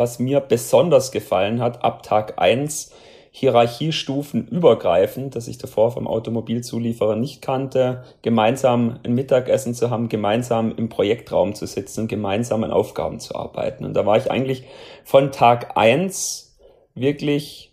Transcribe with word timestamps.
was 0.00 0.18
mir 0.18 0.40
besonders 0.40 1.12
gefallen 1.12 1.60
hat, 1.60 1.84
ab 1.84 2.02
Tag 2.02 2.40
eins 2.40 2.92
Hierarchiestufen 3.32 4.48
übergreifend, 4.48 5.36
das 5.36 5.46
ich 5.46 5.58
davor 5.58 5.92
vom 5.92 6.08
Automobilzulieferer 6.08 7.14
nicht 7.14 7.42
kannte, 7.42 8.02
gemeinsam 8.22 8.98
ein 9.04 9.14
Mittagessen 9.14 9.74
zu 9.74 9.90
haben, 9.90 10.08
gemeinsam 10.08 10.74
im 10.76 10.88
Projektraum 10.88 11.54
zu 11.54 11.66
sitzen, 11.66 12.08
gemeinsam 12.08 12.64
an 12.64 12.72
Aufgaben 12.72 13.20
zu 13.20 13.36
arbeiten. 13.36 13.84
Und 13.84 13.94
da 13.94 14.04
war 14.04 14.16
ich 14.16 14.30
eigentlich 14.30 14.64
von 15.04 15.30
Tag 15.30 15.76
eins 15.76 16.58
wirklich 16.94 17.72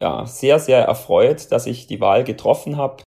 ja, 0.00 0.26
sehr, 0.26 0.60
sehr 0.60 0.82
erfreut, 0.82 1.50
dass 1.50 1.66
ich 1.66 1.86
die 1.86 2.00
Wahl 2.00 2.22
getroffen 2.22 2.76
habe, 2.76 3.02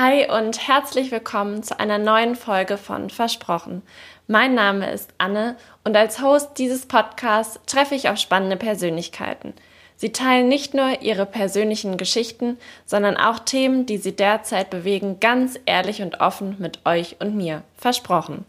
Hi 0.00 0.30
und 0.30 0.68
herzlich 0.68 1.10
willkommen 1.10 1.64
zu 1.64 1.80
einer 1.80 1.98
neuen 1.98 2.36
Folge 2.36 2.76
von 2.78 3.10
Versprochen. 3.10 3.82
Mein 4.28 4.54
Name 4.54 4.92
ist 4.92 5.10
Anne 5.18 5.56
und 5.82 5.96
als 5.96 6.22
Host 6.22 6.50
dieses 6.56 6.86
Podcasts 6.86 7.58
treffe 7.66 7.96
ich 7.96 8.08
auf 8.08 8.16
spannende 8.16 8.56
Persönlichkeiten. 8.56 9.54
Sie 9.96 10.12
teilen 10.12 10.46
nicht 10.46 10.72
nur 10.72 11.02
ihre 11.02 11.26
persönlichen 11.26 11.96
Geschichten, 11.96 12.58
sondern 12.86 13.16
auch 13.16 13.40
Themen, 13.40 13.86
die 13.86 13.98
sie 13.98 14.14
derzeit 14.14 14.70
bewegen, 14.70 15.18
ganz 15.18 15.58
ehrlich 15.66 16.00
und 16.00 16.20
offen 16.20 16.54
mit 16.60 16.86
euch 16.86 17.16
und 17.18 17.34
mir. 17.34 17.64
Versprochen. 17.74 18.44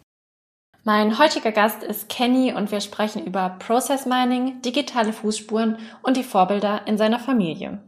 Mein 0.83 1.17
heutiger 1.17 1.52
Gast 1.52 1.81
ist 1.81 2.09
Kenny 2.09 2.53
und 2.53 2.71
wir 2.71 2.79
sprechen 2.79 3.25
über 3.25 3.55
Process 3.57 4.05
Mining, 4.05 4.61
digitale 4.61 5.13
Fußspuren 5.13 5.77
und 6.03 6.16
die 6.16 6.23
Vorbilder 6.23 6.81
in 6.85 6.99
seiner 6.99 7.17
Familie. 7.17 7.79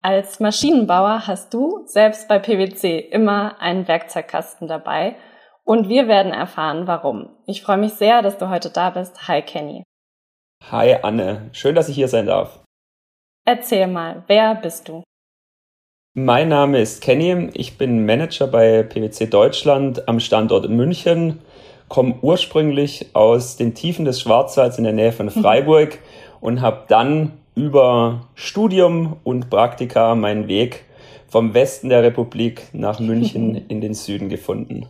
Als 0.00 0.38
Maschinenbauer 0.38 1.26
hast 1.26 1.52
du 1.52 1.82
selbst 1.86 2.28
bei 2.28 2.38
PwC 2.38 3.00
immer 3.00 3.60
einen 3.60 3.88
Werkzeugkasten 3.88 4.68
dabei 4.68 5.16
und 5.64 5.88
wir 5.88 6.06
werden 6.06 6.32
erfahren, 6.32 6.86
warum. 6.86 7.30
Ich 7.46 7.62
freue 7.62 7.78
mich 7.78 7.94
sehr, 7.94 8.22
dass 8.22 8.38
du 8.38 8.48
heute 8.48 8.70
da 8.70 8.90
bist. 8.90 9.26
Hi 9.26 9.42
Kenny. 9.42 9.82
Hi 10.70 10.94
Anne, 11.02 11.50
schön, 11.50 11.74
dass 11.74 11.88
ich 11.88 11.96
hier 11.96 12.06
sein 12.06 12.26
darf. 12.26 12.60
Erzähl 13.44 13.88
mal, 13.88 14.22
wer 14.28 14.54
bist 14.54 14.88
du? 14.88 15.02
Mein 16.14 16.48
Name 16.48 16.80
ist 16.80 17.02
Kenny, 17.02 17.50
ich 17.54 17.76
bin 17.76 18.06
Manager 18.06 18.46
bei 18.46 18.84
PwC 18.84 19.26
Deutschland 19.26 20.06
am 20.06 20.20
Standort 20.20 20.68
München, 20.68 21.40
komme 21.88 22.14
ursprünglich 22.22 23.16
aus 23.16 23.56
den 23.56 23.74
Tiefen 23.74 24.04
des 24.04 24.20
Schwarzwalds 24.20 24.78
in 24.78 24.84
der 24.84 24.92
Nähe 24.92 25.12
von 25.12 25.30
Freiburg 25.30 25.98
und 26.40 26.60
habe 26.60 26.84
dann 26.86 27.32
über 27.58 28.28
Studium 28.34 29.16
und 29.24 29.50
Praktika 29.50 30.14
meinen 30.14 30.46
Weg 30.46 30.84
vom 31.26 31.54
Westen 31.54 31.88
der 31.88 32.02
Republik 32.04 32.68
nach 32.72 33.00
München 33.00 33.54
in 33.68 33.80
den 33.80 33.94
Süden 33.94 34.28
gefunden. 34.28 34.86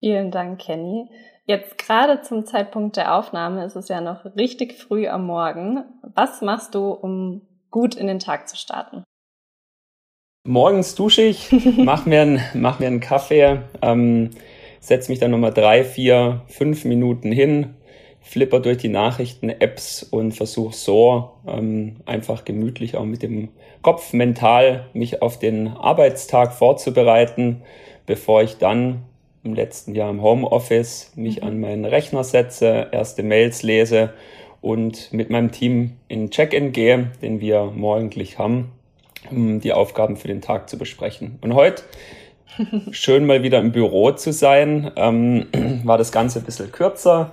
Vielen 0.00 0.30
Dank, 0.30 0.60
Kenny. 0.60 1.10
Jetzt 1.46 1.76
gerade 1.76 2.22
zum 2.22 2.46
Zeitpunkt 2.46 2.96
der 2.96 3.14
Aufnahme 3.14 3.64
ist 3.64 3.76
es 3.76 3.88
ja 3.88 4.00
noch 4.00 4.24
richtig 4.36 4.72
früh 4.74 5.06
am 5.06 5.26
Morgen. 5.26 5.84
Was 6.14 6.40
machst 6.40 6.74
du, 6.74 6.90
um 6.90 7.42
gut 7.70 7.94
in 7.94 8.06
den 8.06 8.18
Tag 8.18 8.48
zu 8.48 8.56
starten? 8.56 9.04
Morgens 10.46 10.94
dusche 10.94 11.22
ich, 11.22 11.52
mach 11.76 12.06
mir, 12.06 12.22
einen, 12.22 12.40
mach 12.54 12.78
mir 12.78 12.86
einen 12.86 13.00
Kaffee, 13.00 13.60
ähm, 13.82 14.30
setze 14.80 15.10
mich 15.10 15.20
dann 15.20 15.30
nochmal 15.30 15.52
drei, 15.52 15.84
vier, 15.84 16.42
fünf 16.48 16.86
Minuten 16.86 17.30
hin, 17.30 17.74
flipper 18.24 18.58
durch 18.58 18.78
die 18.78 18.88
Nachrichten-Apps 18.88 20.02
und 20.02 20.32
versuche 20.32 20.74
so 20.74 21.30
ähm, 21.46 21.96
einfach 22.06 22.44
gemütlich 22.44 22.96
auch 22.96 23.04
mit 23.04 23.22
dem 23.22 23.50
Kopf 23.82 24.14
mental 24.14 24.86
mich 24.94 25.20
auf 25.20 25.38
den 25.38 25.68
Arbeitstag 25.68 26.54
vorzubereiten, 26.54 27.62
bevor 28.06 28.42
ich 28.42 28.56
dann 28.56 29.02
im 29.44 29.52
letzten 29.52 29.94
Jahr 29.94 30.08
im 30.08 30.22
Homeoffice 30.22 31.12
mich 31.16 31.42
mhm. 31.42 31.46
an 31.46 31.60
meinen 31.60 31.84
Rechner 31.84 32.24
setze, 32.24 32.88
erste 32.90 33.22
Mails 33.22 33.62
lese 33.62 34.14
und 34.62 35.12
mit 35.12 35.28
meinem 35.28 35.52
Team 35.52 35.92
in 36.08 36.30
Check-in 36.30 36.72
gehe, 36.72 37.10
den 37.20 37.42
wir 37.42 37.66
morgendlich 37.66 38.38
haben, 38.38 38.72
um 39.30 39.60
die 39.60 39.74
Aufgaben 39.74 40.16
für 40.16 40.28
den 40.28 40.40
Tag 40.40 40.70
zu 40.70 40.78
besprechen. 40.78 41.38
Und 41.42 41.54
heute 41.54 41.82
schön 42.90 43.26
mal 43.26 43.42
wieder 43.42 43.58
im 43.58 43.72
Büro 43.72 44.12
zu 44.12 44.32
sein, 44.32 44.90
ähm, 44.96 45.46
war 45.84 45.98
das 45.98 46.10
Ganze 46.10 46.38
ein 46.38 46.46
bisschen 46.46 46.72
kürzer 46.72 47.30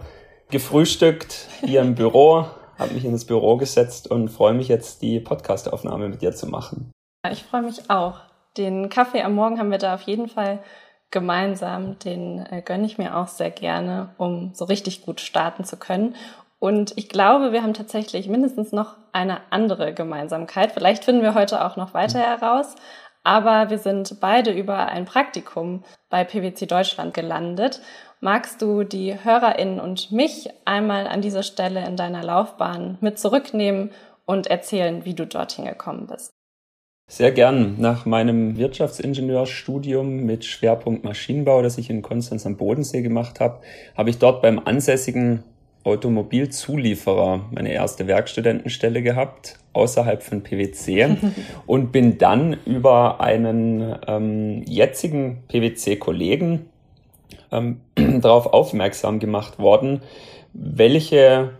gefrühstückt 0.51 1.47
hier 1.62 1.81
im 1.81 1.95
Büro, 1.95 2.45
habe 2.78 2.94
mich 2.94 3.06
in 3.06 3.13
das 3.13 3.25
Büro 3.25 3.57
gesetzt 3.57 4.09
und 4.09 4.29
freue 4.29 4.53
mich 4.53 4.67
jetzt, 4.67 5.01
die 5.01 5.19
Podcastaufnahme 5.19 6.09
mit 6.09 6.22
dir 6.22 6.34
zu 6.34 6.47
machen. 6.47 6.91
Ich 7.31 7.44
freue 7.44 7.63
mich 7.63 7.89
auch. 7.89 8.19
Den 8.57 8.89
Kaffee 8.89 9.22
am 9.22 9.35
Morgen 9.35 9.59
haben 9.59 9.72
wir 9.72 9.78
da 9.78 9.95
auf 9.95 10.01
jeden 10.01 10.28
Fall 10.28 10.59
gemeinsam. 11.09 12.00
Den 12.00 12.45
äh, 12.50 12.62
gönne 12.62 12.85
ich 12.85 12.97
mir 12.97 13.16
auch 13.17 13.28
sehr 13.28 13.51
gerne, 13.51 14.09
um 14.17 14.51
so 14.53 14.66
richtig 14.66 15.03
gut 15.03 15.22
starten 15.22 15.63
zu 15.63 15.78
können. 15.78 16.16
Und 16.59 16.94
ich 16.95 17.09
glaube, 17.09 17.51
wir 17.53 17.63
haben 17.63 17.73
tatsächlich 17.73 18.28
mindestens 18.28 18.72
noch 18.72 18.95
eine 19.13 19.39
andere 19.50 19.94
Gemeinsamkeit. 19.94 20.72
Vielleicht 20.72 21.06
finden 21.06 21.23
wir 21.23 21.33
heute 21.33 21.66
auch 21.66 21.75
noch 21.75 21.94
weiter 21.94 22.19
heraus. 22.19 22.75
Aber 23.23 23.69
wir 23.69 23.78
sind 23.78 24.19
beide 24.19 24.51
über 24.51 24.88
ein 24.88 25.06
Praktikum 25.06 25.83
bei 26.09 26.23
PwC 26.23 26.66
Deutschland 26.66 27.13
gelandet. 27.13 27.81
Magst 28.24 28.62
du 28.62 28.84
die 28.84 29.16
HörerInnen 29.16 29.80
und 29.80 30.12
mich 30.12 30.48
einmal 30.64 31.08
an 31.08 31.24
dieser 31.24 31.42
Stelle 31.42 31.84
in 31.88 31.96
deiner 31.96 32.24
Laufbahn 32.24 33.00
mit 33.02 33.18
zurücknehmen 33.18 33.90
und 34.26 34.46
erzählen, 34.46 35.06
wie 35.06 35.16
du 35.16 35.26
dorthin 35.26 35.66
gekommen 35.66 36.06
bist? 36.06 36.30
Sehr 37.10 37.31
gern. 37.31 37.78
Nach 37.80 38.06
meinem 38.06 38.58
Wirtschaftsingenieurstudium 38.58 40.24
mit 40.24 40.46
Schwerpunkt 40.46 41.04
Maschinenbau, 41.04 41.64
das 41.64 41.80
ich 41.80 41.90
in 41.90 42.04
Konstanz 42.04 42.46
am 42.46 42.58
Bodensee 42.58 43.02
gemacht 43.02 43.40
habe, 43.40 43.62
habe 43.98 44.12
ich 44.12 44.20
dort 44.20 44.44
beim 44.44 44.60
ansässigen 44.60 45.44
Automobilzulieferer 45.84 47.50
meine 47.50 47.74
erste 47.74 48.06
Werkstudentenstelle 48.06 49.02
gehabt, 49.02 49.58
außerhalb 49.74 50.22
von 50.22 50.44
PwC 50.44 51.18
und 51.66 51.92
bin 51.92 52.20
dann 52.20 52.56
über 52.68 53.20
einen 53.20 53.96
ähm, 54.06 54.64
jetzigen 54.68 55.42
PwC-Kollegen 55.48 56.71
ähm, 57.51 57.81
darauf 58.22 58.47
aufmerksam 58.47 59.19
gemacht 59.19 59.59
worden, 59.59 60.01
welche 60.53 61.51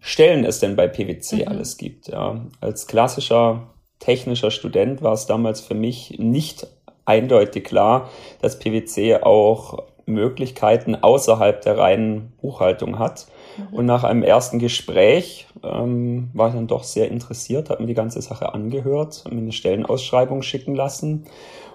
Stellen 0.00 0.44
es 0.44 0.60
denn 0.60 0.76
bei 0.76 0.86
PwC 0.86 1.36
mhm. 1.36 1.48
alles 1.48 1.76
gibt. 1.76 2.08
Ja. 2.08 2.44
Als 2.60 2.86
klassischer 2.86 3.68
technischer 4.00 4.50
Student 4.50 5.02
war 5.02 5.14
es 5.14 5.26
damals 5.26 5.60
für 5.60 5.74
mich 5.74 6.18
nicht 6.18 6.66
eindeutig 7.06 7.64
klar, 7.64 8.10
dass 8.42 8.58
PwC 8.58 9.22
auch 9.22 9.82
Möglichkeiten 10.06 10.94
außerhalb 10.94 11.62
der 11.62 11.78
reinen 11.78 12.32
Buchhaltung 12.40 12.98
hat. 12.98 13.26
Mhm. 13.56 13.74
Und 13.74 13.86
nach 13.86 14.04
einem 14.04 14.22
ersten 14.22 14.58
Gespräch 14.58 15.46
ähm, 15.62 16.30
war 16.34 16.48
ich 16.48 16.54
dann 16.54 16.66
doch 16.66 16.84
sehr 16.84 17.10
interessiert, 17.10 17.70
habe 17.70 17.82
mir 17.82 17.86
die 17.88 17.94
ganze 17.94 18.20
Sache 18.20 18.52
angehört, 18.52 19.24
mir 19.30 19.38
eine 19.38 19.52
Stellenausschreibung 19.52 20.42
schicken 20.42 20.74
lassen. 20.74 21.24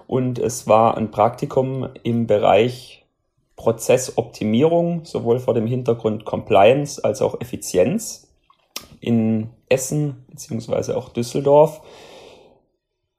Und 0.06 0.38
es 0.38 0.66
war 0.66 0.96
ein 0.96 1.10
Praktikum 1.10 1.88
im 2.02 2.26
Bereich 2.26 2.99
Prozessoptimierung, 3.60 5.04
sowohl 5.04 5.38
vor 5.38 5.52
dem 5.52 5.66
Hintergrund 5.66 6.24
Compliance 6.24 7.04
als 7.04 7.20
auch 7.20 7.38
Effizienz 7.42 8.26
in 9.00 9.50
Essen 9.68 10.24
beziehungsweise 10.30 10.96
auch 10.96 11.10
Düsseldorf, 11.10 11.82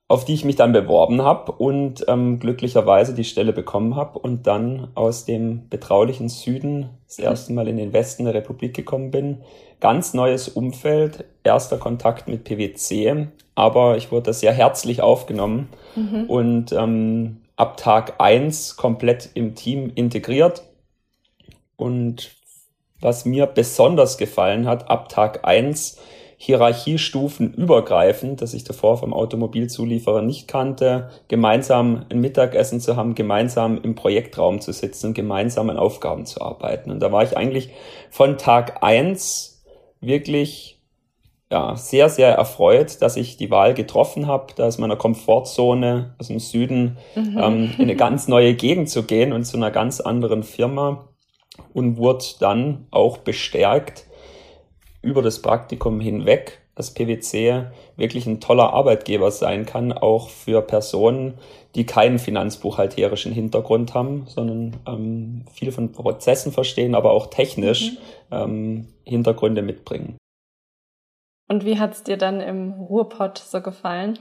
auf 0.08 0.26
die 0.26 0.34
ich 0.34 0.44
mich 0.44 0.56
dann 0.56 0.74
beworben 0.74 1.22
habe 1.22 1.52
und 1.52 2.06
ähm, 2.08 2.40
glücklicherweise 2.40 3.14
die 3.14 3.24
Stelle 3.24 3.54
bekommen 3.54 3.96
habe 3.96 4.18
und 4.18 4.48
dann 4.48 4.88
aus 4.96 5.26
dem 5.26 5.70
betraulichen 5.70 6.28
Süden 6.28 6.90
das 7.06 7.20
erste 7.20 7.54
Mal 7.54 7.68
in 7.68 7.78
den 7.78 7.94
Westen 7.94 8.26
der 8.26 8.34
Republik 8.34 8.74
gekommen 8.74 9.12
bin. 9.12 9.44
Ganz 9.80 10.16
neues 10.16 10.50
Umfeld, 10.50 11.24
erster 11.44 11.78
Kontakt 11.78 12.28
mit 12.28 12.46
PwC, 12.46 13.28
aber 13.54 13.96
ich 13.98 14.12
wurde 14.12 14.34
sehr 14.34 14.54
herzlich 14.54 15.04
aufgenommen 15.04 15.70
mhm. 15.96 16.24
und 16.28 16.74
ähm, 16.74 17.41
ab 17.62 17.78
Tag 17.78 18.16
eins 18.18 18.76
komplett 18.76 19.30
im 19.36 19.54
Team 19.54 19.92
integriert. 19.94 20.64
Und 21.76 22.32
was 23.00 23.24
mir 23.24 23.46
besonders 23.46 24.18
gefallen 24.18 24.68
hat, 24.68 24.90
ab 24.90 25.10
Tag 25.10 25.46
eins 25.46 26.00
Hierarchiestufen 26.38 27.54
übergreifend, 27.54 28.42
das 28.42 28.56
ich 28.56 28.64
davor 28.64 28.98
vom 28.98 29.14
Automobilzulieferer 29.14 30.24
nicht 30.24 30.48
kannte, 30.48 31.12
gemeinsam 31.28 32.08
ein 32.10 32.20
Mittagessen 32.20 32.80
zu 32.80 32.96
haben, 32.96 33.14
gemeinsam 33.14 33.80
im 33.84 33.94
Projektraum 33.94 34.60
zu 34.60 34.74
sitzen, 34.74 35.14
gemeinsam 35.14 35.70
an 35.70 35.78
Aufgaben 35.78 36.26
zu 36.26 36.42
arbeiten. 36.42 36.90
Und 36.90 37.00
da 37.00 37.12
war 37.12 37.22
ich 37.22 37.38
eigentlich 37.38 37.70
von 38.10 38.40
Tag 38.40 38.82
eins 38.82 39.64
wirklich 40.00 40.81
ja, 41.52 41.76
sehr, 41.76 42.08
sehr 42.08 42.30
erfreut, 42.34 43.02
dass 43.02 43.18
ich 43.18 43.36
die 43.36 43.52
Wahl 43.52 43.74
getroffen 43.74 44.26
habe, 44.26 44.54
da 44.56 44.68
aus 44.68 44.78
meiner 44.78 44.96
Komfortzone 44.96 46.16
aus 46.18 46.28
dem 46.28 46.40
Süden 46.40 46.98
mhm. 47.14 47.38
ähm, 47.38 47.72
in 47.78 47.84
eine 47.84 47.96
ganz 47.98 48.30
neue 48.30 48.54
Gegend 48.54 48.90
zu 48.90 49.04
gehen 49.04 49.34
und 49.34 49.44
zu 49.44 49.58
einer 49.58 49.70
ganz 49.70 50.00
anderen 50.00 50.44
Firma 50.44 51.10
und 51.74 51.98
wurde 51.98 52.24
dann 52.40 52.88
auch 52.90 53.18
bestärkt 53.18 54.06
über 55.02 55.22
das 55.22 55.42
Praktikum 55.42 56.00
hinweg, 56.00 56.62
dass 56.76 56.94
PwC 56.94 57.66
wirklich 57.98 58.28
ein 58.28 58.40
toller 58.40 58.72
Arbeitgeber 58.74 59.30
sein 59.30 59.66
kann, 59.66 59.92
auch 59.92 60.30
für 60.30 60.62
Personen, 60.62 61.34
die 61.76 61.86
keinen 61.86 62.18
finanzbuchhalterischen 62.18 63.34
Hintergrund 63.34 63.94
haben, 63.94 64.24
sondern 64.28 64.78
ähm, 64.88 65.46
viel 65.54 65.74
von 65.74 65.92
Prozessen 65.92 66.54
verstehen, 66.54 66.96
aber 66.96 67.12
auch 67.12 67.28
technisch 67.28 67.92
mhm. 67.92 67.98
ähm, 68.32 68.88
Hintergründe 69.04 69.62
mitbringen. 69.62 70.16
Und 71.52 71.66
wie 71.66 71.78
hat 71.78 71.92
es 71.92 72.04
dir 72.04 72.16
dann 72.16 72.40
im 72.40 72.72
Ruhrpott 72.72 73.38
so 73.38 73.60
gefallen? 73.60 74.18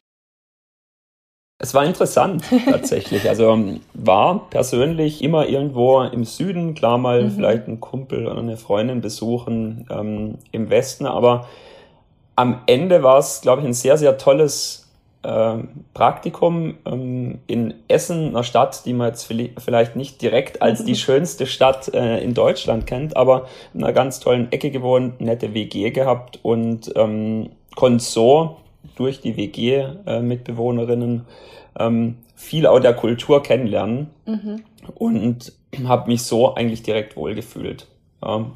Es 1.62 1.74
war 1.74 1.84
interessant 1.84 2.42
tatsächlich. 2.68 3.28
Also 3.28 3.52
ähm, 3.52 3.82
war 3.94 4.50
persönlich 4.50 5.22
immer 5.22 5.46
irgendwo 5.46 6.02
im 6.02 6.24
Süden, 6.24 6.74
klar 6.74 6.98
mal 6.98 7.22
mhm. 7.22 7.30
vielleicht 7.30 7.68
einen 7.68 7.78
Kumpel 7.78 8.26
oder 8.26 8.40
eine 8.40 8.56
Freundin 8.56 9.00
besuchen 9.00 9.86
ähm, 9.90 10.38
im 10.50 10.70
Westen, 10.70 11.06
aber 11.06 11.46
am 12.34 12.62
Ende 12.66 13.04
war 13.04 13.18
es, 13.18 13.42
glaube 13.42 13.60
ich, 13.60 13.68
ein 13.68 13.74
sehr, 13.74 13.96
sehr 13.96 14.18
tolles 14.18 14.79
Praktikum 15.22 16.78
ähm, 16.86 17.40
in 17.46 17.74
Essen, 17.88 18.28
einer 18.28 18.42
Stadt, 18.42 18.86
die 18.86 18.94
man 18.94 19.08
jetzt 19.08 19.32
vielleicht 19.58 19.94
nicht 19.94 20.22
direkt 20.22 20.62
als 20.62 20.84
die 20.84 20.94
schönste 20.96 21.46
Stadt 21.46 21.92
äh, 21.92 22.22
in 22.22 22.32
Deutschland 22.34 22.86
kennt, 22.86 23.16
aber 23.16 23.46
in 23.74 23.84
einer 23.84 23.92
ganz 23.92 24.20
tollen 24.20 24.50
Ecke 24.50 24.70
gewohnt, 24.70 25.20
nette 25.20 25.52
WG 25.52 25.90
gehabt 25.90 26.38
und 26.42 26.90
ähm, 26.96 27.50
konnte 27.76 28.02
so 28.02 28.56
durch 28.96 29.20
die 29.20 29.36
WG-Mitbewohnerinnen 29.36 31.26
äh, 31.76 31.86
ähm, 31.86 32.16
viel 32.34 32.66
auch 32.66 32.80
der 32.80 32.94
Kultur 32.94 33.42
kennenlernen 33.42 34.08
mhm. 34.24 34.62
und 34.94 35.52
habe 35.84 36.10
mich 36.10 36.22
so 36.22 36.54
eigentlich 36.54 36.82
direkt 36.82 37.16
wohlgefühlt. 37.16 37.86
Ja. 38.22 38.46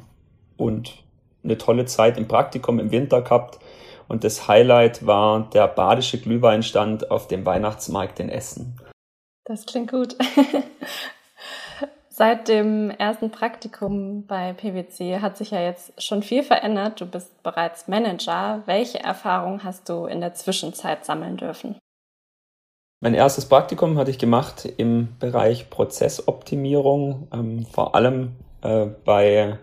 Und 0.57 1.03
eine 1.43 1.57
tolle 1.57 1.85
Zeit 1.85 2.17
im 2.17 2.27
Praktikum 2.27 2.79
im 2.79 2.91
Winter 2.91 3.21
gehabt. 3.21 3.59
Und 4.07 4.23
das 4.23 4.47
Highlight 4.47 5.05
war 5.05 5.49
der 5.53 5.67
badische 5.67 6.19
Glühweinstand 6.19 7.11
auf 7.11 7.27
dem 7.27 7.45
Weihnachtsmarkt 7.45 8.19
in 8.19 8.29
Essen. 8.29 8.79
Das 9.45 9.65
klingt 9.65 9.91
gut. 9.91 10.15
Seit 12.09 12.47
dem 12.47 12.91
ersten 12.91 13.29
Praktikum 13.29 14.25
bei 14.25 14.53
PwC 14.53 15.19
hat 15.19 15.35
sich 15.35 15.51
ja 15.51 15.59
jetzt 15.59 16.01
schon 16.01 16.23
viel 16.23 16.43
verändert. 16.43 17.01
Du 17.01 17.05
bist 17.05 17.43
bereits 17.43 17.89
Manager. 17.89 18.63
Welche 18.65 19.03
Erfahrungen 19.03 19.65
hast 19.65 19.89
du 19.89 20.05
in 20.05 20.21
der 20.21 20.33
Zwischenzeit 20.33 21.03
sammeln 21.03 21.35
dürfen? 21.35 21.77
Mein 23.01 23.15
erstes 23.15 23.47
Praktikum 23.49 23.97
hatte 23.97 24.11
ich 24.11 24.17
gemacht 24.17 24.65
im 24.77 25.09
Bereich 25.19 25.69
Prozessoptimierung, 25.69 27.27
ähm, 27.33 27.65
vor 27.65 27.95
allem 27.95 28.31
äh, 28.61 28.85
bei 29.03 29.59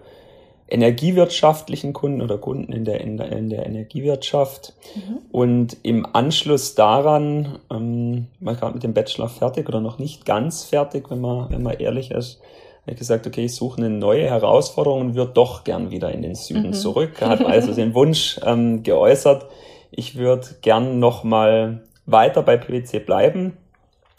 energiewirtschaftlichen 0.72 1.92
Kunden 1.92 2.22
oder 2.22 2.38
Kunden 2.38 2.72
in 2.72 2.84
der, 2.84 3.00
in 3.02 3.18
der, 3.18 3.30
in 3.32 3.50
der 3.50 3.66
Energiewirtschaft. 3.66 4.72
Mhm. 4.94 5.18
Und 5.30 5.76
im 5.82 6.06
Anschluss 6.14 6.74
daran, 6.74 7.58
ähm, 7.70 8.26
war 8.40 8.54
gerade 8.54 8.74
mit 8.74 8.82
dem 8.82 8.94
Bachelor 8.94 9.28
fertig 9.28 9.68
oder 9.68 9.80
noch 9.80 9.98
nicht 9.98 10.24
ganz 10.24 10.64
fertig, 10.64 11.10
wenn 11.10 11.20
man, 11.20 11.50
wenn 11.50 11.62
man 11.62 11.74
ehrlich 11.74 12.10
ist, 12.10 12.40
habe 12.82 12.92
ich 12.92 12.98
gesagt, 12.98 13.26
okay, 13.26 13.44
ich 13.44 13.54
suche 13.54 13.78
eine 13.78 13.90
neue 13.90 14.24
Herausforderung 14.24 15.00
und 15.02 15.14
würde 15.14 15.32
doch 15.34 15.62
gern 15.62 15.90
wieder 15.90 16.10
in 16.10 16.22
den 16.22 16.34
Süden 16.34 16.68
mhm. 16.68 16.72
zurück. 16.72 17.12
Er 17.20 17.28
hat 17.28 17.44
also 17.44 17.74
den 17.74 17.94
Wunsch 17.94 18.40
ähm, 18.44 18.82
geäußert, 18.82 19.46
ich 19.90 20.16
würde 20.16 20.46
gern 20.62 20.98
nochmal 20.98 21.82
weiter 22.06 22.42
bei 22.42 22.56
PwC 22.56 22.98
bleiben, 22.98 23.58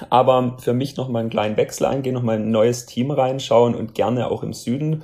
aber 0.10 0.58
für 0.60 0.74
mich 0.74 0.98
nochmal 0.98 1.22
einen 1.22 1.32
kleinen 1.32 1.58
Wechsel 1.58 1.88
eingehen, 1.88 2.14
nochmal 2.14 2.36
ein 2.36 2.52
neues 2.52 2.86
Team 2.86 3.10
reinschauen 3.10 3.74
und 3.74 3.96
gerne 3.96 4.30
auch 4.30 4.44
im 4.44 4.54
Süden 4.54 5.04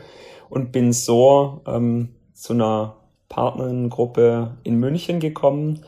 und 0.50 0.72
bin 0.72 0.94
so 0.94 1.62
ähm, 1.68 2.10
zu 2.34 2.54
einer 2.54 2.96
Partnerinnengruppe 3.30 4.58
in 4.64 4.76
München 4.76 5.20
gekommen 5.20 5.82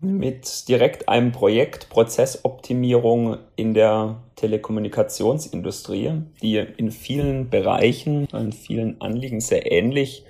mit 0.00 0.68
direkt 0.68 1.08
einem 1.08 1.32
Projekt 1.32 1.88
Prozessoptimierung 1.88 3.38
in 3.56 3.74
der 3.74 4.22
Telekommunikationsindustrie, 4.36 6.12
die 6.42 6.56
in 6.56 6.90
vielen 6.90 7.48
Bereichen, 7.48 8.26
in 8.26 8.52
vielen 8.52 9.00
Anliegen 9.00 9.40
sehr 9.40 9.72
ähnlich 9.72 10.24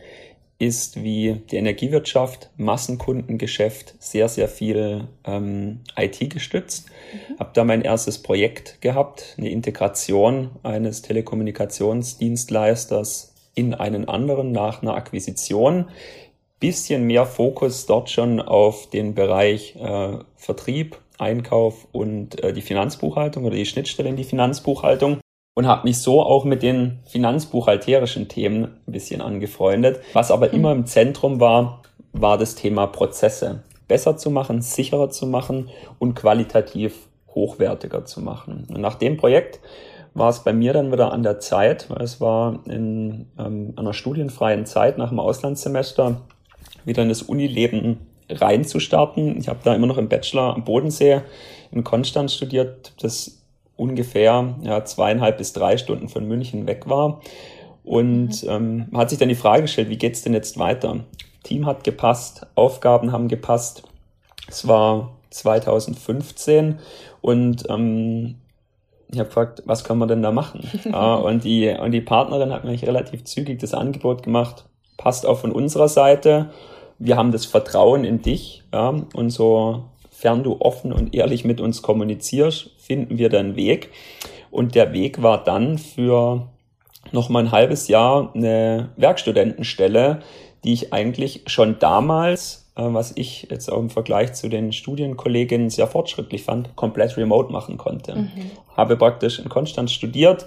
ist 0.58 1.02
wie 1.02 1.42
die 1.50 1.56
Energiewirtschaft, 1.56 2.50
Massenkundengeschäft, 2.56 3.96
sehr, 3.98 4.28
sehr 4.28 4.46
viel 4.48 5.08
ähm, 5.24 5.80
IT 5.96 6.30
gestützt. 6.30 6.86
Mhm. 7.12 7.40
Habe 7.40 7.50
da 7.54 7.64
mein 7.64 7.82
erstes 7.82 8.22
Projekt 8.22 8.80
gehabt, 8.80 9.34
eine 9.36 9.50
Integration 9.50 10.50
eines 10.62 11.02
Telekommunikationsdienstleisters 11.02 13.33
in 13.54 13.74
einen 13.74 14.08
anderen 14.08 14.52
nach 14.52 14.82
einer 14.82 14.94
Akquisition. 14.94 15.86
Bisschen 16.60 17.04
mehr 17.04 17.26
Fokus 17.26 17.86
dort 17.86 18.10
schon 18.10 18.40
auf 18.40 18.88
den 18.90 19.14
Bereich 19.14 19.76
äh, 19.76 20.18
Vertrieb, 20.36 20.98
Einkauf 21.18 21.86
und 21.92 22.42
äh, 22.42 22.52
die 22.52 22.62
Finanzbuchhaltung 22.62 23.44
oder 23.44 23.56
die 23.56 23.66
Schnittstelle 23.66 24.08
in 24.08 24.16
die 24.16 24.24
Finanzbuchhaltung 24.24 25.20
und 25.54 25.66
habe 25.66 25.86
mich 25.86 25.98
so 25.98 26.22
auch 26.22 26.44
mit 26.44 26.62
den 26.62 27.00
finanzbuchhalterischen 27.06 28.28
Themen 28.28 28.64
ein 28.86 28.92
bisschen 28.92 29.20
angefreundet. 29.20 30.00
Was 30.12 30.30
aber 30.30 30.48
mhm. 30.48 30.54
immer 30.54 30.72
im 30.72 30.86
Zentrum 30.86 31.40
war, 31.40 31.82
war 32.12 32.38
das 32.38 32.54
Thema 32.54 32.86
Prozesse 32.86 33.62
besser 33.86 34.16
zu 34.16 34.30
machen, 34.30 34.62
sicherer 34.62 35.10
zu 35.10 35.26
machen 35.26 35.68
und 35.98 36.14
qualitativ 36.14 37.08
hochwertiger 37.34 38.04
zu 38.04 38.20
machen. 38.20 38.66
Und 38.68 38.80
nach 38.80 38.94
dem 38.94 39.16
Projekt 39.16 39.60
war 40.14 40.30
es 40.30 40.40
bei 40.40 40.52
mir 40.52 40.72
dann 40.72 40.92
wieder 40.92 41.12
an 41.12 41.22
der 41.22 41.40
Zeit, 41.40 41.90
weil 41.90 42.02
es 42.02 42.20
war 42.20 42.60
in 42.66 43.26
ähm, 43.38 43.74
einer 43.76 43.92
studienfreien 43.92 44.64
Zeit 44.64 44.96
nach 44.96 45.08
dem 45.08 45.20
Auslandssemester 45.20 46.20
wieder 46.84 47.02
in 47.02 47.08
das 47.08 47.22
Unileben 47.22 47.98
reinzustarten. 48.30 49.36
Ich 49.38 49.48
habe 49.48 49.58
da 49.64 49.74
immer 49.74 49.86
noch 49.86 49.98
im 49.98 50.08
Bachelor 50.08 50.54
am 50.54 50.64
Bodensee 50.64 51.22
in 51.72 51.84
Konstanz 51.84 52.34
studiert, 52.34 52.92
das 53.00 53.42
ungefähr 53.76 54.54
ja, 54.62 54.84
zweieinhalb 54.84 55.38
bis 55.38 55.52
drei 55.52 55.76
Stunden 55.76 56.08
von 56.08 56.26
München 56.26 56.66
weg 56.66 56.88
war. 56.88 57.20
Und 57.82 58.44
mhm. 58.44 58.48
ähm, 58.48 58.86
hat 58.94 59.10
sich 59.10 59.18
dann 59.18 59.28
die 59.28 59.34
Frage 59.34 59.62
gestellt, 59.62 59.90
wie 59.90 59.98
geht's 59.98 60.22
denn 60.22 60.32
jetzt 60.32 60.58
weiter? 60.58 61.00
Team 61.42 61.66
hat 61.66 61.84
gepasst, 61.84 62.46
Aufgaben 62.54 63.12
haben 63.12 63.28
gepasst. 63.28 63.82
Es 64.48 64.66
war 64.66 65.12
2015 65.30 66.78
und 67.20 67.64
ähm, 67.68 68.36
ich 69.08 69.18
habe 69.18 69.28
gefragt, 69.28 69.62
was 69.66 69.84
kann 69.84 69.98
man 69.98 70.08
denn 70.08 70.22
da 70.22 70.32
machen? 70.32 70.68
ja, 70.84 71.14
und, 71.14 71.44
die, 71.44 71.68
und 71.68 71.92
die 71.92 72.00
Partnerin 72.00 72.52
hat 72.52 72.64
mir 72.64 72.80
relativ 72.82 73.24
zügig 73.24 73.58
das 73.60 73.74
Angebot 73.74 74.22
gemacht, 74.22 74.64
passt 74.96 75.26
auch 75.26 75.38
von 75.38 75.52
unserer 75.52 75.88
Seite. 75.88 76.50
Wir 76.98 77.16
haben 77.16 77.32
das 77.32 77.44
Vertrauen 77.44 78.04
in 78.04 78.22
dich 78.22 78.62
ja, 78.72 78.94
und 79.14 79.30
sofern 79.30 80.42
du 80.42 80.60
offen 80.60 80.92
und 80.92 81.14
ehrlich 81.14 81.44
mit 81.44 81.60
uns 81.60 81.82
kommunizierst, 81.82 82.70
finden 82.78 83.18
wir 83.18 83.28
deinen 83.28 83.56
Weg. 83.56 83.90
Und 84.50 84.74
der 84.74 84.92
Weg 84.92 85.22
war 85.22 85.42
dann 85.42 85.78
für 85.78 86.48
noch 87.12 87.28
mal 87.28 87.40
ein 87.40 87.52
halbes 87.52 87.88
Jahr 87.88 88.32
eine 88.34 88.90
Werkstudentenstelle, 88.96 90.20
die 90.64 90.72
ich 90.72 90.92
eigentlich 90.92 91.42
schon 91.46 91.78
damals 91.78 92.63
was 92.82 93.12
ich 93.16 93.48
jetzt 93.50 93.70
auch 93.70 93.78
im 93.78 93.90
Vergleich 93.90 94.34
zu 94.34 94.48
den 94.48 94.72
Studienkolleginnen 94.72 95.70
sehr 95.70 95.86
fortschrittlich 95.86 96.42
fand, 96.42 96.74
komplett 96.76 97.16
remote 97.16 97.52
machen 97.52 97.76
konnte. 97.78 98.16
Mhm. 98.16 98.50
Habe 98.76 98.96
praktisch 98.96 99.38
in 99.38 99.48
Konstanz 99.48 99.92
studiert, 99.92 100.46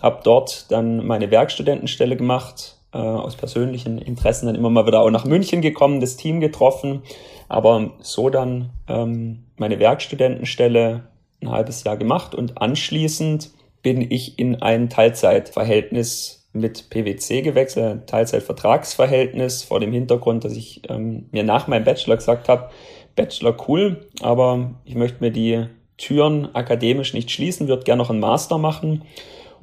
habe 0.00 0.20
dort 0.24 0.70
dann 0.70 1.06
meine 1.06 1.30
Werkstudentenstelle 1.30 2.16
gemacht, 2.16 2.76
äh, 2.92 2.98
aus 2.98 3.36
persönlichen 3.36 3.98
Interessen 3.98 4.46
dann 4.46 4.54
immer 4.54 4.70
mal 4.70 4.86
wieder 4.86 5.02
auch 5.02 5.10
nach 5.10 5.24
München 5.24 5.60
gekommen, 5.60 6.00
das 6.00 6.16
Team 6.16 6.40
getroffen, 6.40 7.02
aber 7.48 7.90
so 8.00 8.30
dann 8.30 8.70
ähm, 8.88 9.44
meine 9.56 9.78
Werkstudentenstelle 9.78 11.08
ein 11.42 11.50
halbes 11.50 11.84
Jahr 11.84 11.96
gemacht 11.96 12.34
und 12.34 12.60
anschließend 12.60 13.50
bin 13.82 14.00
ich 14.00 14.38
in 14.38 14.62
ein 14.62 14.88
Teilzeitverhältnis 14.88 16.45
mit 16.60 16.90
PwC 16.90 17.42
gewechselt, 17.42 18.06
Teilzeitvertragsverhältnis 18.06 19.62
vor 19.62 19.80
dem 19.80 19.92
Hintergrund, 19.92 20.44
dass 20.44 20.52
ich 20.52 20.82
ähm, 20.88 21.28
mir 21.32 21.44
nach 21.44 21.66
meinem 21.66 21.84
Bachelor 21.84 22.16
gesagt 22.16 22.48
habe, 22.48 22.70
Bachelor 23.14 23.56
cool, 23.68 24.06
aber 24.20 24.74
ich 24.84 24.94
möchte 24.94 25.22
mir 25.22 25.30
die 25.30 25.66
Türen 25.96 26.54
akademisch 26.54 27.14
nicht 27.14 27.30
schließen, 27.30 27.68
würde 27.68 27.84
gerne 27.84 28.02
noch 28.02 28.10
einen 28.10 28.20
Master 28.20 28.58
machen 28.58 29.02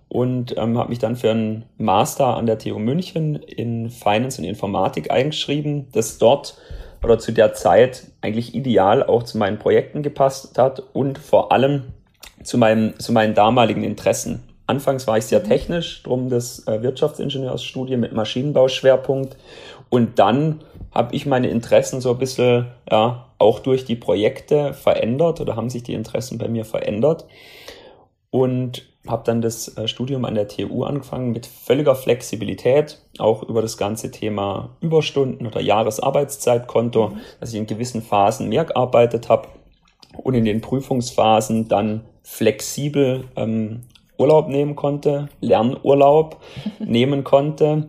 und 0.07 0.55
ähm, 0.57 0.77
habe 0.77 0.89
mich 0.89 0.99
dann 0.99 1.15
für 1.15 1.31
einen 1.31 1.65
Master 1.77 2.37
an 2.37 2.45
der 2.45 2.57
TU 2.57 2.79
München 2.79 3.35
in 3.35 3.89
Finance 3.89 4.41
und 4.41 4.47
Informatik 4.47 5.11
eingeschrieben, 5.11 5.87
das 5.91 6.17
dort 6.17 6.57
oder 7.03 7.19
zu 7.19 7.31
der 7.31 7.53
Zeit 7.53 8.11
eigentlich 8.21 8.55
ideal 8.55 9.03
auch 9.03 9.23
zu 9.23 9.37
meinen 9.37 9.59
Projekten 9.59 10.03
gepasst 10.03 10.57
hat 10.57 10.81
und 10.93 11.17
vor 11.17 11.51
allem 11.51 11.93
zu, 12.43 12.57
meinem, 12.57 12.97
zu 12.99 13.11
meinen 13.11 13.33
damaligen 13.33 13.83
Interessen. 13.83 14.43
Anfangs 14.65 15.07
war 15.07 15.17
ich 15.17 15.25
sehr 15.25 15.43
technisch, 15.43 16.03
drum 16.03 16.29
das 16.29 16.67
äh, 16.67 16.81
Wirtschaftsingenieursstudium 16.81 17.99
mit 17.99 18.13
Maschinenbauschwerpunkt. 18.13 19.35
Und 19.89 20.19
dann 20.19 20.61
habe 20.91 21.15
ich 21.15 21.25
meine 21.25 21.49
Interessen 21.49 22.01
so 22.01 22.11
ein 22.11 22.17
bisschen 22.17 22.67
ja, 22.89 23.25
auch 23.39 23.59
durch 23.59 23.85
die 23.85 23.95
Projekte 23.95 24.73
verändert 24.73 25.41
oder 25.41 25.55
haben 25.55 25.69
sich 25.69 25.83
die 25.83 25.93
Interessen 25.93 26.37
bei 26.37 26.47
mir 26.47 26.65
verändert. 26.65 27.25
und 28.33 28.87
habe 29.07 29.23
dann 29.25 29.41
das 29.41 29.77
äh, 29.77 29.87
Studium 29.87 30.25
an 30.25 30.35
der 30.35 30.47
TU 30.47 30.83
angefangen 30.83 31.31
mit 31.31 31.45
völliger 31.45 31.93
Flexibilität, 31.93 32.99
auch 33.19 33.43
über 33.43 33.61
das 33.61 33.77
ganze 33.77 34.11
Thema 34.11 34.69
Überstunden 34.79 35.45
oder 35.45 35.61
Jahresarbeitszeitkonto, 35.61 37.09
mhm. 37.09 37.17
dass 37.39 37.51
ich 37.51 37.59
in 37.59 37.67
gewissen 37.67 38.01
Phasen 38.01 38.49
mehr 38.49 38.65
gearbeitet 38.65 39.29
habe 39.29 39.49
und 40.17 40.33
in 40.35 40.45
den 40.45 40.61
Prüfungsphasen 40.61 41.67
dann 41.67 42.05
flexibel 42.23 43.25
ähm, 43.35 43.81
Urlaub 44.17 44.47
nehmen 44.47 44.75
konnte, 44.75 45.29
Lernurlaub 45.41 46.37
nehmen 46.79 47.23
konnte 47.23 47.87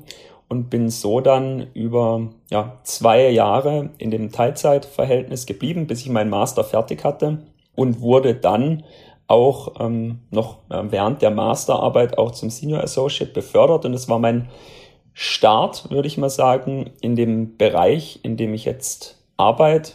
und 0.48 0.70
bin 0.70 0.88
so 0.88 1.20
dann 1.20 1.68
über 1.74 2.28
ja, 2.50 2.78
zwei 2.84 3.30
Jahre 3.30 3.90
in 3.98 4.10
dem 4.10 4.30
Teilzeitverhältnis 4.30 5.46
geblieben, 5.46 5.86
bis 5.86 6.02
ich 6.02 6.10
meinen 6.10 6.30
Master 6.30 6.64
fertig 6.64 7.04
hatte 7.04 7.38
und 7.74 8.00
wurde 8.00 8.34
dann 8.34 8.84
auch 9.26 9.80
ähm, 9.80 10.20
noch 10.30 10.58
äh, 10.68 10.82
während 10.90 11.22
der 11.22 11.30
Masterarbeit 11.30 12.18
auch 12.18 12.32
zum 12.32 12.50
Senior 12.50 12.82
Associate 12.82 13.32
befördert. 13.32 13.84
Und 13.84 13.92
das 13.92 14.08
war 14.08 14.18
mein 14.18 14.48
Start, 15.12 15.90
würde 15.90 16.08
ich 16.08 16.18
mal 16.18 16.30
sagen, 16.30 16.90
in 17.00 17.16
dem 17.16 17.56
Bereich, 17.56 18.20
in 18.22 18.36
dem 18.36 18.52
ich 18.52 18.64
jetzt 18.64 19.22
arbeite, 19.36 19.92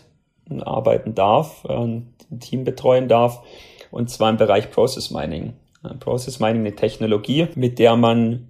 arbeiten 0.62 1.14
darf, 1.14 1.66
äh, 1.66 1.74
ein 1.74 2.14
Team 2.40 2.64
betreuen 2.64 3.08
darf, 3.08 3.44
und 3.92 4.10
zwar 4.10 4.30
im 4.30 4.38
Bereich 4.38 4.72
Process 4.72 5.12
Mining. 5.12 5.54
Äh, 5.84 5.96
Process 5.96 6.40
Mining 6.40 6.62
eine 6.62 6.76
Technologie, 6.76 7.48
mit 7.56 7.80
der 7.80 7.96
man 7.96 8.50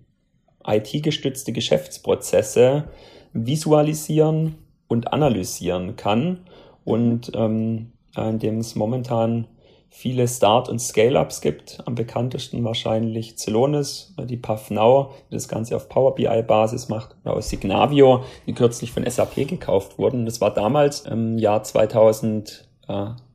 IT-gestützte 0.66 1.52
Geschäftsprozesse 1.54 2.90
visualisieren 3.34 4.56
und 4.88 5.14
analysieren 5.14 5.96
kann 5.96 6.42
und 6.84 7.32
ähm, 7.36 7.92
in 8.16 8.40
dem 8.40 8.58
es 8.58 8.76
momentan 8.76 9.48
viele 9.90 10.28
Start- 10.28 10.70
und 10.70 10.80
Scale-Ups 10.80 11.42
gibt. 11.42 11.82
Am 11.86 11.96
bekanntesten 11.96 12.64
wahrscheinlich 12.64 13.38
Celonis, 13.38 14.14
die 14.20 14.38
PathNow, 14.38 15.14
die 15.30 15.36
das 15.36 15.48
Ganze 15.48 15.76
auf 15.76 15.90
Power 15.90 16.16
BI-Basis 16.16 16.90
macht, 16.90 17.16
oder 17.24 17.36
aus 17.36 17.50
Signavio, 17.50 18.24
die 18.46 18.54
kürzlich 18.54 18.92
von 18.92 19.10
SAP 19.10 19.48
gekauft 19.48 19.98
wurden. 19.98 20.26
Das 20.26 20.42
war 20.42 20.54
damals 20.54 21.02
im 21.02 21.38
Jahr 21.38 21.64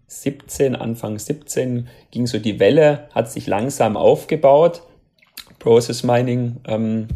2017, 0.06 0.76
Anfang 0.76 1.18
17, 1.18 1.88
ging 2.10 2.26
so 2.26 2.38
die 2.38 2.60
Welle, 2.60 3.08
hat 3.12 3.30
sich 3.30 3.46
langsam 3.46 3.96
aufgebaut. 3.96 4.82
Process 5.58 6.02
Mining 6.02 6.56
ähm, 6.66 7.08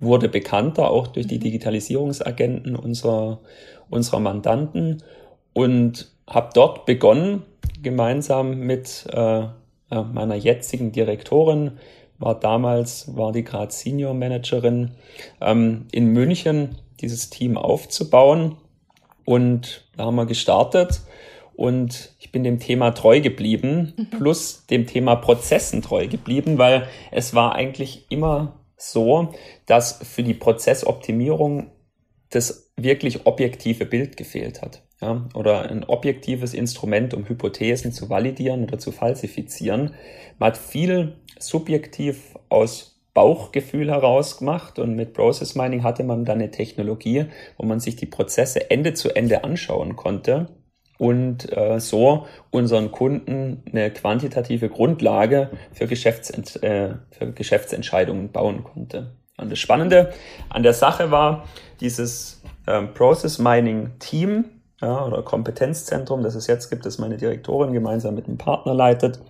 wurde 0.00 0.28
bekannter, 0.28 0.90
auch 0.90 1.08
durch 1.08 1.26
die 1.26 1.38
Digitalisierungsagenten 1.38 2.76
unserer, 2.76 3.40
unserer 3.88 4.20
Mandanten 4.20 5.02
und 5.52 6.10
habe 6.26 6.50
dort 6.54 6.86
begonnen, 6.86 7.42
gemeinsam 7.82 8.58
mit 8.58 9.06
äh, 9.12 9.44
meiner 9.90 10.34
jetzigen 10.34 10.92
Direktorin, 10.92 11.78
war 12.18 12.38
damals, 12.38 13.16
war 13.16 13.32
die 13.32 13.44
gerade 13.44 13.72
Senior 13.72 14.12
Managerin, 14.12 14.92
ähm, 15.40 15.86
in 15.92 16.08
München 16.08 16.76
dieses 17.00 17.30
Team 17.30 17.56
aufzubauen. 17.56 18.56
Und 19.24 19.84
da 19.96 20.06
haben 20.06 20.16
wir 20.16 20.26
gestartet 20.26 21.00
und 21.58 22.14
ich 22.20 22.30
bin 22.30 22.44
dem 22.44 22.60
Thema 22.60 22.92
treu 22.92 23.20
geblieben, 23.20 23.92
mhm. 23.96 24.10
plus 24.16 24.64
dem 24.66 24.86
Thema 24.86 25.16
Prozessen 25.16 25.82
treu 25.82 26.06
geblieben, 26.06 26.56
weil 26.56 26.86
es 27.10 27.34
war 27.34 27.56
eigentlich 27.56 28.06
immer 28.10 28.60
so, 28.76 29.34
dass 29.66 29.98
für 30.04 30.22
die 30.22 30.34
Prozessoptimierung 30.34 31.72
das 32.30 32.70
wirklich 32.76 33.26
objektive 33.26 33.86
Bild 33.86 34.16
gefehlt 34.16 34.62
hat 34.62 34.84
ja, 35.02 35.28
oder 35.34 35.68
ein 35.68 35.82
objektives 35.82 36.54
Instrument, 36.54 37.12
um 37.12 37.28
Hypothesen 37.28 37.90
zu 37.90 38.08
validieren 38.08 38.62
oder 38.62 38.78
zu 38.78 38.92
falsifizieren. 38.92 39.94
Man 40.38 40.50
hat 40.50 40.58
viel 40.58 41.16
subjektiv 41.40 42.36
aus 42.50 43.00
Bauchgefühl 43.14 43.90
heraus 43.90 44.38
gemacht 44.38 44.78
und 44.78 44.94
mit 44.94 45.12
Process 45.12 45.56
Mining 45.56 45.82
hatte 45.82 46.04
man 46.04 46.24
dann 46.24 46.38
eine 46.38 46.52
Technologie, 46.52 47.24
wo 47.56 47.66
man 47.66 47.80
sich 47.80 47.96
die 47.96 48.06
Prozesse 48.06 48.70
Ende 48.70 48.94
zu 48.94 49.10
Ende 49.10 49.42
anschauen 49.42 49.96
konnte 49.96 50.46
und 50.98 51.56
äh, 51.56 51.80
so 51.80 52.26
unseren 52.50 52.92
Kunden 52.92 53.62
eine 53.70 53.90
quantitative 53.90 54.68
Grundlage 54.68 55.50
für, 55.72 55.86
Geschäftsent 55.86 56.62
äh, 56.62 56.94
für 57.10 57.32
Geschäftsentscheidungen 57.32 58.30
bauen 58.30 58.64
konnte. 58.64 59.12
Und 59.36 59.50
das 59.50 59.60
Spannende 59.60 60.12
an 60.48 60.64
der 60.64 60.74
Sache 60.74 61.10
war, 61.10 61.44
dieses 61.80 62.42
äh, 62.66 62.82
Process 62.82 63.38
Mining 63.38 63.92
Team 64.00 64.46
ja, 64.80 65.06
oder 65.06 65.22
Kompetenzzentrum, 65.22 66.22
das 66.22 66.34
es 66.34 66.48
jetzt 66.48 66.68
gibt, 66.68 66.84
das 66.84 66.98
meine 66.98 67.16
Direktorin 67.16 67.72
gemeinsam 67.72 68.14
mit 68.14 68.26
einem 68.26 68.38
Partner 68.38 68.74
leitet. 68.74 69.20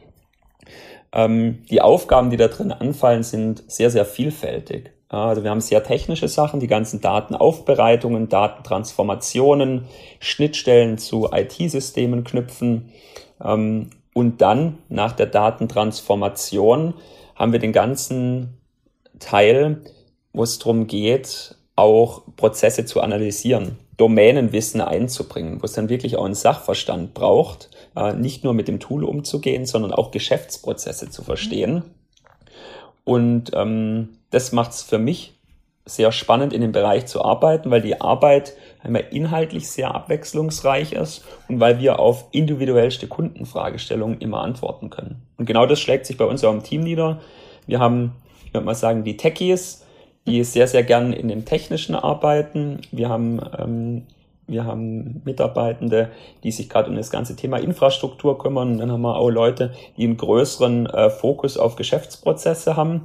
Ähm, 1.13 1.65
die 1.71 1.81
Aufgaben, 1.81 2.31
die 2.31 2.37
da 2.37 2.49
drin 2.49 2.73
anfallen, 2.73 3.23
sind 3.23 3.71
sehr, 3.71 3.91
sehr 3.91 4.05
vielfältig. 4.05 4.93
Also 5.09 5.43
wir 5.43 5.51
haben 5.51 5.61
sehr 5.61 5.83
technische 5.83 6.29
Sachen, 6.29 6.61
die 6.61 6.67
ganzen 6.67 7.01
Datenaufbereitungen, 7.01 8.29
Datentransformationen, 8.29 9.87
Schnittstellen 10.21 10.99
zu 10.99 11.31
IT-Systemen 11.33 12.25
knüpfen. 12.25 12.93
Ähm, 13.43 13.91
und 14.13 14.41
dann 14.43 14.79
nach 14.89 15.13
der 15.13 15.27
Datentransformation 15.27 16.95
haben 17.35 17.53
wir 17.53 17.61
den 17.61 17.73
ganzen 17.73 18.59
Teil, 19.19 19.81
wo 20.33 20.43
es 20.43 20.59
darum 20.59 20.87
geht, 20.87 21.57
auch 21.77 22.23
Prozesse 22.37 22.85
zu 22.85 23.01
analysieren. 23.01 23.79
Domänenwissen 23.97 24.81
einzubringen, 24.81 25.61
wo 25.61 25.65
es 25.65 25.73
dann 25.73 25.89
wirklich 25.89 26.17
auch 26.17 26.25
einen 26.25 26.35
Sachverstand 26.35 27.15
braucht, 27.15 27.71
äh, 27.97 28.13
nicht 28.13 28.45
nur 28.45 28.55
mit 28.55 28.69
dem 28.69 28.79
Tool 28.79 29.05
umzugehen, 29.05 29.67
sondern 29.67 29.93
auch 29.93 30.11
Geschäftsprozesse 30.11 31.11
zu 31.11 31.23
verstehen. 31.23 31.83
Und 33.09 33.53
ähm, 33.55 34.11
das 34.29 34.53
macht 34.53 34.73
es 34.73 34.83
für 34.83 34.99
mich 34.99 35.33
sehr 35.87 36.13
spannend, 36.13 36.53
in 36.53 36.61
dem 36.61 36.73
Bereich 36.73 37.07
zu 37.07 37.25
arbeiten, 37.25 37.71
weil 37.71 37.81
die 37.81 38.03
Arbeit 38.03 38.53
einmal 38.83 39.07
inhaltlich 39.11 39.71
sehr 39.71 39.95
abwechslungsreich 39.95 40.93
ist 40.93 41.25
und 41.49 41.59
weil 41.59 41.81
wir 41.81 42.01
auf 42.01 42.27
individuellste 42.33 43.07
Kundenfragestellungen 43.07 44.21
immer 44.21 44.43
antworten 44.43 44.91
können. 44.91 45.23
Und 45.39 45.47
genau 45.47 45.65
das 45.65 45.81
schlägt 45.81 46.05
sich 46.05 46.19
bei 46.19 46.27
uns 46.27 46.45
auch 46.45 46.53
im 46.53 46.63
Team 46.63 46.83
nieder. 46.83 47.23
Wir 47.67 47.79
haben, 47.79 48.13
ich 48.45 48.53
würde 48.53 48.67
mal 48.67 48.75
sagen, 48.75 49.05
die 49.05 49.17
Techies, 49.17 49.87
die 50.27 50.45
sehr, 50.45 50.69
sehr 50.69 50.83
gern 50.83 51.15
in 51.15 51.29
dem 51.29 51.47
Technischen 51.47 51.95
arbeiten. 51.95 52.83
Wir 52.93 53.09
haben, 53.09 53.41
ähm, 53.59 54.07
wir 54.49 54.65
haben 54.65 55.23
Mitarbeitende, 55.25 56.11
die 56.43 56.51
sich 56.51 56.69
gerade 56.69 56.89
um 56.91 56.97
das 56.97 57.11
ganze 57.11 57.37
Thema 57.37 57.59
Infrastruktur 57.59 58.39
kümmern. 58.39 58.79
Dann 58.79 58.91
haben 58.91 59.03
wir 59.03 59.17
auch 59.17 59.31
Leute, 59.31 59.73
die 59.97 60.05
einen 60.05 60.17
größeren 60.17 60.87
äh, 60.87 61.11
Fokus 61.11 61.59
auf 61.59 61.77
Geschäftsprozesse 61.77 62.75
haben 62.75 63.03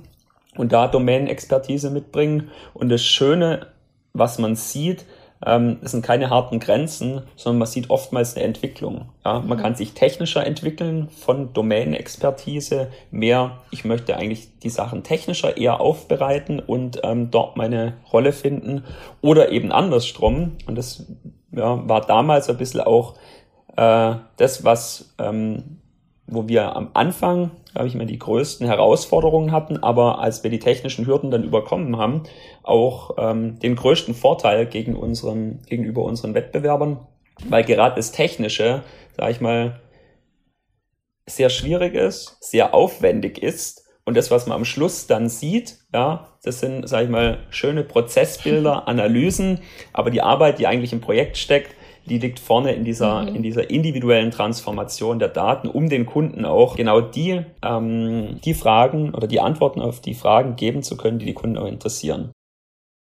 und 0.56 0.72
da 0.72 0.88
Domänenexpertise 0.88 1.90
mitbringen. 1.90 2.50
Und 2.74 2.90
das 2.90 3.04
Schöne, 3.04 3.68
was 4.14 4.40
man 4.40 4.56
sieht, 4.56 5.06
ähm, 5.46 5.78
es 5.82 5.92
sind 5.92 6.06
keine 6.06 6.30
harten 6.30 6.60
Grenzen, 6.60 7.22
sondern 7.36 7.60
man 7.60 7.68
sieht 7.68 7.90
oftmals 7.90 8.36
eine 8.36 8.46
Entwicklung. 8.46 9.10
Ja, 9.26 9.40
man 9.40 9.58
kann 9.58 9.76
sich 9.76 9.94
technischer 9.94 10.46
entwickeln 10.46 11.10
von 11.10 11.54
Domänenexpertise 11.54 12.90
mehr. 13.12 13.60
Ich 13.72 13.86
möchte 13.86 14.16
eigentlich 14.16 14.60
die 14.60 14.70
Sachen 14.70 15.04
technischer 15.04 15.58
eher 15.58 15.82
aufbereiten 15.82 16.60
und 16.60 17.02
ähm, 17.04 17.32
dort 17.32 17.58
meine 17.58 17.94
Rolle 18.12 18.32
finden 18.32 18.84
oder 19.22 19.52
eben 19.52 19.72
andersrum. 19.72 20.54
Und 20.66 20.78
das 20.78 21.06
ja, 21.52 21.88
war 21.88 22.02
damals 22.02 22.50
ein 22.50 22.58
bisschen 22.58 22.82
auch 22.82 23.16
äh, 23.76 24.16
das, 24.38 24.64
was 24.64 25.14
ähm, 25.20 25.80
wo 26.27 26.48
wir 26.48 26.75
am 26.75 26.92
Anfang, 26.94 27.51
glaube 27.74 27.88
ich, 27.88 27.96
immer 27.96 28.06
die 28.06 28.20
größten 28.20 28.65
Herausforderungen 28.65 29.51
hatten, 29.51 29.77
aber 29.77 30.20
als 30.20 30.44
wir 30.44 30.50
die 30.50 30.60
technischen 30.60 31.06
Hürden 31.06 31.32
dann 31.32 31.44
überkommen 31.44 31.98
haben, 31.98 32.24
auch 32.63 33.15
ähm, 33.18 33.60
den 33.60 33.75
größten 33.75 34.13
Vorteil 34.13 34.65
gegen 34.65 34.96
unseren, 34.96 35.62
gegenüber 35.68 36.03
unseren 36.03 36.34
Wettbewerbern, 36.34 37.00
weil 37.48 37.63
gerade 37.63 37.96
das 37.96 38.12
Technische, 38.12 38.84
sage 39.18 39.32
ich 39.32 39.42
mal, 39.42 39.82
sehr 41.25 41.50
schwierig 41.50 41.94
ist, 41.94 42.38
sehr 42.42 42.74
aufwendig 42.74 43.42
ist 43.42 43.84
und 44.06 44.18
das, 44.18 44.32
was 44.32 44.48
man 44.48 44.58
am 44.58 44.65
Schluss 44.65 45.08
dann 45.08 45.30
sieht, 45.30 45.77
ja, 45.94 46.30
das 46.44 46.60
sind, 46.60 46.88
sage 46.88 47.06
ich 47.06 47.10
mal, 47.10 47.39
schöne 47.50 47.84
Prozessbilder, 47.84 48.88
Analysen, 48.88 49.60
aber 49.94 50.10
die 50.10 50.22
Arbeit, 50.22 50.60
die 50.60 50.68
eigentlich 50.68 50.94
im 50.94 51.01
Projekt 51.01 51.38
steckt, 51.38 51.75
die 52.05 52.19
liegt 52.19 52.39
vorne 52.39 52.74
in 52.74 52.83
dieser, 52.83 53.24
mhm. 53.24 53.36
in 53.36 53.43
dieser 53.43 53.69
individuellen 53.69 54.31
Transformation 54.31 55.19
der 55.19 55.29
Daten, 55.29 55.67
um 55.67 55.89
den 55.89 56.05
Kunden 56.05 56.45
auch 56.45 56.75
genau 56.75 57.01
die, 57.01 57.41
ähm, 57.63 58.39
die 58.43 58.53
Fragen 58.53 59.13
oder 59.13 59.27
die 59.27 59.39
Antworten 59.39 59.81
auf 59.81 60.01
die 60.01 60.13
Fragen 60.13 60.55
geben 60.55 60.83
zu 60.83 60.98
können, 60.98 61.19
die 61.19 61.25
die 61.25 61.33
Kunden 61.33 61.57
auch 61.57 61.67
interessieren. 61.67 62.31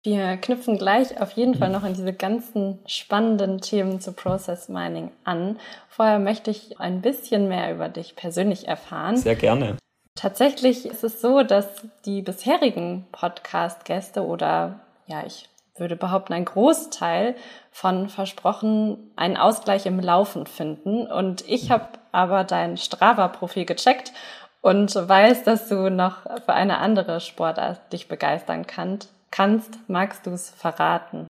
Wir 0.03 0.36
knüpfen 0.38 0.79
gleich 0.79 1.21
auf 1.21 1.31
jeden 1.33 1.53
Fall 1.55 1.69
mhm. 1.69 1.75
noch 1.75 1.83
an 1.83 1.93
diese 1.93 2.13
ganzen 2.13 2.79
spannenden 2.88 3.62
Themen 3.62 4.00
zu 4.01 4.13
Process 4.13 4.67
Mining 4.67 5.12
an. 5.24 5.60
Vorher 5.89 6.17
möchte 6.17 6.50
ich 6.50 6.79
ein 6.79 7.01
bisschen 7.01 7.48
mehr 7.48 7.71
über 7.74 7.88
dich 7.88 8.15
persönlich 8.15 8.67
erfahren. 8.67 9.17
Sehr 9.17 9.36
gerne. 9.36 9.77
Tatsächlich 10.15 10.86
ist 10.86 11.03
es 11.03 11.21
so, 11.21 11.43
dass 11.43 11.67
die 12.05 12.21
bisherigen 12.21 13.05
Podcast-Gäste 13.12 14.25
oder 14.25 14.79
ja, 15.07 15.24
ich 15.25 15.50
würde 15.82 15.98
behaupten, 15.98 16.32
ein 16.32 16.46
Großteil 16.46 17.36
von 17.72 18.08
versprochen 18.08 19.12
einen 19.18 19.36
Ausgleich 19.36 19.86
im 19.86 20.00
Laufen 20.00 20.46
finden. 20.46 21.08
Und 21.08 21.44
ich 21.50 21.72
habe 21.72 21.88
aber 22.14 22.46
dein 22.46 22.78
Strava-Profil 22.78 23.66
gecheckt 23.66 24.14
und 24.62 24.96
weiß, 24.96 25.44
dass 25.44 25.68
du 25.68 25.90
noch 25.90 26.24
für 26.46 26.54
eine 26.54 26.78
andere 26.78 27.20
Sportart 27.20 27.92
dich 27.92 28.08
begeistern 28.08 28.66
kannst. 28.66 29.80
Magst 29.88 30.26
du 30.26 30.32
es 30.32 30.50
verraten? 30.52 31.28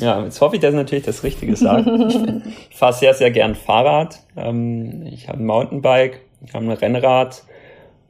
Ja, 0.00 0.24
jetzt 0.24 0.40
hoffe 0.40 0.56
ich, 0.56 0.62
dass 0.62 0.70
ich 0.70 0.76
natürlich 0.76 1.04
das 1.04 1.22
Richtige 1.22 1.54
sage. 1.56 1.90
ich, 2.08 2.46
ich 2.70 2.76
fahre 2.76 2.92
sehr, 2.92 3.14
sehr 3.14 3.30
gern 3.30 3.54
Fahrrad. 3.54 4.20
Ähm, 4.36 5.06
ich 5.06 5.28
habe 5.28 5.38
ein 5.38 5.46
Mountainbike, 5.46 6.20
ich 6.44 6.54
habe 6.54 6.64
ein 6.64 6.72
Rennrad 6.72 7.44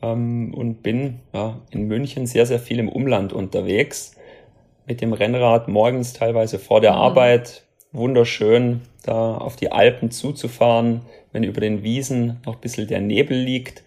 ähm, 0.01 0.55
und 0.55 0.83
bin 0.83 1.21
ja, 1.33 1.59
in 1.71 1.89
München 1.89 2.27
sehr, 2.27 2.47
sehr 2.47 2.61
viel 2.61 2.79
im 2.79 2.89
Umland 2.89 3.33
unterwegs. 3.33 4.17
Mit 4.93 5.01
dem 5.01 5.15
Rennrad 5.15 5.69
morgens 5.69 6.13
teilweise 6.13 6.59
vor 6.59 6.83
der 6.83 6.93
mhm. 6.93 6.99
Arbeit. 6.99 7.63
Wunderschön, 7.93 8.83
da 9.05 9.39
auf 9.39 9.57
die 9.57 9.73
Alpen 9.73 10.11
zuzufahren, 10.11 11.01
wenn 11.33 11.45
über 11.45 11.63
den 11.63 11.83
Wiesen 11.83 12.43
noch 12.45 12.57
ein 12.57 12.61
bisschen 12.61 12.89
der 12.89 13.01
Nebel 13.01 13.39
liegt. 13.39 13.85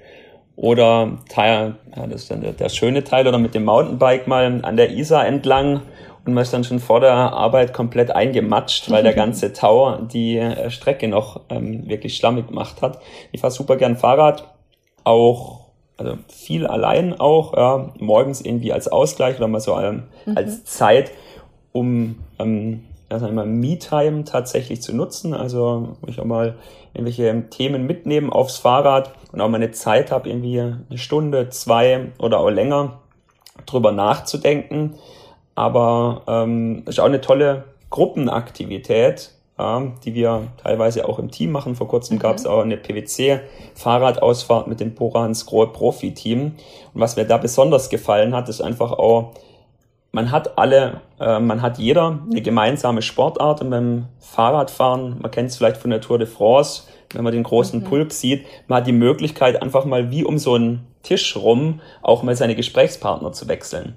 Oder 0.56 1.20
Teil, 1.30 1.76
ja, 1.96 2.08
das 2.08 2.24
ist 2.24 2.32
dann 2.32 2.42
der, 2.42 2.54
der 2.54 2.70
schöne 2.70 3.04
Teil, 3.04 3.28
oder 3.28 3.38
mit 3.38 3.54
dem 3.54 3.66
Mountainbike 3.66 4.26
mal 4.26 4.62
an 4.64 4.78
der 4.78 4.94
Isar 4.94 5.28
entlang 5.28 5.82
und 6.26 6.34
man 6.34 6.42
ist 6.42 6.52
dann 6.52 6.64
schon 6.64 6.80
vor 6.80 7.02
der 7.02 7.14
Arbeit 7.14 7.72
komplett 7.72 8.10
eingematscht, 8.10 8.90
weil 8.90 9.04
der 9.04 9.14
ganze 9.24 9.54
Tau 9.54 9.98
die 9.98 10.40
äh, 10.40 10.72
Strecke 10.72 11.08
noch 11.08 11.42
ähm, 11.50 11.88
wirklich 11.88 12.16
schlammig 12.16 12.48
gemacht 12.48 12.82
hat. 12.82 13.00
Ich 13.32 13.42
fahre 13.42 13.54
super 13.54 13.76
gern 13.76 13.96
Fahrrad, 13.96 14.56
auch 15.04 15.65
also 15.98 16.18
viel 16.28 16.68
allein 16.68 17.20
auch, 17.20 17.56
ja, 17.56 17.94
morgens 18.00 18.42
irgendwie 18.42 18.74
als 18.74 18.88
Ausgleich 18.88 19.38
oder 19.38 19.48
mal 19.48 19.62
so 19.62 19.80
ähm, 19.80 20.04
mhm. 20.26 20.38
als 20.38 20.66
Zeit, 20.66 21.12
um 21.72 22.16
ähm, 22.40 22.84
also 23.10 23.28
einmal 23.28 23.46
Me-Time 23.46 24.24
tatsächlich 24.24 24.82
zu 24.82 24.96
nutzen. 24.96 25.34
Also 25.34 25.96
wo 26.02 26.08
ich 26.08 26.20
auch 26.20 26.26
mal 26.26 26.56
irgendwelche 26.94 27.50
Themen 27.50 27.86
mitnehmen 27.86 28.30
aufs 28.30 28.58
Fahrrad 28.58 29.14
und 29.32 29.42
auch 29.42 29.50
mal 29.50 29.58
eine 29.58 29.72
Zeit 29.72 30.12
habe, 30.12 30.30
irgendwie 30.30 30.60
eine 30.60 30.98
Stunde, 30.98 31.50
zwei 31.50 32.12
oder 32.20 32.40
auch 32.40 32.50
länger 32.50 33.00
drüber 33.66 33.92
nachzudenken. 33.92 34.96
Aber 35.56 36.24
ähm, 36.28 36.84
ist 36.86 37.00
auch 37.00 37.06
eine 37.06 37.22
tolle 37.22 37.64
Gruppenaktivität, 37.90 39.32
die 39.58 40.14
wir 40.14 40.48
teilweise 40.62 41.08
auch 41.08 41.18
im 41.18 41.32
Team 41.32 41.52
machen. 41.52 41.76
Vor 41.76 41.88
kurzem 41.88 42.18
mhm. 42.18 42.22
gab 42.22 42.36
es 42.36 42.46
auch 42.46 42.62
eine 42.62 42.76
PwC-Fahrradausfahrt 42.76 44.68
mit 44.68 44.82
dem 44.82 44.94
Borans 44.94 45.46
Grohe 45.46 45.68
Profi-Team. 45.68 46.56
Und 46.94 47.02
was 47.02 47.16
mir 47.16 47.26
da 47.26 47.38
besonders 47.38 47.90
gefallen 47.90 48.36
hat, 48.36 48.50
ist 48.50 48.62
einfach 48.62 48.92
auch, 48.92 49.32
man 50.12 50.32
hat 50.32 50.58
alle, 50.58 51.02
äh, 51.20 51.40
man 51.40 51.62
hat 51.62 51.78
jeder 51.78 52.20
eine 52.30 52.42
gemeinsame 52.42 53.02
Sportart 53.02 53.62
und 53.62 53.70
beim 53.70 54.06
Fahrradfahren, 54.20 55.20
man 55.22 55.32
kennt 55.32 55.50
es 55.50 55.58
vielleicht 55.58 55.78
von 55.78 55.92
der 55.92 56.02
Tour 56.02 56.18
de 56.18 56.28
France, 56.28 56.84
wenn 57.14 57.24
man 57.24 57.34
den 57.34 57.44
großen 57.44 57.82
mhm. 57.82 57.86
Pulk 57.86 58.12
sieht, 58.12 58.46
man 58.68 58.80
hat 58.80 58.88
die 58.88 58.94
Möglichkeit 58.94 59.62
einfach 59.62 59.86
mal 59.86 60.12
wie 60.12 60.24
um 60.24 60.38
so 60.38 60.56
einen 60.56 60.88
Tisch 61.04 61.36
rum 61.36 61.82
auch 62.02 62.24
mal 62.24 62.36
seine 62.36 62.56
Gesprächspartner 62.56 63.32
zu 63.32 63.48
wechseln. 63.48 63.96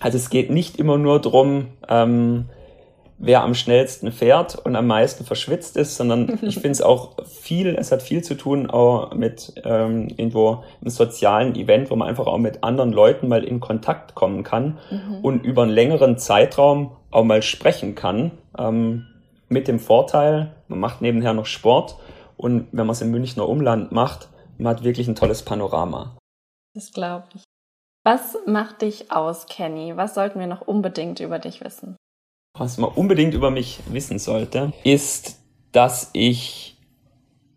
Also 0.00 0.18
es 0.18 0.30
geht 0.30 0.50
nicht 0.50 0.78
immer 0.78 0.98
nur 0.98 1.20
drum, 1.20 1.68
ähm, 1.88 2.46
wer 3.24 3.42
am 3.42 3.54
schnellsten 3.54 4.12
fährt 4.12 4.56
und 4.56 4.76
am 4.76 4.86
meisten 4.86 5.24
verschwitzt 5.24 5.76
ist, 5.76 5.96
sondern 5.96 6.38
ich 6.42 6.54
finde 6.54 6.70
es 6.70 6.82
auch 6.82 7.24
viel, 7.26 7.74
es 7.74 7.90
hat 7.90 8.02
viel 8.02 8.22
zu 8.22 8.34
tun 8.34 8.70
auch 8.70 9.14
mit 9.14 9.54
ähm, 9.64 10.08
irgendwo 10.08 10.64
einem 10.80 10.90
sozialen 10.90 11.54
Event, 11.54 11.90
wo 11.90 11.96
man 11.96 12.08
einfach 12.08 12.26
auch 12.26 12.38
mit 12.38 12.62
anderen 12.62 12.92
Leuten 12.92 13.28
mal 13.28 13.44
in 13.44 13.60
Kontakt 13.60 14.14
kommen 14.14 14.42
kann 14.42 14.78
mhm. 14.90 15.18
und 15.22 15.44
über 15.44 15.62
einen 15.62 15.72
längeren 15.72 16.18
Zeitraum 16.18 16.96
auch 17.10 17.24
mal 17.24 17.42
sprechen 17.42 17.94
kann. 17.94 18.32
Ähm, 18.58 19.06
mit 19.48 19.68
dem 19.68 19.78
Vorteil, 19.78 20.54
man 20.68 20.80
macht 20.80 21.00
nebenher 21.00 21.32
noch 21.32 21.46
Sport 21.46 21.96
und 22.36 22.68
wenn 22.72 22.86
man 22.86 22.90
es 22.90 23.02
im 23.02 23.10
Münchner 23.10 23.48
Umland 23.48 23.92
macht, 23.92 24.28
man 24.58 24.76
hat 24.76 24.84
wirklich 24.84 25.08
ein 25.08 25.14
tolles 25.14 25.42
Panorama. 25.42 26.16
Das 26.74 26.92
glaube 26.92 27.24
ich. 27.34 27.42
Was 28.04 28.36
macht 28.46 28.82
dich 28.82 29.10
aus, 29.10 29.46
Kenny? 29.46 29.96
Was 29.96 30.14
sollten 30.14 30.38
wir 30.38 30.46
noch 30.46 30.60
unbedingt 30.60 31.20
über 31.20 31.38
dich 31.38 31.64
wissen? 31.64 31.96
Was 32.56 32.78
man 32.78 32.90
unbedingt 32.90 33.34
über 33.34 33.50
mich 33.50 33.80
wissen 33.90 34.20
sollte, 34.20 34.72
ist, 34.84 35.40
dass 35.72 36.10
ich 36.12 36.78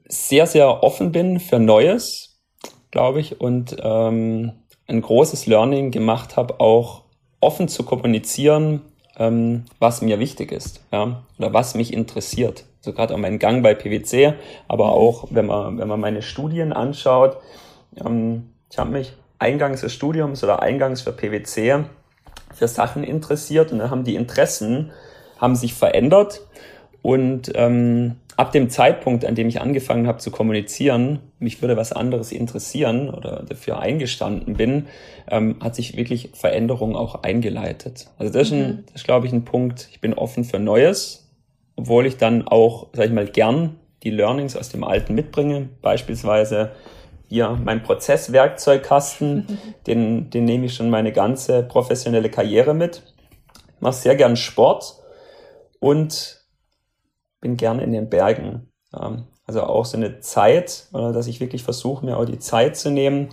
sehr, 0.08 0.48
sehr 0.48 0.82
offen 0.82 1.12
bin 1.12 1.40
für 1.40 1.60
Neues, 1.60 2.42
glaube 2.90 3.20
ich, 3.20 3.40
und 3.40 3.78
ähm, 3.80 4.54
ein 4.88 5.02
großes 5.02 5.46
Learning 5.46 5.92
gemacht 5.92 6.36
habe, 6.36 6.60
auch 6.60 7.04
offen 7.42 7.68
zu 7.68 7.84
kommunizieren, 7.84 8.82
ähm, 9.18 9.66
was 9.78 10.02
mir 10.02 10.18
wichtig 10.18 10.52
ist, 10.52 10.82
ja, 10.92 11.24
oder 11.38 11.54
was 11.54 11.76
mich 11.76 11.94
interessiert. 11.94 12.66
So 12.82 12.92
gerade 12.92 13.14
auch 13.14 13.20
mein 13.20 13.38
Gang 13.38 13.62
bei 13.62 13.76
PwC, 13.76 14.34
aber 14.68 14.94
auch 14.94 15.28
wenn 15.30 15.46
man 15.46 15.78
wenn 15.78 15.88
man 15.88 16.00
meine 16.00 16.24
Studien 16.24 16.74
anschaut, 16.74 17.38
ähm, 18.04 18.50
ich 18.72 18.80
habe 18.80 18.90
mich 18.90 19.14
eingangs 19.38 19.82
des 19.82 19.94
Studiums 19.94 20.44
oder 20.44 20.64
eingangs 20.64 21.02
für 21.02 21.12
PwC 21.12 21.86
für 22.54 22.68
Sachen 22.68 23.04
interessiert 23.04 23.72
und 23.72 23.80
dann 23.80 23.90
haben 23.92 24.04
die 24.04 24.16
Interessen 24.16 24.92
haben 25.40 25.56
sich 25.56 25.74
verändert 25.74 26.42
und 27.02 27.52
ähm, 27.56 28.16
ab 28.38 28.52
dem 28.52 28.70
Zeitpunkt, 28.70 29.26
an 29.26 29.36
dem 29.36 29.48
ich 29.48 29.62
angefangen 29.62 30.08
habe 30.08 30.20
zu 30.20 30.32
kommunizieren, 30.32 31.20
mich 31.40 31.62
würde 31.62 31.78
was 31.78 31.92
anderes 31.92 32.32
interessieren 32.32 33.10
oder 33.10 33.44
dafür 33.48 33.80
eingestanden 33.80 34.56
bin, 34.56 34.88
ähm, 35.30 35.58
hat 35.62 35.76
sich 35.76 35.98
wirklich 35.98 36.32
Veränderung 36.34 36.96
auch 36.96 37.24
eingeleitet. 37.24 38.08
Also 38.18 38.32
das 38.32 38.48
ist, 38.48 38.54
ein, 38.54 38.60
mhm. 38.60 38.84
das 38.88 38.96
ist, 38.96 39.06
glaube 39.06 39.26
ich, 39.28 39.34
ein 39.34 39.46
Punkt. 39.46 39.88
Ich 39.92 40.02
bin 40.02 40.14
offen 40.14 40.44
für 40.44 40.60
Neues, 40.60 41.30
obwohl 41.76 42.06
ich 42.06 42.18
dann 42.18 42.48
auch, 42.48 42.88
sag 42.94 43.06
ich 43.06 43.12
mal, 43.12 43.28
gern 43.28 43.76
die 44.04 44.12
Learnings 44.12 44.56
aus 44.56 44.70
dem 44.70 44.84
Alten 44.84 45.16
mitbringe. 45.16 45.70
Beispielsweise 45.82 46.72
hier 47.28 47.58
mein 47.64 47.84
Prozesswerkzeugkasten, 47.84 49.60
den, 49.88 50.30
den 50.30 50.46
nehme 50.46 50.66
ich 50.66 50.74
schon 50.74 50.90
meine 50.90 51.12
ganze 51.12 51.64
professionelle 51.64 52.30
Karriere 52.30 52.74
mit. 52.74 53.04
Ich 53.76 53.82
mache 53.82 53.94
sehr 53.94 54.16
gern 54.16 54.36
Sport 54.36 54.96
und 55.80 56.42
bin 57.42 57.58
gern 57.58 57.80
in 57.80 57.92
den 57.92 58.10
Bergen. 58.10 58.72
Also 59.46 59.64
auch 59.64 59.86
so 59.86 59.98
eine 59.98 60.20
Zeit, 60.20 60.88
dass 60.92 61.28
ich 61.28 61.40
wirklich 61.40 61.64
versuche, 61.64 62.06
mir 62.06 62.18
auch 62.18 62.26
die 62.26 62.40
Zeit 62.40 62.76
zu 62.76 62.90
nehmen, 62.90 63.30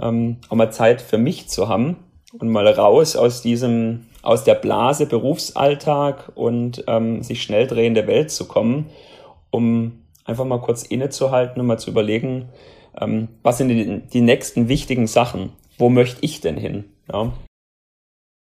ähm, 0.00 0.38
auch 0.48 0.56
mal 0.56 0.72
Zeit 0.72 1.02
für 1.02 1.18
mich 1.18 1.48
zu 1.48 1.68
haben 1.68 1.96
und 2.38 2.48
mal 2.48 2.66
raus 2.66 3.14
aus 3.16 3.42
diesem, 3.42 4.06
aus 4.22 4.44
der 4.44 4.54
Blase 4.54 5.06
Berufsalltag 5.06 6.32
und 6.34 6.84
ähm, 6.86 7.22
sich 7.22 7.42
schnell 7.42 7.66
drehende 7.66 8.06
Welt 8.06 8.30
zu 8.30 8.48
kommen, 8.48 8.90
um 9.50 10.02
einfach 10.24 10.44
mal 10.44 10.60
kurz 10.60 10.82
innezuhalten 10.82 11.60
und 11.60 11.66
mal 11.66 11.78
zu 11.78 11.90
überlegen, 11.90 12.48
ähm, 13.00 13.28
was 13.42 13.58
sind 13.58 13.68
die, 13.68 14.00
die 14.00 14.20
nächsten 14.20 14.68
wichtigen 14.68 15.06
Sachen? 15.06 15.52
Wo 15.78 15.88
möchte 15.88 16.18
ich 16.22 16.40
denn 16.40 16.56
hin? 16.56 16.84
Ja. 17.12 17.32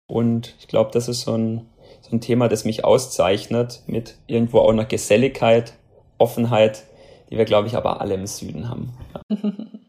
Und 0.07 0.55
ich 0.59 0.67
glaube, 0.67 0.91
das 0.91 1.07
ist 1.07 1.21
so 1.21 1.35
ein, 1.35 1.69
so 2.01 2.15
ein 2.15 2.21
Thema, 2.21 2.47
das 2.47 2.65
mich 2.65 2.85
auszeichnet, 2.85 3.81
mit 3.87 4.17
irgendwo 4.27 4.59
auch 4.59 4.69
einer 4.69 4.85
Geselligkeit, 4.85 5.73
Offenheit, 6.17 6.83
die 7.29 7.37
wir, 7.37 7.45
glaube 7.45 7.67
ich, 7.67 7.75
aber 7.75 8.01
alle 8.01 8.13
im 8.13 8.27
Süden 8.27 8.69
haben. 8.69 8.93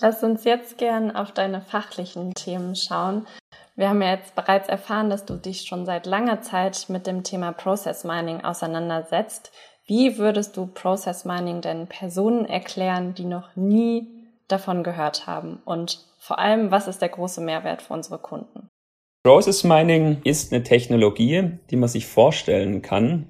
Lass 0.00 0.22
uns 0.22 0.44
jetzt 0.44 0.78
gern 0.78 1.10
auf 1.14 1.32
deine 1.32 1.60
fachlichen 1.60 2.32
Themen 2.34 2.76
schauen. 2.76 3.26
Wir 3.74 3.88
haben 3.88 4.02
ja 4.02 4.10
jetzt 4.10 4.34
bereits 4.34 4.68
erfahren, 4.68 5.10
dass 5.10 5.24
du 5.24 5.34
dich 5.34 5.62
schon 5.62 5.86
seit 5.86 6.06
langer 6.06 6.40
Zeit 6.42 6.86
mit 6.88 7.06
dem 7.06 7.22
Thema 7.22 7.52
Process 7.52 8.04
Mining 8.04 8.44
auseinandersetzt. 8.44 9.52
Wie 9.88 10.18
würdest 10.18 10.56
du 10.58 10.66
Process 10.66 11.24
Mining 11.24 11.62
denn 11.62 11.86
Personen 11.86 12.44
erklären, 12.44 13.14
die 13.14 13.24
noch 13.24 13.56
nie 13.56 14.06
davon 14.46 14.82
gehört 14.82 15.26
haben? 15.26 15.62
Und 15.64 16.04
vor 16.18 16.38
allem, 16.38 16.70
was 16.70 16.88
ist 16.88 17.00
der 17.00 17.08
große 17.08 17.40
Mehrwert 17.40 17.80
für 17.80 17.94
unsere 17.94 18.18
Kunden? 18.18 18.68
Process 19.24 19.64
Mining 19.64 20.18
ist 20.24 20.52
eine 20.52 20.62
Technologie, 20.62 21.52
die 21.70 21.76
man 21.76 21.88
sich 21.88 22.06
vorstellen 22.06 22.82
kann, 22.82 23.26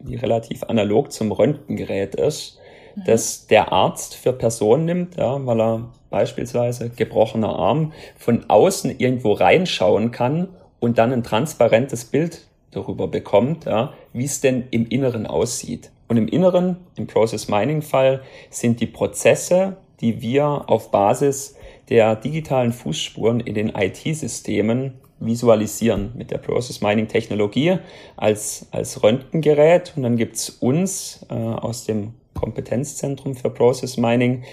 die 0.00 0.16
relativ 0.16 0.64
analog 0.64 1.12
zum 1.12 1.30
Röntgengerät 1.30 2.16
ist, 2.16 2.58
mhm. 2.96 3.04
das 3.06 3.46
der 3.46 3.72
Arzt 3.72 4.16
für 4.16 4.32
Personen 4.32 4.84
nimmt, 4.84 5.16
ja, 5.16 5.46
weil 5.46 5.60
er 5.60 5.92
beispielsweise 6.10 6.90
gebrochener 6.90 7.54
Arm 7.54 7.92
von 8.16 8.50
außen 8.50 8.98
irgendwo 8.98 9.32
reinschauen 9.32 10.10
kann 10.10 10.48
und 10.80 10.98
dann 10.98 11.12
ein 11.12 11.22
transparentes 11.22 12.04
Bild 12.04 12.48
darüber 12.70 13.08
bekommt, 13.08 13.64
ja, 13.64 13.94
wie 14.18 14.24
es 14.24 14.40
denn 14.40 14.64
im 14.70 14.86
Inneren 14.88 15.26
aussieht. 15.26 15.90
Und 16.08 16.16
im 16.16 16.28
Inneren, 16.28 16.76
im 16.96 17.06
Process 17.06 17.48
Mining 17.48 17.82
Fall, 17.82 18.22
sind 18.50 18.80
die 18.80 18.86
Prozesse, 18.86 19.76
die 20.00 20.22
wir 20.22 20.68
auf 20.68 20.90
Basis 20.90 21.56
der 21.88 22.16
digitalen 22.16 22.72
Fußspuren 22.72 23.40
in 23.40 23.54
den 23.54 23.70
IT-Systemen 23.70 24.94
visualisieren 25.20 26.12
mit 26.16 26.30
der 26.30 26.38
Process 26.38 26.80
Mining 26.80 27.08
Technologie 27.08 27.78
als, 28.16 28.68
als 28.70 29.02
Röntgengerät. 29.02 29.92
Und 29.96 30.04
dann 30.04 30.16
gibt's 30.16 30.50
uns 30.50 31.26
äh, 31.28 31.34
aus 31.34 31.84
dem 31.84 32.14
Kompetenzzentrum 32.34 33.34
für 33.34 33.50
Process 33.50 33.96
Mining, 33.96 34.44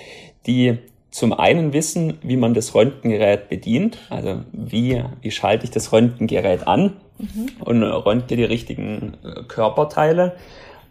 die 0.48 0.80
zum 1.16 1.32
einen 1.32 1.72
wissen, 1.72 2.18
wie 2.24 2.36
man 2.36 2.54
das 2.54 2.76
Röntgengerät 2.76 3.48
bedient, 3.48 4.00
also 4.10 4.42
wie, 4.52 5.02
wie 5.22 5.32
schalte 5.32 5.64
ich 5.64 5.72
das 5.72 5.94
Röntgengerät 5.94 6.68
an 6.68 6.98
mhm. 7.18 7.52
und 7.64 7.84
röntge 7.84 8.36
die 8.36 8.44
richtigen 8.44 9.14
äh, 9.24 9.44
Körperteile, 9.48 10.34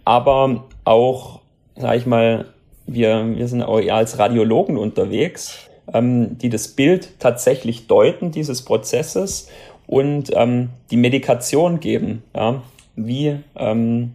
aber 0.07 0.65
auch, 0.85 1.41
sage 1.77 1.99
ich 1.99 2.07
mal, 2.07 2.47
wir, 2.87 3.37
wir 3.37 3.49
sind 3.49 3.63
auch 3.63 3.79
eher 3.79 3.97
als 3.97 4.19
Radiologen 4.19 4.79
unterwegs, 4.79 5.69
ähm, 5.93 6.39
die 6.39 6.49
das 6.49 6.69
Bild 6.69 7.21
tatsächlich 7.21 7.87
deuten 7.87 8.31
dieses 8.31 8.65
Prozesses 8.65 9.51
und 9.87 10.31
ähm, 10.35 10.71
die 10.91 10.97
Medikation 10.97 11.81
geben. 11.81 12.23
Ja? 12.35 12.63
Wie 12.97 13.41
ähm, 13.57 14.15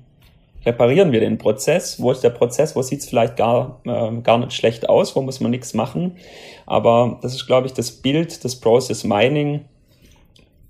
reparieren 0.66 1.12
wir 1.12 1.20
den 1.20 1.38
Prozess? 1.38 2.02
Wo 2.02 2.12
ist 2.12 2.24
der 2.24 2.30
Prozess? 2.30 2.76
Wo 2.76 2.82
sieht 2.82 3.00
es 3.00 3.10
vielleicht 3.10 3.38
gar, 3.38 3.82
äh, 3.86 4.22
gar 4.22 4.38
nicht 4.38 4.54
schlecht 4.54 4.90
aus? 4.90 5.16
Wo 5.16 5.22
muss 5.22 5.40
man 5.40 5.52
nichts 5.52 5.74
machen? 5.74 6.18
Aber 6.66 7.20
das 7.22 7.34
ist, 7.34 7.48
glaube 7.48 7.68
ich, 7.68 7.74
das 7.74 7.92
Bild 7.92 8.44
des 8.44 8.60
Process 8.60 9.04
Mining 9.04 9.66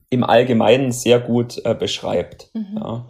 im 0.09 0.23
Allgemeinen 0.23 0.91
sehr 0.91 1.19
gut 1.19 1.61
äh, 1.65 1.73
beschreibt. 1.73 2.49
Mhm. 2.53 2.77
Ja. 2.77 3.05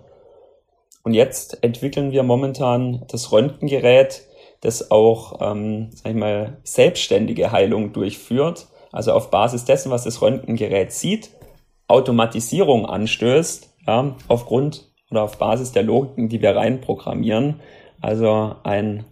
Und 1.04 1.14
jetzt 1.14 1.64
entwickeln 1.64 2.12
wir 2.12 2.24
momentan 2.24 3.04
das 3.10 3.32
Röntgengerät, 3.32 4.24
das 4.62 4.92
auch, 4.92 5.40
ähm, 5.42 5.90
sag 5.94 6.12
ich 6.12 6.18
mal, 6.18 6.58
selbstständige 6.64 7.52
Heilung 7.52 7.94
durchführt. 7.94 8.68
Also 8.92 9.14
auf 9.14 9.30
Basis 9.30 9.66
dessen, 9.66 9.92
was 9.92 10.04
das 10.04 10.22
Röntgengerät 10.22 10.92
sieht, 10.92 11.32
Automatisierung 11.88 12.86
anstößt, 12.86 13.74
ja, 13.88 14.16
aufgrund 14.28 14.89
oder 15.12 15.24
auf 15.24 15.38
Basis 15.38 15.72
der 15.72 15.84
Logiken, 15.84 16.30
die 16.30 16.42
wir 16.42 16.56
reinprogrammieren. 16.56 17.60
Also 18.02 18.56
ein 18.64 19.06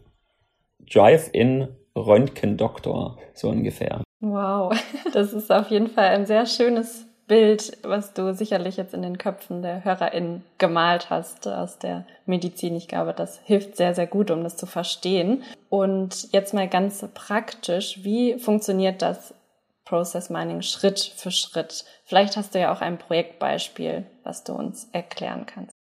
Drive-in 0.79 1.67
Röntgendoktor, 1.95 3.17
so 3.33 3.49
ungefähr. 3.49 4.03
Wow, 4.19 4.73
das 5.13 5.33
ist 5.33 5.51
auf 5.51 5.69
jeden 5.69 5.87
Fall 5.87 6.07
ein 6.07 6.25
sehr 6.25 6.45
schönes 6.45 7.05
Bild, 7.27 7.77
was 7.83 8.13
du 8.13 8.33
sicherlich 8.33 8.77
jetzt 8.77 8.93
in 8.93 9.01
den 9.01 9.17
Köpfen 9.17 9.61
der 9.61 9.83
HörerInnen 9.83 10.43
gemalt 10.57 11.09
hast 11.09 11.45
aus 11.47 11.77
der 11.77 12.05
Medizin. 12.25 12.75
Ich 12.75 12.87
glaube, 12.87 13.13
das 13.13 13.39
hilft 13.43 13.75
sehr, 13.75 13.93
sehr 13.93 14.07
gut, 14.07 14.31
um 14.31 14.43
das 14.43 14.55
zu 14.55 14.65
verstehen. 14.65 15.43
Und 15.69 16.31
jetzt 16.31 16.53
mal 16.53 16.69
ganz 16.69 17.05
praktisch, 17.13 18.03
wie 18.03 18.39
funktioniert 18.39 19.01
das 19.01 19.33
Process 19.83 20.29
Mining 20.29 20.61
Schritt 20.61 20.99
für 20.99 21.31
Schritt? 21.31 21.83
Vielleicht 22.05 22.37
hast 22.37 22.55
du 22.55 22.59
ja 22.59 22.73
auch 22.73 22.79
ein 22.79 22.97
Projektbeispiel, 22.97 24.05
was 24.23 24.45
du 24.45 24.53
uns 24.53 24.87
erklären 24.93 25.45
kannst. 25.45 25.76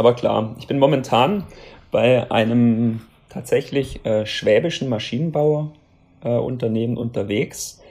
Aber 0.00 0.14
klar, 0.14 0.56
ich 0.58 0.66
bin 0.66 0.78
momentan 0.78 1.44
bei 1.90 2.30
einem 2.30 3.02
tatsächlich 3.28 4.02
äh, 4.06 4.24
schwäbischen 4.24 4.88
Maschinenbauunternehmen 4.88 6.96
äh, 6.96 6.98
unterwegs, 6.98 7.82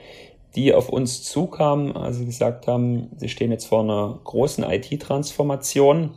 die 0.56 0.74
auf 0.74 0.88
uns 0.88 1.22
zukamen, 1.22 1.94
als 1.94 2.16
sie 2.16 2.26
gesagt 2.26 2.66
haben, 2.66 3.10
sie 3.16 3.28
stehen 3.28 3.52
jetzt 3.52 3.66
vor 3.66 3.84
einer 3.84 4.18
großen 4.24 4.64
IT-Transformation. 4.64 6.10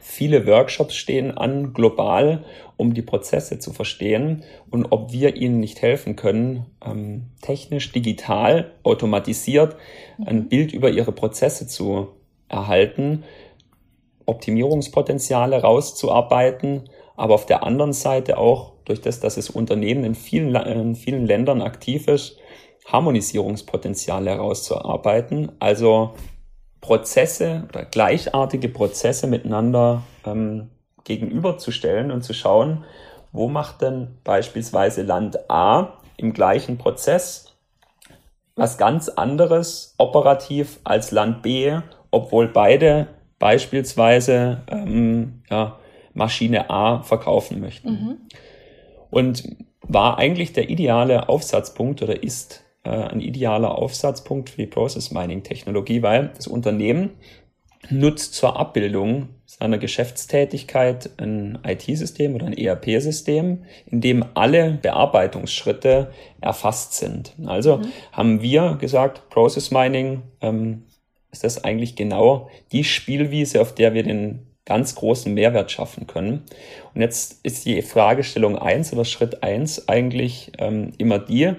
Viele 0.00 0.44
Workshops 0.48 0.96
stehen 0.96 1.30
an 1.30 1.72
global, 1.72 2.42
um 2.76 2.92
die 2.92 3.02
Prozesse 3.02 3.60
zu 3.60 3.72
verstehen 3.72 4.42
und 4.70 4.90
ob 4.90 5.12
wir 5.12 5.36
ihnen 5.36 5.60
nicht 5.60 5.82
helfen 5.82 6.16
können, 6.16 6.66
ähm, 6.84 7.26
technisch, 7.42 7.92
digital, 7.92 8.72
automatisiert 8.82 9.76
ein 10.26 10.38
mhm. 10.38 10.48
Bild 10.48 10.72
über 10.72 10.90
ihre 10.90 11.12
Prozesse 11.12 11.68
zu 11.68 12.08
erhalten, 12.48 13.22
Optimierungspotenziale 14.32 15.62
rauszuarbeiten, 15.62 16.88
aber 17.16 17.34
auf 17.34 17.46
der 17.46 17.62
anderen 17.62 17.92
Seite 17.92 18.38
auch 18.38 18.72
durch 18.84 19.00
das, 19.00 19.20
dass 19.20 19.36
es 19.36 19.50
Unternehmen 19.50 20.04
in 20.04 20.14
vielen, 20.14 20.54
in 20.54 20.94
vielen 20.96 21.26
Ländern 21.26 21.62
aktiv 21.62 22.08
ist, 22.08 22.38
Harmonisierungspotenziale 22.86 24.30
herauszuarbeiten, 24.30 25.52
also 25.60 26.14
Prozesse 26.80 27.64
oder 27.68 27.84
gleichartige 27.84 28.68
Prozesse 28.68 29.28
miteinander 29.28 30.02
ähm, 30.26 30.70
gegenüberzustellen 31.04 32.10
und 32.10 32.22
zu 32.22 32.34
schauen, 32.34 32.84
wo 33.30 33.48
macht 33.48 33.82
denn 33.82 34.18
beispielsweise 34.24 35.02
Land 35.02 35.48
A 35.48 35.98
im 36.16 36.32
gleichen 36.32 36.78
Prozess 36.78 37.52
was 38.54 38.76
ganz 38.78 39.08
anderes 39.08 39.94
operativ 39.98 40.80
als 40.84 41.10
Land 41.10 41.42
B, 41.42 41.78
obwohl 42.10 42.48
beide 42.48 43.08
beispielsweise 43.42 44.62
ähm, 44.70 45.42
ja, 45.50 45.76
Maschine 46.14 46.70
A 46.70 47.02
verkaufen 47.02 47.58
möchten. 47.60 47.90
Mhm. 47.90 48.16
Und 49.10 49.56
war 49.80 50.16
eigentlich 50.16 50.52
der 50.52 50.70
ideale 50.70 51.28
Aufsatzpunkt 51.28 52.02
oder 52.02 52.22
ist 52.22 52.62
äh, 52.84 52.90
ein 52.90 53.18
idealer 53.18 53.76
Aufsatzpunkt 53.76 54.50
für 54.50 54.58
die 54.58 54.68
Process 54.68 55.10
Mining 55.10 55.42
Technologie, 55.42 56.02
weil 56.02 56.30
das 56.36 56.46
Unternehmen 56.46 57.10
nutzt 57.90 58.34
zur 58.34 58.56
Abbildung 58.60 59.30
seiner 59.44 59.78
Geschäftstätigkeit 59.78 61.10
ein 61.16 61.58
IT-System 61.66 62.36
oder 62.36 62.46
ein 62.46 62.56
ERP-System, 62.56 63.64
in 63.86 64.00
dem 64.00 64.24
alle 64.34 64.78
Bearbeitungsschritte 64.80 66.12
erfasst 66.40 66.94
sind. 66.94 67.34
Also 67.44 67.78
mhm. 67.78 67.86
haben 68.12 68.40
wir 68.40 68.76
gesagt, 68.80 69.28
Process 69.30 69.72
Mining 69.72 70.22
ähm, 70.40 70.84
ist 71.32 71.44
das 71.44 71.64
eigentlich 71.64 71.96
genau 71.96 72.48
die 72.70 72.84
Spielwiese, 72.84 73.60
auf 73.60 73.74
der 73.74 73.94
wir 73.94 74.02
den 74.02 74.46
ganz 74.64 74.94
großen 74.94 75.32
Mehrwert 75.34 75.72
schaffen 75.72 76.06
können. 76.06 76.44
Und 76.94 77.00
jetzt 77.00 77.40
ist 77.42 77.64
die 77.64 77.82
Fragestellung 77.82 78.56
eins 78.56 78.92
oder 78.92 79.04
Schritt 79.04 79.42
eins 79.42 79.88
eigentlich 79.88 80.52
ähm, 80.58 80.92
immer 80.98 81.18
die, 81.18 81.54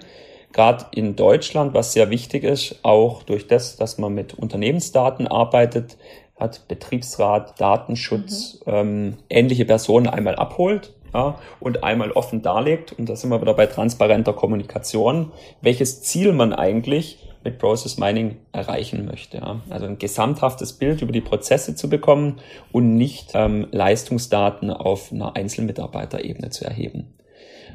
gerade 0.54 0.86
in 0.92 1.16
Deutschland, 1.16 1.74
was 1.74 1.92
sehr 1.92 2.10
wichtig 2.10 2.44
ist, 2.44 2.80
auch 2.84 3.24
durch 3.24 3.48
das, 3.48 3.76
dass 3.76 3.98
man 3.98 4.14
mit 4.14 4.36
Unternehmensdaten 4.36 5.28
arbeitet, 5.28 5.98
hat 6.38 6.68
Betriebsrat, 6.68 7.60
Datenschutz, 7.60 8.60
mhm. 8.66 8.74
ähm, 8.74 9.18
ähnliche 9.30 9.66
Personen 9.66 10.08
einmal 10.08 10.36
abholt 10.36 10.94
ja, 11.14 11.40
und 11.60 11.84
einmal 11.84 12.12
offen 12.12 12.42
darlegt. 12.42 12.94
Und 12.94 13.10
da 13.10 13.16
sind 13.16 13.32
wir 13.32 13.42
wieder 13.42 13.54
bei 13.54 13.66
transparenter 13.66 14.34
Kommunikation, 14.34 15.32
welches 15.62 16.04
Ziel 16.04 16.34
man 16.34 16.54
eigentlich 16.54 17.18
mit 17.44 17.60
Process 17.60 17.98
Mining 17.98 18.38
erreichen 18.52 19.06
möchte. 19.06 19.38
Ja. 19.38 19.62
Also 19.70 19.86
ein 19.86 20.00
gesamthaftes 20.00 20.74
Bild 20.74 21.02
über 21.02 21.12
die 21.12 21.22
Prozesse 21.22 21.76
zu 21.76 21.90
bekommen 21.90 22.38
und 22.72 22.96
nicht 22.96 23.32
ähm, 23.34 23.68
Leistungsdaten 23.72 24.70
auf 24.70 25.12
einer 25.12 25.36
Einzelmitarbeiterebene 25.36 26.50
zu 26.50 26.66
erheben. 26.66 27.14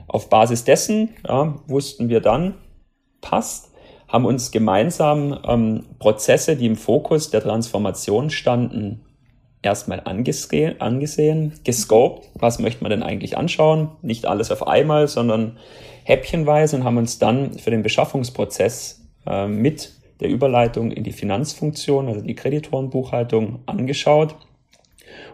Auf 0.07 0.31
Basis 0.31 0.65
dessen 0.65 1.11
ja, 1.27 1.61
wussten 1.67 2.09
wir 2.09 2.21
dann, 2.21 2.55
passt, 3.21 3.73
haben 4.09 4.25
uns 4.25 4.51
gemeinsam 4.51 5.39
ähm, 5.47 5.85
Prozesse, 5.99 6.57
die 6.57 6.67
im 6.67 6.77
Fokus 6.77 7.31
der 7.31 7.43
Transformation 7.43 8.31
standen, 8.31 9.05
erstmal 9.61 10.01
angesehen, 10.01 10.81
angesehen, 10.81 11.53
gescoped, 11.65 12.31
was 12.35 12.59
möchte 12.59 12.83
man 12.83 12.91
denn 12.91 13.03
eigentlich 13.03 13.37
anschauen, 13.37 13.91
nicht 14.03 14.25
alles 14.25 14.51
auf 14.51 14.67
einmal, 14.67 15.09
sondern 15.09 15.59
häppchenweise 16.05 16.77
und 16.77 16.85
haben 16.85 16.97
uns 16.97 17.19
dann 17.19 17.59
für 17.59 17.71
den 17.71 17.83
Beschaffungsprozess 17.83 19.08
mit 19.47 19.93
der 20.21 20.29
Überleitung 20.29 20.91
in 20.91 21.05
die 21.05 21.13
Finanzfunktion, 21.13 22.09
also 22.09 22.21
die 22.21 22.35
Kreditorenbuchhaltung, 22.35 23.61
angeschaut 23.67 24.37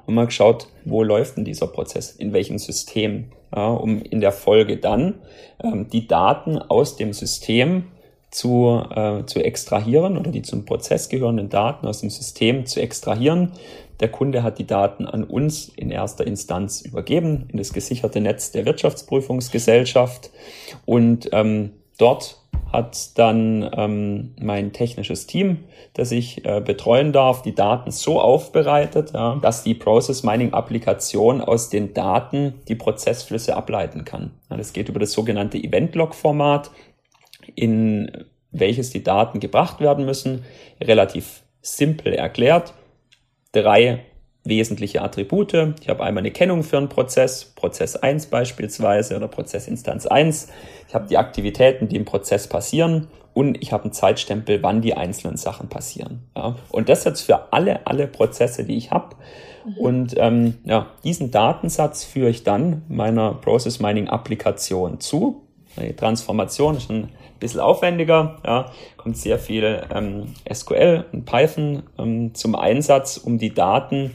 und 0.06 0.14
mal 0.14 0.26
geschaut, 0.26 0.68
wo 0.84 1.02
läuft 1.02 1.36
denn 1.36 1.44
dieser 1.44 1.66
Prozess, 1.66 2.12
in 2.12 2.32
welchem 2.32 2.58
System, 2.58 3.30
ja, 3.54 3.68
um 3.68 4.02
in 4.02 4.20
der 4.20 4.32
Folge 4.32 4.76
dann 4.76 5.20
ähm, 5.62 5.88
die 5.88 6.06
Daten 6.06 6.58
aus 6.58 6.96
dem 6.96 7.12
System 7.12 7.84
zu, 8.30 8.82
äh, 8.90 9.24
zu 9.26 9.42
extrahieren 9.42 10.18
oder 10.18 10.32
die 10.32 10.42
zum 10.42 10.64
Prozess 10.64 11.08
gehörenden 11.08 11.48
Daten 11.48 11.86
aus 11.86 12.00
dem 12.00 12.10
System 12.10 12.66
zu 12.66 12.80
extrahieren. 12.80 13.52
Der 14.00 14.08
Kunde 14.08 14.42
hat 14.42 14.58
die 14.58 14.66
Daten 14.66 15.06
an 15.06 15.22
uns 15.22 15.68
in 15.68 15.90
erster 15.90 16.26
Instanz 16.26 16.80
übergeben, 16.82 17.48
in 17.52 17.58
das 17.58 17.72
gesicherte 17.72 18.20
Netz 18.20 18.50
der 18.50 18.66
Wirtschaftsprüfungsgesellschaft 18.66 20.30
und 20.84 21.28
ähm, 21.32 21.74
dort 21.96 22.43
hat 22.74 23.16
dann 23.18 23.70
ähm, 23.76 24.34
mein 24.40 24.72
technisches 24.72 25.26
Team, 25.26 25.64
das 25.92 26.10
ich 26.10 26.44
äh, 26.44 26.60
betreuen 26.60 27.12
darf, 27.12 27.42
die 27.42 27.54
Daten 27.54 27.92
so 27.92 28.20
aufbereitet, 28.20 29.12
ja, 29.14 29.36
dass 29.36 29.62
die 29.62 29.74
Process 29.74 30.24
Mining 30.24 30.52
Applikation 30.52 31.40
aus 31.40 31.70
den 31.70 31.94
Daten 31.94 32.54
die 32.66 32.74
Prozessflüsse 32.74 33.54
ableiten 33.56 34.04
kann. 34.04 34.32
Ja, 34.50 34.56
das 34.56 34.72
geht 34.72 34.88
über 34.88 34.98
das 34.98 35.12
sogenannte 35.12 35.56
Event 35.56 35.94
Log 35.94 36.14
Format, 36.14 36.70
in 37.54 38.24
welches 38.50 38.90
die 38.90 39.04
Daten 39.04 39.38
gebracht 39.38 39.80
werden 39.80 40.04
müssen. 40.04 40.44
Relativ 40.82 41.44
simpel 41.62 42.12
erklärt. 42.12 42.74
Drei 43.52 44.04
wesentliche 44.44 45.02
Attribute. 45.02 45.74
Ich 45.80 45.88
habe 45.88 46.04
einmal 46.04 46.22
eine 46.22 46.30
Kennung 46.30 46.62
für 46.62 46.76
einen 46.76 46.88
Prozess, 46.88 47.44
Prozess 47.44 47.96
1 47.96 48.26
beispielsweise 48.26 49.16
oder 49.16 49.26
Prozessinstanz 49.26 50.06
1. 50.06 50.48
Ich 50.88 50.94
habe 50.94 51.06
die 51.06 51.16
Aktivitäten, 51.16 51.88
die 51.88 51.96
im 51.96 52.04
Prozess 52.04 52.46
passieren 52.46 53.08
und 53.32 53.60
ich 53.62 53.72
habe 53.72 53.84
einen 53.84 53.92
Zeitstempel, 53.92 54.62
wann 54.62 54.82
die 54.82 54.94
einzelnen 54.94 55.36
Sachen 55.36 55.68
passieren. 55.68 56.22
Ja. 56.36 56.56
Und 56.70 56.88
das 56.88 57.04
jetzt 57.04 57.22
für 57.22 57.52
alle, 57.52 57.86
alle 57.86 58.06
Prozesse, 58.06 58.64
die 58.64 58.76
ich 58.76 58.90
habe. 58.90 59.16
Mhm. 59.64 59.78
Und 59.78 60.14
ähm, 60.18 60.54
ja, 60.64 60.86
diesen 61.02 61.30
Datensatz 61.30 62.04
führe 62.04 62.30
ich 62.30 62.44
dann 62.44 62.82
meiner 62.88 63.34
Process 63.34 63.80
Mining 63.80 64.08
Applikation 64.08 65.00
zu. 65.00 65.40
Die 65.80 65.96
Transformation 65.96 66.76
ist 66.76 66.90
ein 66.90 67.08
bisschen 67.40 67.60
aufwendiger, 67.60 68.36
ja, 68.44 68.70
kommt 68.96 69.16
sehr 69.16 69.40
viel 69.40 69.82
ähm, 69.92 70.26
SQL 70.52 71.04
und 71.12 71.24
Python 71.24 71.82
ähm, 71.98 72.34
zum 72.34 72.54
Einsatz, 72.54 73.16
um 73.16 73.38
die 73.38 73.52
Daten 73.52 74.12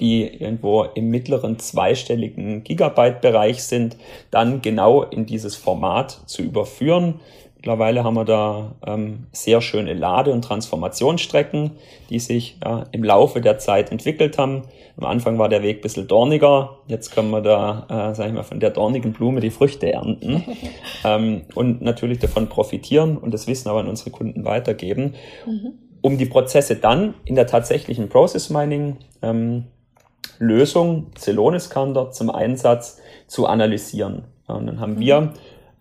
die 0.00 0.26
irgendwo 0.26 0.84
im 0.84 1.08
mittleren 1.08 1.58
zweistelligen 1.58 2.64
Gigabyte-Bereich 2.64 3.62
sind, 3.62 3.96
dann 4.30 4.62
genau 4.62 5.02
in 5.02 5.26
dieses 5.26 5.56
Format 5.56 6.20
zu 6.26 6.42
überführen. 6.42 7.20
Mittlerweile 7.58 8.04
haben 8.04 8.14
wir 8.14 8.24
da 8.24 8.76
ähm, 8.86 9.26
sehr 9.32 9.60
schöne 9.60 9.92
Lade- 9.92 10.30
und 10.30 10.42
Transformationsstrecken, 10.42 11.72
die 12.08 12.20
sich 12.20 12.56
ja, 12.64 12.84
im 12.92 13.02
Laufe 13.02 13.40
der 13.40 13.58
Zeit 13.58 13.90
entwickelt 13.90 14.38
haben. 14.38 14.62
Am 14.96 15.04
Anfang 15.04 15.38
war 15.38 15.48
der 15.48 15.64
Weg 15.64 15.78
ein 15.78 15.80
bisschen 15.80 16.06
dorniger. 16.06 16.78
Jetzt 16.86 17.10
können 17.10 17.30
wir 17.30 17.40
da, 17.40 17.86
äh, 17.90 18.14
sag 18.14 18.28
ich 18.28 18.32
mal, 18.32 18.44
von 18.44 18.60
der 18.60 18.70
dornigen 18.70 19.12
Blume 19.12 19.40
die 19.40 19.50
Früchte 19.50 19.92
ernten 19.92 20.44
ähm, 21.04 21.42
und 21.56 21.82
natürlich 21.82 22.20
davon 22.20 22.48
profitieren 22.48 23.16
und 23.16 23.34
das 23.34 23.48
Wissen 23.48 23.68
aber 23.68 23.80
an 23.80 23.88
unsere 23.88 24.10
Kunden 24.10 24.44
weitergeben, 24.44 25.14
mhm. 25.44 25.72
um 26.00 26.16
die 26.16 26.26
Prozesse 26.26 26.76
dann 26.76 27.14
in 27.24 27.34
der 27.34 27.48
tatsächlichen 27.48 28.08
Process 28.08 28.50
Mining 28.50 28.98
ähm, 29.20 29.64
Lösung, 30.38 31.06
Celonis 31.16 31.70
Counter 31.70 32.10
zum 32.10 32.30
Einsatz 32.30 33.00
zu 33.26 33.46
analysieren. 33.46 34.24
Und 34.46 34.66
dann 34.66 34.80
haben 34.80 34.94
mhm. 34.94 35.00
wir 35.00 35.32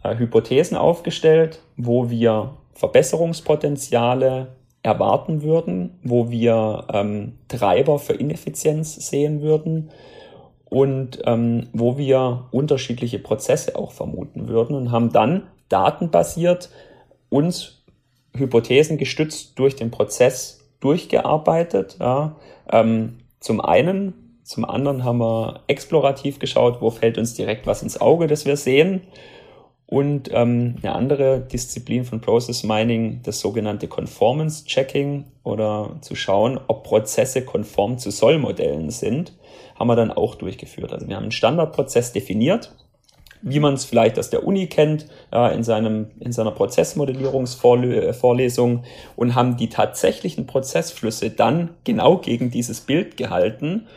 äh, 0.04 0.18
Hypothesen 0.18 0.78
aufgestellt, 0.78 1.62
wo 1.78 2.10
wir 2.10 2.56
Verbesserungspotenziale 2.74 4.56
erwarten 4.84 5.42
würden, 5.42 6.00
wo 6.04 6.30
wir 6.30 6.86
ähm, 6.94 7.40
Treiber 7.48 8.00
für 8.00 8.14
Ineffizienz 8.14 8.96
sehen 8.96 9.42
würden 9.42 9.90
und 10.66 11.20
ähm, 11.26 11.68
wo 11.74 11.98
wir 11.98 12.46
unterschiedliche 12.52 13.20
Prozesse 13.20 13.76
auch 13.76 13.92
vermuten 13.92 14.48
würden 14.48 14.76
und 14.76 14.92
haben 14.92 15.12
dann 15.12 15.48
datenbasiert 15.70 16.70
uns 17.30 17.84
Hypothesen 18.34 18.98
gestützt 18.98 19.58
durch 19.60 19.76
den 19.76 19.92
Prozess 19.92 20.60
durchgearbeitet. 20.80 21.98
Ja. 22.00 22.36
Ähm, 22.72 23.18
zum 23.40 23.62
einen, 23.62 24.27
zum 24.48 24.64
anderen 24.64 25.04
haben 25.04 25.20
wir 25.20 25.64
explorativ 25.68 26.40
geschaut, 26.40 26.82
wo 26.82 26.90
fällt 26.90 27.18
uns 27.18 27.34
direkt 27.34 27.68
was 27.68 27.84
ins 27.84 28.00
Auge, 28.00 28.28
das 28.28 28.46
wir 28.46 28.56
sehen 28.56 29.02
und 29.88 30.30
ähm, 30.34 30.76
eine 30.82 30.96
andere 30.96 31.40
Disziplin 31.40 32.06
von 32.06 32.22
Process 32.22 32.64
Mining, 32.64 33.22
das 33.24 33.40
sogenannte 33.40 33.88
Conformance 33.88 34.66
Checking 34.66 35.26
oder 35.44 35.96
zu 36.02 36.16
schauen, 36.16 36.60
ob 36.68 36.84
Prozesse 36.84 37.44
konform 37.44 37.98
zu 37.98 38.12
Sollmodellen 38.12 38.90
sind, 38.90 39.34
haben 39.80 39.88
wir 39.88 39.96
dann 39.96 40.12
auch 40.12 40.36
durchgeführt. 40.36 40.94
Also 40.94 41.08
wir 41.08 41.16
haben 41.16 41.24
einen 41.24 41.32
Standardprozess 41.32 42.14
definiert, 42.14 42.76
wie 43.42 43.60
man 43.60 43.74
es 43.76 43.86
vielleicht 43.86 44.20
aus 44.20 44.30
der 44.30 44.46
Uni 44.46 44.68
kennt, 44.68 45.08
ja, 45.32 45.48
in, 45.48 45.64
seinem, 45.64 46.08
in 46.20 46.34
seiner 46.34 46.52
Prozessmodellierungsvorlesung 46.52 48.84
und 49.16 49.36
haben 49.36 49.56
die 49.56 49.70
tatsächlichen 49.70 50.48
Prozessflüsse 50.48 51.30
dann 51.30 51.70
genau 51.86 52.18
gegen 52.18 52.52
dieses 52.52 52.82
Bild 52.82 53.16
gehalten 53.16 53.88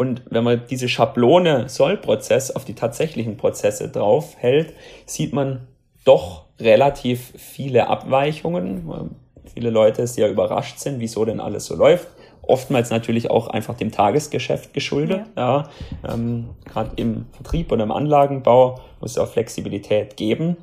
und 0.00 0.22
wenn 0.30 0.44
man 0.44 0.62
diese 0.70 0.88
Schablone 0.88 1.68
Sollprozess 1.68 2.56
auf 2.56 2.64
die 2.64 2.72
tatsächlichen 2.72 3.36
Prozesse 3.36 3.90
drauf 3.90 4.34
hält, 4.38 4.72
sieht 5.04 5.34
man 5.34 5.68
doch 6.06 6.46
relativ 6.58 7.34
viele 7.36 7.86
Abweichungen. 7.86 9.14
Viele 9.52 9.68
Leute 9.68 10.06
sehr 10.06 10.30
überrascht 10.30 10.78
sind, 10.78 11.00
wieso 11.00 11.26
denn 11.26 11.38
alles 11.38 11.66
so 11.66 11.76
läuft. 11.76 12.08
Oftmals 12.40 12.88
natürlich 12.88 13.30
auch 13.30 13.48
einfach 13.48 13.76
dem 13.76 13.92
Tagesgeschäft 13.92 14.72
geschuldet. 14.72 15.26
Ja. 15.36 15.68
ja 16.04 16.14
ähm, 16.14 16.48
Gerade 16.64 16.92
im 16.96 17.26
Vertrieb 17.32 17.70
und 17.70 17.80
im 17.80 17.92
Anlagenbau 17.92 18.80
muss 19.02 19.10
es 19.10 19.18
auch 19.18 19.28
Flexibilität 19.28 20.16
geben. 20.16 20.56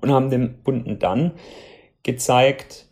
Und 0.00 0.12
haben 0.12 0.30
dem 0.30 0.62
Kunden 0.62 1.00
dann 1.00 1.32
gezeigt, 2.04 2.86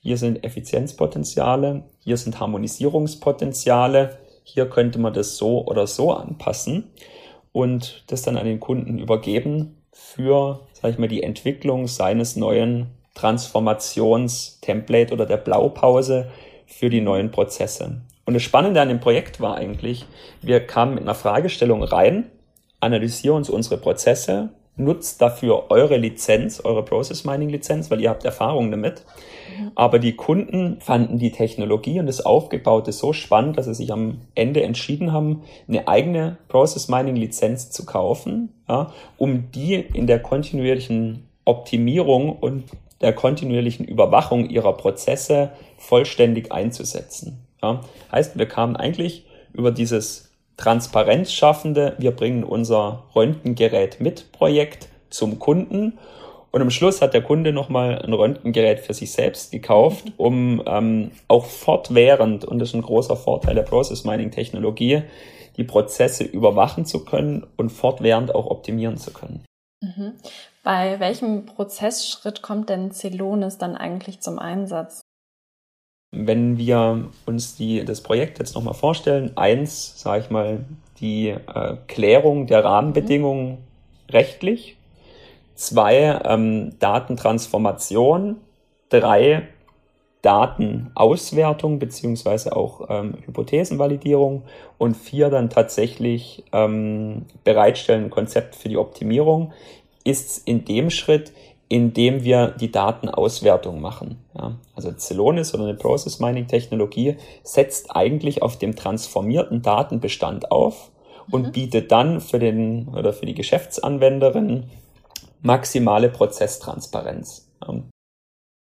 hier 0.00 0.16
sind 0.16 0.44
Effizienzpotenziale, 0.44 1.82
hier 1.98 2.16
sind 2.16 2.40
Harmonisierungspotenziale, 2.40 4.16
hier 4.52 4.68
könnte 4.68 4.98
man 4.98 5.12
das 5.12 5.36
so 5.36 5.64
oder 5.66 5.86
so 5.86 6.12
anpassen 6.12 6.90
und 7.52 8.04
das 8.06 8.22
dann 8.22 8.38
an 8.38 8.46
den 8.46 8.60
Kunden 8.60 8.98
übergeben 8.98 9.82
für, 9.92 10.60
sage 10.72 10.94
ich 10.94 10.98
mal, 10.98 11.08
die 11.08 11.22
Entwicklung 11.22 11.86
seines 11.86 12.34
neuen 12.34 12.86
Transformations-Template 13.14 15.12
oder 15.12 15.26
der 15.26 15.36
Blaupause 15.36 16.30
für 16.66 16.88
die 16.88 17.02
neuen 17.02 17.30
Prozesse. 17.30 18.00
Und 18.24 18.34
das 18.34 18.42
Spannende 18.42 18.80
an 18.80 18.88
dem 18.88 19.00
Projekt 19.00 19.40
war 19.40 19.56
eigentlich, 19.56 20.06
wir 20.40 20.60
kamen 20.60 20.94
mit 20.94 21.02
einer 21.02 21.14
Fragestellung 21.14 21.82
rein, 21.82 22.30
analysieren 22.80 23.36
uns 23.36 23.50
unsere 23.50 23.76
Prozesse, 23.76 24.50
nutzt 24.76 25.20
dafür 25.20 25.70
eure 25.70 25.98
Lizenz, 25.98 26.62
eure 26.64 26.84
Process 26.84 27.24
Mining 27.24 27.50
Lizenz, 27.50 27.90
weil 27.90 28.00
ihr 28.00 28.08
habt 28.10 28.24
Erfahrung 28.24 28.70
damit. 28.70 29.04
Aber 29.74 29.98
die 29.98 30.14
Kunden 30.14 30.80
fanden 30.80 31.18
die 31.18 31.32
Technologie 31.32 32.00
und 32.00 32.06
das 32.06 32.24
Aufgebaute 32.24 32.92
so 32.92 33.12
spannend, 33.12 33.58
dass 33.58 33.66
sie 33.66 33.74
sich 33.74 33.92
am 33.92 34.20
Ende 34.34 34.62
entschieden 34.62 35.12
haben, 35.12 35.42
eine 35.68 35.88
eigene 35.88 36.38
Process 36.48 36.88
Mining 36.88 37.16
Lizenz 37.16 37.70
zu 37.70 37.84
kaufen, 37.84 38.52
ja, 38.68 38.92
um 39.16 39.50
die 39.52 39.74
in 39.74 40.06
der 40.06 40.20
kontinuierlichen 40.20 41.28
Optimierung 41.44 42.30
und 42.30 42.64
der 43.00 43.12
kontinuierlichen 43.12 43.86
Überwachung 43.86 44.48
ihrer 44.48 44.76
Prozesse 44.76 45.50
vollständig 45.76 46.52
einzusetzen. 46.52 47.46
Ja. 47.62 47.80
Heißt, 48.12 48.38
wir 48.38 48.46
kamen 48.46 48.76
eigentlich 48.76 49.26
über 49.52 49.70
dieses 49.70 50.32
Transparenzschaffende, 50.56 51.94
wir 51.98 52.10
bringen 52.10 52.44
unser 52.44 53.04
Röntgengerät 53.14 54.00
mit 54.00 54.32
Projekt 54.32 54.88
zum 55.08 55.38
Kunden 55.38 55.98
und 56.58 56.62
am 56.62 56.70
Schluss 56.70 57.00
hat 57.00 57.14
der 57.14 57.22
Kunde 57.22 57.52
nochmal 57.52 58.02
ein 58.02 58.12
Röntgengerät 58.12 58.80
für 58.80 58.92
sich 58.92 59.12
selbst 59.12 59.52
gekauft, 59.52 60.06
um 60.16 60.60
ähm, 60.66 61.12
auch 61.28 61.44
fortwährend, 61.44 62.44
und 62.44 62.58
das 62.58 62.70
ist 62.70 62.74
ein 62.74 62.82
großer 62.82 63.14
Vorteil 63.14 63.54
der 63.54 63.62
Process 63.62 64.02
Mining 64.02 64.32
Technologie, 64.32 65.04
die 65.56 65.62
Prozesse 65.62 66.24
überwachen 66.24 66.84
zu 66.84 67.04
können 67.04 67.46
und 67.56 67.70
fortwährend 67.70 68.34
auch 68.34 68.46
optimieren 68.46 68.96
zu 68.96 69.12
können. 69.12 69.44
Mhm. 69.80 70.14
Bei 70.64 70.98
welchem 70.98 71.46
Prozessschritt 71.46 72.42
kommt 72.42 72.70
denn 72.70 72.90
Celonis 72.90 73.56
dann 73.58 73.76
eigentlich 73.76 74.18
zum 74.18 74.40
Einsatz? 74.40 75.02
Wenn 76.10 76.58
wir 76.58 77.08
uns 77.24 77.54
die, 77.54 77.84
das 77.84 78.02
Projekt 78.02 78.40
jetzt 78.40 78.56
nochmal 78.56 78.74
vorstellen, 78.74 79.36
eins, 79.36 80.00
sage 80.00 80.24
ich 80.24 80.30
mal, 80.30 80.64
die 80.98 81.28
äh, 81.28 81.76
Klärung 81.86 82.48
der 82.48 82.64
Rahmenbedingungen 82.64 83.50
mhm. 83.50 83.58
rechtlich, 84.10 84.77
zwei 85.58 86.20
ähm, 86.24 86.78
Datentransformation, 86.78 88.36
drei 88.90 89.48
Datenauswertung 90.22 91.80
beziehungsweise 91.80 92.54
auch 92.54 92.86
ähm, 92.88 93.14
Hypothesenvalidierung 93.26 94.44
und 94.78 94.96
vier 94.96 95.30
dann 95.30 95.50
tatsächlich 95.50 96.44
ähm, 96.52 97.26
bereitstellen 97.42 98.08
Konzept 98.08 98.54
für 98.54 98.68
die 98.68 98.76
Optimierung 98.76 99.52
ist 100.04 100.46
in 100.46 100.64
dem 100.64 100.90
Schritt, 100.90 101.32
in 101.68 101.92
dem 101.92 102.22
wir 102.22 102.48
die 102.48 102.70
Datenauswertung 102.70 103.80
machen. 103.80 104.24
Ja, 104.36 104.56
also 104.76 104.92
Celonis 104.92 105.54
oder 105.54 105.64
eine 105.64 105.74
Process 105.74 106.20
Mining 106.20 106.46
Technologie 106.46 107.16
setzt 107.42 107.94
eigentlich 107.94 108.42
auf 108.42 108.58
dem 108.58 108.76
transformierten 108.76 109.62
Datenbestand 109.62 110.52
auf 110.52 110.92
und 111.30 111.48
mhm. 111.48 111.52
bietet 111.52 111.90
dann 111.90 112.20
für 112.20 112.38
den 112.38 112.88
oder 112.88 113.12
für 113.12 113.26
die 113.26 113.34
Geschäftsanwenderin 113.34 114.64
maximale 115.40 116.08
Prozesstransparenz. 116.08 117.50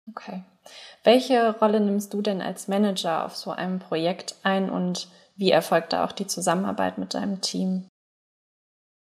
Okay. 0.08 0.44
Welche 1.04 1.56
Rolle 1.58 1.80
nimmst 1.80 2.12
du 2.12 2.20
denn 2.20 2.42
als 2.42 2.68
Manager 2.68 3.24
auf 3.24 3.36
so 3.36 3.50
einem 3.50 3.78
Projekt 3.78 4.36
ein 4.42 4.70
und 4.70 5.08
wie 5.36 5.50
erfolgt 5.50 5.92
da 5.92 6.04
auch 6.04 6.12
die 6.12 6.26
Zusammenarbeit 6.26 6.98
mit 6.98 7.14
deinem 7.14 7.40
Team? 7.40 7.86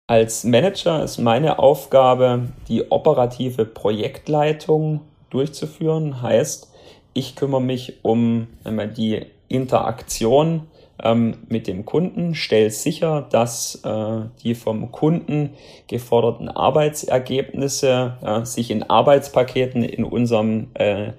Als 0.07 0.43
Manager 0.43 1.03
ist 1.03 1.17
meine 1.17 1.59
Aufgabe, 1.59 2.47
die 2.67 2.91
operative 2.91 3.65
Projektleitung 3.65 5.01
durchzuführen. 5.29 6.21
Heißt, 6.21 6.71
ich 7.13 7.35
kümmere 7.35 7.61
mich 7.61 8.03
um 8.03 8.47
die 8.65 9.25
Interaktion 9.47 10.67
ähm, 11.03 11.37
mit 11.49 11.67
dem 11.67 11.85
Kunden, 11.85 12.35
stellt 12.35 12.73
sicher, 12.73 13.27
dass 13.29 13.81
äh, 13.83 14.21
die 14.43 14.55
vom 14.55 14.91
Kunden 14.91 15.51
geforderten 15.87 16.49
Arbeitsergebnisse 16.49 18.17
äh, 18.21 18.45
sich 18.45 18.71
in 18.71 18.83
Arbeitspaketen 18.83 19.83
in 19.83 20.03
unserem 20.03 20.67
äh, 20.73 21.13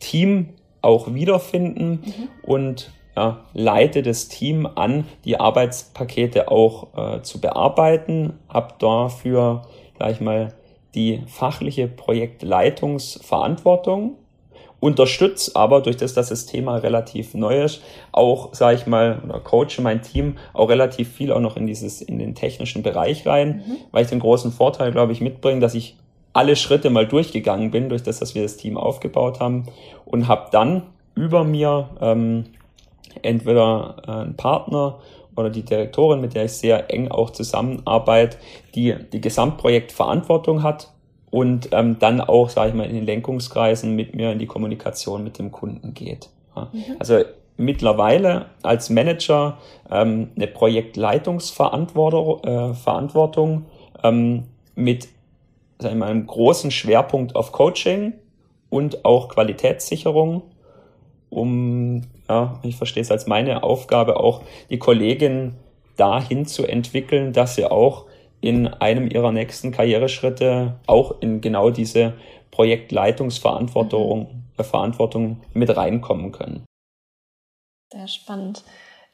Team 0.00 0.50
auch 0.80 1.12
wiederfinden 1.14 2.02
mhm. 2.04 2.28
und 2.42 2.90
ja, 3.16 3.44
leite 3.52 4.02
das 4.02 4.28
Team 4.28 4.66
an, 4.66 5.06
die 5.24 5.38
Arbeitspakete 5.38 6.50
auch 6.50 6.88
äh, 6.96 7.22
zu 7.22 7.40
bearbeiten, 7.40 8.38
habe 8.48 8.74
dafür 8.78 9.62
gleich 9.96 10.20
mal 10.20 10.54
die 10.94 11.22
fachliche 11.26 11.88
Projektleitungsverantwortung 11.88 14.16
unterstütze 14.82 15.52
aber 15.54 15.80
durch 15.80 15.96
das, 15.96 16.12
dass 16.12 16.30
das 16.30 16.44
Thema 16.44 16.76
relativ 16.76 17.34
neu 17.34 17.62
ist, 17.62 17.82
auch, 18.10 18.52
sage 18.52 18.76
ich 18.76 18.86
mal, 18.86 19.22
oder 19.24 19.38
coache 19.38 19.80
mein 19.80 20.02
Team 20.02 20.38
auch 20.52 20.68
relativ 20.68 21.08
viel 21.08 21.30
auch 21.30 21.38
noch 21.38 21.56
in 21.56 21.68
dieses, 21.68 22.02
in 22.02 22.18
den 22.18 22.34
technischen 22.34 22.82
Bereich 22.82 23.24
rein, 23.24 23.62
mhm. 23.64 23.76
weil 23.92 24.02
ich 24.02 24.10
den 24.10 24.18
großen 24.18 24.50
Vorteil, 24.50 24.90
glaube 24.90 25.12
ich, 25.12 25.20
mitbringe, 25.20 25.60
dass 25.60 25.74
ich 25.74 25.96
alle 26.32 26.56
Schritte 26.56 26.90
mal 26.90 27.06
durchgegangen 27.06 27.70
bin, 27.70 27.90
durch 27.90 28.02
das, 28.02 28.18
dass 28.18 28.34
wir 28.34 28.42
das 28.42 28.56
Team 28.56 28.76
aufgebaut 28.76 29.38
haben 29.38 29.66
und 30.04 30.26
habe 30.26 30.48
dann 30.50 30.82
über 31.14 31.44
mir 31.44 31.90
ähm, 32.00 32.46
entweder 33.22 34.02
äh, 34.04 34.10
ein 34.10 34.36
Partner 34.36 34.98
oder 35.36 35.48
die 35.48 35.62
Direktorin, 35.62 36.20
mit 36.20 36.34
der 36.34 36.46
ich 36.46 36.54
sehr 36.54 36.92
eng 36.92 37.08
auch 37.08 37.30
zusammenarbeite, 37.30 38.36
die 38.74 38.96
die 39.12 39.20
Gesamtprojektverantwortung 39.20 40.64
hat 40.64 40.88
und 41.32 41.70
ähm, 41.72 41.98
dann 41.98 42.20
auch, 42.20 42.50
sage 42.50 42.68
ich 42.68 42.74
mal, 42.74 42.84
in 42.84 42.94
den 42.94 43.06
Lenkungskreisen 43.06 43.96
mit 43.96 44.14
mir 44.14 44.32
in 44.32 44.38
die 44.38 44.46
Kommunikation 44.46 45.24
mit 45.24 45.38
dem 45.38 45.50
Kunden 45.50 45.94
geht. 45.94 46.28
Ja. 46.54 46.68
Mhm. 46.70 46.84
Also 46.98 47.22
mittlerweile 47.56 48.50
als 48.62 48.90
Manager 48.90 49.56
ähm, 49.90 50.28
eine 50.36 50.46
Projektleitungsverantwortung 50.46 52.44
äh, 52.44 52.74
Verantwortung, 52.74 53.64
ähm, 54.04 54.44
mit 54.74 55.08
sagen 55.78 56.00
wir, 56.00 56.06
einem 56.06 56.26
großen 56.26 56.70
Schwerpunkt 56.70 57.34
auf 57.34 57.50
Coaching 57.50 58.12
und 58.68 59.06
auch 59.06 59.30
Qualitätssicherung, 59.30 60.42
um, 61.30 62.02
ja, 62.28 62.60
ich 62.62 62.76
verstehe 62.76 63.00
es 63.00 63.10
als 63.10 63.26
meine 63.26 63.62
Aufgabe, 63.62 64.20
auch 64.20 64.42
die 64.68 64.78
Kollegin 64.78 65.54
dahin 65.96 66.44
zu 66.44 66.66
entwickeln, 66.66 67.32
dass 67.32 67.54
sie 67.54 67.64
auch 67.64 68.04
in 68.42 68.66
einem 68.66 69.08
ihrer 69.08 69.32
nächsten 69.32 69.72
Karriereschritte 69.72 70.74
auch 70.86 71.22
in 71.22 71.40
genau 71.40 71.70
diese 71.70 72.12
Projektleitungsverantwortung 72.50 74.42
äh, 74.58 74.64
Verantwortung 74.64 75.40
mit 75.54 75.74
reinkommen 75.74 76.32
können. 76.32 76.66
Sehr 77.90 78.08
spannend. 78.08 78.64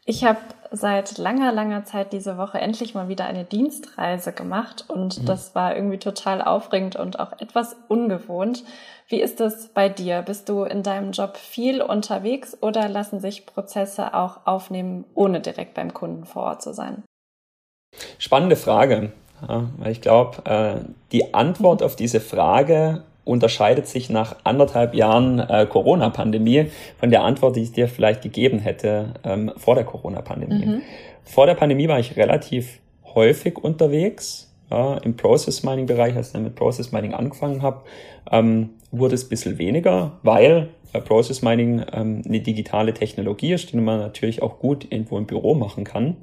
Ich 0.04 0.24
habe 0.24 0.38
seit 0.70 1.18
langer, 1.18 1.52
langer 1.52 1.84
Zeit 1.84 2.12
diese 2.14 2.38
Woche 2.38 2.58
endlich 2.58 2.94
mal 2.94 3.08
wieder 3.08 3.26
eine 3.26 3.44
Dienstreise 3.44 4.32
gemacht 4.32 4.86
und 4.88 5.20
mhm. 5.20 5.26
das 5.26 5.54
war 5.54 5.76
irgendwie 5.76 5.98
total 5.98 6.40
aufregend 6.40 6.96
und 6.96 7.20
auch 7.20 7.38
etwas 7.40 7.76
ungewohnt. 7.88 8.64
Wie 9.08 9.20
ist 9.20 9.40
es 9.40 9.68
bei 9.68 9.88
dir? 9.90 10.22
Bist 10.22 10.48
du 10.48 10.64
in 10.64 10.82
deinem 10.82 11.12
Job 11.12 11.36
viel 11.36 11.82
unterwegs 11.82 12.56
oder 12.60 12.88
lassen 12.88 13.20
sich 13.20 13.44
Prozesse 13.44 14.14
auch 14.14 14.46
aufnehmen, 14.46 15.04
ohne 15.14 15.40
direkt 15.40 15.74
beim 15.74 15.92
Kunden 15.92 16.24
vor 16.24 16.44
Ort 16.44 16.62
zu 16.62 16.72
sein? 16.72 17.02
Spannende 18.18 18.56
Frage. 18.56 19.12
Ja, 19.48 19.68
ich 19.88 20.00
glaube, 20.00 20.44
äh, 20.44 20.84
die 21.12 21.32
Antwort 21.32 21.82
auf 21.82 21.96
diese 21.96 22.20
Frage 22.20 23.04
unterscheidet 23.24 23.86
sich 23.86 24.10
nach 24.10 24.36
anderthalb 24.44 24.94
Jahren 24.94 25.38
äh, 25.38 25.66
Corona-Pandemie 25.66 26.66
von 26.98 27.10
der 27.10 27.22
Antwort, 27.22 27.56
die 27.56 27.62
ich 27.62 27.72
dir 27.72 27.88
vielleicht 27.88 28.22
gegeben 28.22 28.58
hätte 28.58 29.14
ähm, 29.22 29.52
vor 29.56 29.74
der 29.74 29.84
Corona-Pandemie. 29.84 30.66
Mhm. 30.66 30.82
Vor 31.22 31.46
der 31.46 31.54
Pandemie 31.54 31.88
war 31.88 32.00
ich 32.00 32.16
relativ 32.16 32.80
häufig 33.14 33.58
unterwegs. 33.58 34.52
Ja, 34.70 34.98
Im 34.98 35.16
Process 35.16 35.62
Mining 35.62 35.86
Bereich, 35.86 36.14
als 36.16 36.28
ich 36.28 36.32
dann 36.34 36.42
mit 36.42 36.54
Process 36.54 36.92
Mining 36.92 37.14
angefangen 37.14 37.62
habe, 37.62 37.82
ähm, 38.30 38.70
wurde 38.90 39.14
es 39.14 39.24
ein 39.24 39.28
bisschen 39.30 39.58
weniger, 39.58 40.12
weil 40.22 40.68
äh, 40.92 41.00
Process 41.00 41.40
Mining 41.40 41.84
ähm, 41.92 42.22
eine 42.26 42.40
digitale 42.40 42.92
Technologie 42.92 43.52
ist, 43.52 43.72
die 43.72 43.76
man 43.76 44.00
natürlich 44.00 44.42
auch 44.42 44.58
gut 44.58 44.86
irgendwo 44.90 45.16
im 45.16 45.26
Büro 45.26 45.54
machen 45.54 45.84
kann. 45.84 46.16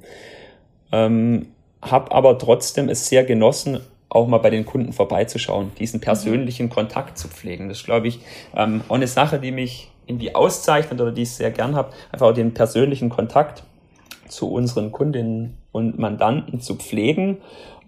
Ähm, 0.92 1.46
habe 1.82 2.12
aber 2.12 2.38
trotzdem 2.38 2.88
es 2.88 3.08
sehr 3.08 3.24
genossen, 3.24 3.80
auch 4.08 4.26
mal 4.26 4.38
bei 4.38 4.50
den 4.50 4.64
Kunden 4.64 4.92
vorbeizuschauen, 4.92 5.72
diesen 5.78 6.00
persönlichen 6.00 6.70
Kontakt 6.70 7.18
zu 7.18 7.28
pflegen. 7.28 7.68
Das 7.68 7.78
ist, 7.78 7.84
glaube 7.84 8.08
ich, 8.08 8.20
ähm, 8.54 8.82
auch 8.88 8.94
eine 8.94 9.08
Sache, 9.08 9.38
die 9.38 9.50
mich 9.50 9.90
irgendwie 10.06 10.34
auszeichnet 10.34 11.00
oder 11.00 11.12
die 11.12 11.22
ich 11.22 11.32
sehr 11.32 11.50
gern 11.50 11.74
habe, 11.74 11.92
einfach 12.12 12.28
auch 12.28 12.32
den 12.32 12.54
persönlichen 12.54 13.10
Kontakt 13.10 13.64
zu 14.28 14.50
unseren 14.50 14.92
Kundinnen 14.92 15.56
und 15.72 15.98
Mandanten 15.98 16.60
zu 16.60 16.76
pflegen, 16.76 17.38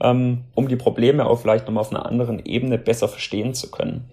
ähm, 0.00 0.44
um 0.54 0.68
die 0.68 0.76
Probleme 0.76 1.26
auch 1.26 1.40
vielleicht 1.40 1.66
nochmal 1.66 1.82
auf 1.82 1.90
einer 1.90 2.06
anderen 2.06 2.44
Ebene 2.44 2.78
besser 2.78 3.08
verstehen 3.08 3.54
zu 3.54 3.70
können. 3.70 4.10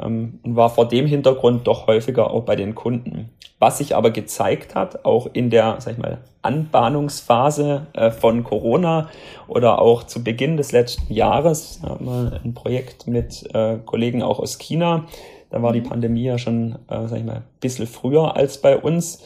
Ähm, 0.00 0.40
und 0.42 0.56
war 0.56 0.70
vor 0.70 0.88
dem 0.88 1.06
Hintergrund 1.06 1.66
doch 1.66 1.86
häufiger 1.86 2.30
auch 2.30 2.42
bei 2.44 2.56
den 2.56 2.74
Kunden. 2.74 3.30
Was 3.58 3.78
sich 3.78 3.94
aber 3.94 4.10
gezeigt 4.10 4.74
hat, 4.74 5.04
auch 5.04 5.28
in 5.32 5.50
der, 5.50 5.76
sag 5.80 5.92
ich 5.92 5.98
mal, 5.98 6.18
Anbahnungsphase 6.42 7.88
äh, 7.92 8.10
von 8.10 8.42
Corona 8.42 9.10
oder 9.48 9.82
auch 9.82 10.04
zu 10.04 10.24
Beginn 10.24 10.56
des 10.56 10.72
letzten 10.72 11.12
Jahres, 11.12 11.80
haben 11.82 12.06
wir 12.06 12.40
ein 12.42 12.54
Projekt 12.54 13.06
mit 13.06 13.54
äh, 13.54 13.76
Kollegen 13.84 14.22
auch 14.22 14.38
aus 14.38 14.58
China. 14.58 15.04
Da 15.50 15.62
war 15.62 15.72
die 15.72 15.82
Pandemie 15.82 16.24
ja 16.24 16.38
schon, 16.38 16.76
äh, 16.88 17.06
sag 17.06 17.18
ich 17.18 17.24
mal, 17.24 17.36
ein 17.36 17.44
bisschen 17.60 17.86
früher 17.86 18.36
als 18.36 18.58
bei 18.58 18.78
uns. 18.78 19.22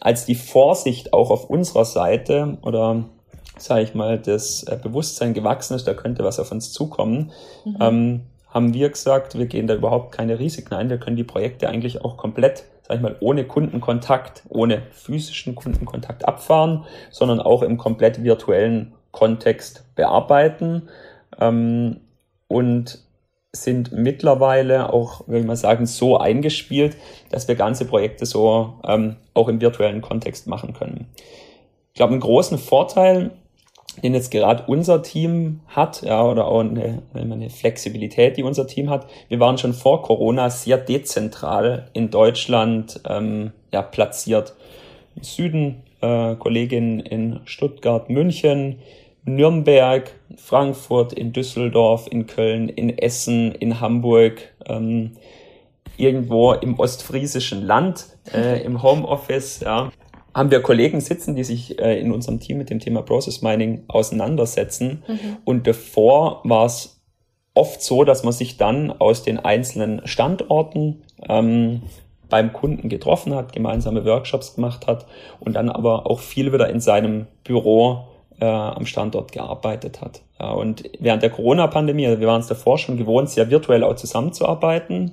Als 0.00 0.26
die 0.26 0.34
Vorsicht 0.34 1.14
auch 1.14 1.30
auf 1.30 1.48
unserer 1.48 1.86
Seite 1.86 2.58
oder 2.60 3.04
sage 3.56 3.82
ich 3.84 3.94
mal, 3.94 4.18
das 4.18 4.66
Bewusstsein 4.82 5.32
gewachsen 5.32 5.74
ist, 5.76 5.86
da 5.86 5.94
könnte 5.94 6.24
was 6.24 6.40
auf 6.40 6.50
uns 6.50 6.72
zukommen, 6.72 7.30
mhm. 7.64 7.76
ähm, 7.80 8.20
haben 8.54 8.72
wir 8.72 8.88
gesagt, 8.88 9.36
wir 9.36 9.46
gehen 9.46 9.66
da 9.66 9.74
überhaupt 9.74 10.12
keine 10.12 10.38
Risiken 10.38 10.74
ein. 10.74 10.88
Wir 10.88 10.98
können 10.98 11.16
die 11.16 11.24
Projekte 11.24 11.68
eigentlich 11.68 12.04
auch 12.04 12.16
komplett, 12.16 12.64
sag 12.86 12.96
ich 12.96 13.02
mal, 13.02 13.16
ohne 13.18 13.44
Kundenkontakt, 13.44 14.44
ohne 14.48 14.82
physischen 14.92 15.56
Kundenkontakt 15.56 16.26
abfahren, 16.26 16.84
sondern 17.10 17.40
auch 17.40 17.62
im 17.62 17.76
komplett 17.76 18.22
virtuellen 18.22 18.94
Kontext 19.10 19.84
bearbeiten. 19.96 20.88
Ähm, 21.40 22.00
und 22.46 23.00
sind 23.52 23.92
mittlerweile 23.92 24.92
auch, 24.92 25.26
würde 25.26 25.40
ich 25.40 25.46
mal 25.46 25.56
sagen, 25.56 25.86
so 25.86 26.18
eingespielt, 26.18 26.96
dass 27.30 27.48
wir 27.48 27.54
ganze 27.54 27.84
Projekte 27.84 28.26
so 28.26 28.80
ähm, 28.86 29.16
auch 29.32 29.48
im 29.48 29.60
virtuellen 29.60 30.02
Kontext 30.02 30.46
machen 30.46 30.74
können. 30.74 31.06
Ich 31.88 31.94
glaube, 31.94 32.12
einen 32.12 32.20
großen 32.20 32.58
Vorteil 32.58 33.30
den 34.02 34.14
jetzt 34.14 34.30
gerade 34.30 34.64
unser 34.66 35.02
Team 35.02 35.60
hat, 35.68 36.02
ja, 36.02 36.22
oder 36.24 36.46
auch 36.46 36.60
eine, 36.60 37.02
eine 37.14 37.50
Flexibilität, 37.50 38.36
die 38.36 38.42
unser 38.42 38.66
Team 38.66 38.90
hat. 38.90 39.06
Wir 39.28 39.40
waren 39.40 39.58
schon 39.58 39.72
vor 39.72 40.02
Corona 40.02 40.50
sehr 40.50 40.78
dezentral 40.78 41.88
in 41.92 42.10
Deutschland 42.10 43.00
ähm, 43.08 43.52
ja, 43.72 43.82
platziert. 43.82 44.54
Im 45.16 45.22
Süden 45.22 45.82
äh, 46.00 46.34
Kolleginnen 46.36 47.00
in 47.00 47.40
Stuttgart, 47.44 48.10
München, 48.10 48.80
Nürnberg, 49.24 50.10
Frankfurt, 50.36 51.12
in 51.12 51.32
Düsseldorf, 51.32 52.06
in 52.10 52.26
Köln, 52.26 52.68
in 52.68 52.98
Essen, 52.98 53.52
in 53.52 53.80
Hamburg, 53.80 54.52
ähm, 54.66 55.12
irgendwo 55.96 56.52
im 56.52 56.78
ostfriesischen 56.78 57.62
Land, 57.62 58.06
äh, 58.34 58.62
im 58.62 58.82
Homeoffice, 58.82 59.60
ja 59.60 59.90
haben 60.34 60.50
wir 60.50 60.60
Kollegen 60.62 61.00
sitzen, 61.00 61.36
die 61.36 61.44
sich 61.44 61.78
äh, 61.78 61.98
in 62.00 62.12
unserem 62.12 62.40
Team 62.40 62.58
mit 62.58 62.70
dem 62.70 62.80
Thema 62.80 63.02
Process 63.02 63.42
Mining 63.42 63.84
auseinandersetzen. 63.88 65.04
Mhm. 65.06 65.36
Und 65.44 65.66
davor 65.66 66.40
war 66.44 66.66
es 66.66 67.00
oft 67.54 67.82
so, 67.82 68.04
dass 68.04 68.24
man 68.24 68.32
sich 68.32 68.56
dann 68.56 68.90
aus 68.90 69.22
den 69.22 69.38
einzelnen 69.38 70.06
Standorten 70.06 71.02
ähm, 71.28 71.82
beim 72.28 72.52
Kunden 72.52 72.88
getroffen 72.88 73.34
hat, 73.34 73.52
gemeinsame 73.52 74.04
Workshops 74.04 74.56
gemacht 74.56 74.86
hat 74.86 75.06
und 75.38 75.54
dann 75.54 75.68
aber 75.68 76.10
auch 76.10 76.18
viel 76.18 76.52
wieder 76.52 76.68
in 76.68 76.80
seinem 76.80 77.26
Büro 77.44 78.08
äh, 78.40 78.46
am 78.46 78.86
Standort 78.86 79.30
gearbeitet 79.30 80.00
hat. 80.00 80.22
Ja, 80.40 80.50
und 80.50 80.90
während 80.98 81.22
der 81.22 81.30
Corona-Pandemie, 81.30 82.06
also 82.06 82.20
wir 82.20 82.26
waren 82.26 82.40
es 82.40 82.48
davor 82.48 82.78
schon 82.78 82.96
gewohnt, 82.96 83.30
sehr 83.30 83.50
virtuell 83.50 83.84
auch 83.84 83.94
zusammenzuarbeiten 83.94 85.12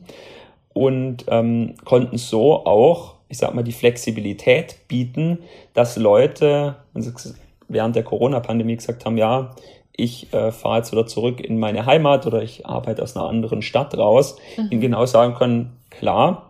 und 0.74 1.26
ähm, 1.28 1.76
konnten 1.86 2.18
so 2.18 2.66
auch 2.66 3.16
ich 3.32 3.38
sag 3.38 3.56
mal, 3.56 3.64
die 3.64 3.72
Flexibilität 3.72 4.76
bieten, 4.90 5.40
dass 5.74 5.96
Leute 5.96 6.76
während 7.70 7.96
der 7.96 8.04
Corona-Pandemie 8.04 8.76
gesagt 8.76 9.06
haben, 9.06 9.18
ja, 9.18 9.56
ich 9.94 10.34
äh, 10.34 10.52
fahre 10.52 10.80
jetzt 10.80 10.92
wieder 10.92 11.08
zurück 11.08 11.40
in 11.40 11.58
meine 11.58 11.86
Heimat 11.86 12.28
oder 12.28 12.44
ich 12.44 12.66
arbeite 12.66 13.02
aus 13.02 13.16
einer 13.16 13.28
anderen 13.28 13.62
Stadt 13.62 13.98
raus, 13.98 14.36
mhm. 14.58 14.68
ihnen 14.70 14.82
genau 14.82 15.06
sagen 15.06 15.36
können, 15.36 15.78
klar, 15.90 16.50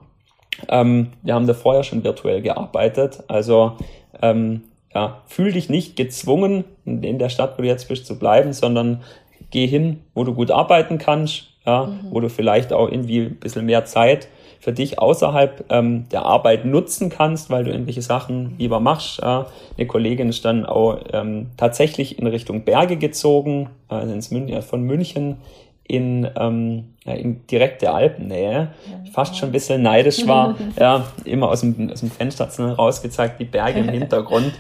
ähm, 0.70 1.12
wir 1.22 1.36
haben 1.36 1.46
da 1.46 1.54
vorher 1.54 1.84
schon 1.84 2.04
virtuell 2.04 2.42
gearbeitet, 2.42 3.24
also 3.28 3.74
ähm, 4.22 4.64
ja, 4.94 5.22
fühl 5.28 5.52
dich 5.52 5.70
nicht 5.70 5.96
gezwungen, 5.96 6.64
in 6.86 7.20
der 7.20 7.30
Stadt, 7.30 7.58
wo 7.58 7.62
du 7.62 7.68
jetzt 7.68 7.88
bist, 7.90 8.08
zu 8.08 8.18
bleiben, 8.18 8.54
sondern 8.54 9.04
geh 9.52 9.68
hin, 9.68 10.02
wo 10.16 10.24
du 10.24 10.34
gut 10.34 10.50
arbeiten 10.50 10.98
kannst, 10.98 11.50
ja, 11.64 11.86
mhm. 11.86 12.08
wo 12.10 12.20
du 12.20 12.30
vielleicht 12.30 12.74
auch 12.74 12.90
irgendwie 12.90 13.22
ein 13.22 13.36
bisschen 13.36 13.68
mehr 13.68 13.86
Zeit 13.86 14.28
für 14.62 14.72
dich 14.72 15.00
außerhalb 15.00 15.66
ähm, 15.70 16.08
der 16.10 16.24
Arbeit 16.24 16.66
nutzen 16.66 17.10
kannst, 17.10 17.50
weil 17.50 17.64
du 17.64 17.72
irgendwelche 17.72 18.04
Sachen 18.04 18.56
lieber 18.60 18.80
machst. 18.80 19.20
Äh, 19.20 19.26
eine 19.26 19.88
Kollegin 19.88 20.30
ist 20.30 20.46
dann 20.46 20.68
auch 20.68 21.00
ähm, 21.12 21.48
tatsächlich 21.58 22.20
in 22.20 22.28
Richtung 22.28 22.64
Berge 22.64 22.98
gezogen, 22.98 23.72
also 23.88 24.14
ins 24.14 24.30
Mün 24.30 24.48
äh, 24.50 24.62
von 24.62 24.84
München 24.84 25.38
in, 25.84 26.30
ähm, 26.38 26.94
ja, 27.06 27.14
in 27.14 27.46
direkte 27.48 27.92
Alpennähe. 27.92 28.70
Fast 29.12 29.36
schon 29.36 29.50
ein 29.50 29.52
bisschen 29.52 29.82
neidisch 29.82 30.28
war. 30.28 30.56
ja, 30.80 31.06
immer 31.26 31.50
aus 31.50 31.62
dem, 31.62 31.90
aus 31.92 32.02
dem 32.02 32.12
Fenster 32.12 32.48
rausgezeigt, 32.48 33.40
die 33.40 33.46
Berge 33.46 33.80
im 33.80 33.90
Hintergrund. 33.90 34.54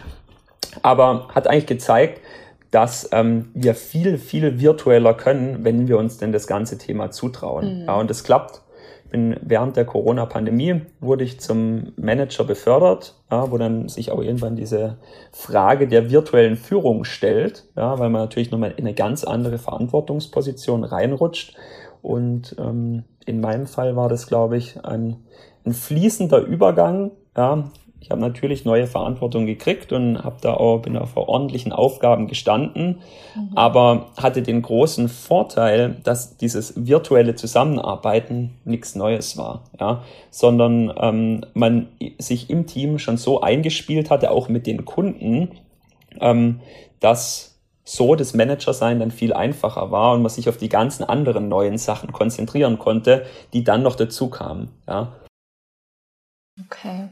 Aber 0.81 1.27
hat 1.35 1.47
eigentlich 1.47 1.67
gezeigt, 1.67 2.21
dass 2.71 3.07
ähm, 3.11 3.49
wir 3.53 3.75
viel, 3.75 4.17
viel 4.17 4.59
virtueller 4.59 5.13
können, 5.13 5.63
wenn 5.63 5.87
wir 5.87 5.99
uns 5.99 6.17
denn 6.17 6.31
das 6.31 6.47
ganze 6.47 6.79
Thema 6.79 7.11
zutrauen. 7.11 7.81
Mhm. 7.81 7.85
Ja, 7.85 7.95
und 7.97 8.09
das 8.09 8.23
klappt 8.23 8.61
bin 9.11 9.35
während 9.41 9.77
der 9.77 9.85
Corona-Pandemie 9.85 10.81
wurde 10.99 11.23
ich 11.23 11.39
zum 11.39 11.93
Manager 11.97 12.43
befördert, 12.43 13.15
ja, 13.29 13.51
wo 13.51 13.57
dann 13.57 13.89
sich 13.89 14.11
auch 14.11 14.21
irgendwann 14.21 14.55
diese 14.55 14.97
Frage 15.31 15.87
der 15.87 16.09
virtuellen 16.09 16.55
Führung 16.55 17.03
stellt, 17.03 17.65
ja, 17.75 17.99
weil 17.99 18.09
man 18.09 18.21
natürlich 18.21 18.51
nochmal 18.51 18.71
in 18.71 18.85
eine 18.85 18.95
ganz 18.95 19.23
andere 19.23 19.57
Verantwortungsposition 19.57 20.83
reinrutscht. 20.83 21.55
Und 22.01 22.55
ähm, 22.57 23.03
in 23.25 23.41
meinem 23.41 23.67
Fall 23.67 23.95
war 23.95 24.09
das, 24.09 24.27
glaube 24.27 24.57
ich, 24.57 24.83
ein, 24.83 25.17
ein 25.65 25.73
fließender 25.73 26.39
Übergang, 26.39 27.11
ja, 27.37 27.69
ich 28.01 28.09
habe 28.09 28.19
natürlich 28.19 28.65
neue 28.65 28.87
Verantwortung 28.87 29.45
gekriegt 29.45 29.93
und 29.93 30.23
habe 30.23 30.37
da 30.41 30.55
auch 30.55 30.79
bin 30.79 30.97
auf 30.97 31.15
ordentlichen 31.15 31.71
Aufgaben 31.71 32.27
gestanden, 32.27 32.99
mhm. 33.35 33.51
aber 33.55 34.07
hatte 34.17 34.41
den 34.41 34.63
großen 34.63 35.07
Vorteil, 35.07 35.97
dass 36.03 36.35
dieses 36.35 36.73
virtuelle 36.75 37.35
Zusammenarbeiten 37.35 38.57
nichts 38.65 38.95
Neues 38.95 39.37
war, 39.37 39.63
ja, 39.79 40.03
sondern 40.31 40.91
ähm, 40.99 41.45
man 41.53 41.89
sich 42.17 42.49
im 42.49 42.65
Team 42.65 42.97
schon 42.97 43.17
so 43.17 43.41
eingespielt 43.41 44.09
hatte, 44.09 44.31
auch 44.31 44.49
mit 44.49 44.65
den 44.65 44.83
Kunden, 44.83 45.51
ähm, 46.19 46.59
dass 46.99 47.59
so 47.83 48.15
das 48.15 48.33
Manager-Sein 48.33 48.99
dann 48.99 49.11
viel 49.11 49.33
einfacher 49.33 49.91
war 49.91 50.13
und 50.13 50.23
man 50.23 50.29
sich 50.31 50.49
auf 50.49 50.57
die 50.57 50.69
ganzen 50.69 51.03
anderen 51.03 51.49
neuen 51.49 51.77
Sachen 51.77 52.11
konzentrieren 52.11 52.79
konnte, 52.79 53.25
die 53.53 53.63
dann 53.63 53.83
noch 53.83 53.95
dazu 53.95 54.29
kamen. 54.29 54.69
Ja. 54.87 55.13
Okay. 56.65 57.09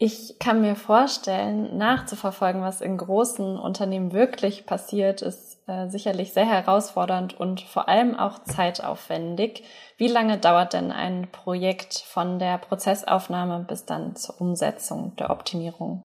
Ich 0.00 0.38
kann 0.38 0.60
mir 0.60 0.76
vorstellen, 0.76 1.76
nachzuverfolgen, 1.76 2.62
was 2.62 2.80
in 2.80 2.96
großen 2.96 3.58
Unternehmen 3.58 4.12
wirklich 4.12 4.64
passiert, 4.64 5.22
ist 5.22 5.58
äh, 5.66 5.88
sicherlich 5.88 6.32
sehr 6.32 6.46
herausfordernd 6.46 7.38
und 7.38 7.62
vor 7.62 7.88
allem 7.88 8.14
auch 8.14 8.44
zeitaufwendig. 8.44 9.64
Wie 9.96 10.06
lange 10.06 10.38
dauert 10.38 10.72
denn 10.72 10.92
ein 10.92 11.26
Projekt 11.32 11.94
von 11.98 12.38
der 12.38 12.58
Prozessaufnahme 12.58 13.64
bis 13.66 13.86
dann 13.86 14.14
zur 14.14 14.40
Umsetzung 14.40 15.16
der 15.16 15.30
Optimierung? 15.30 16.02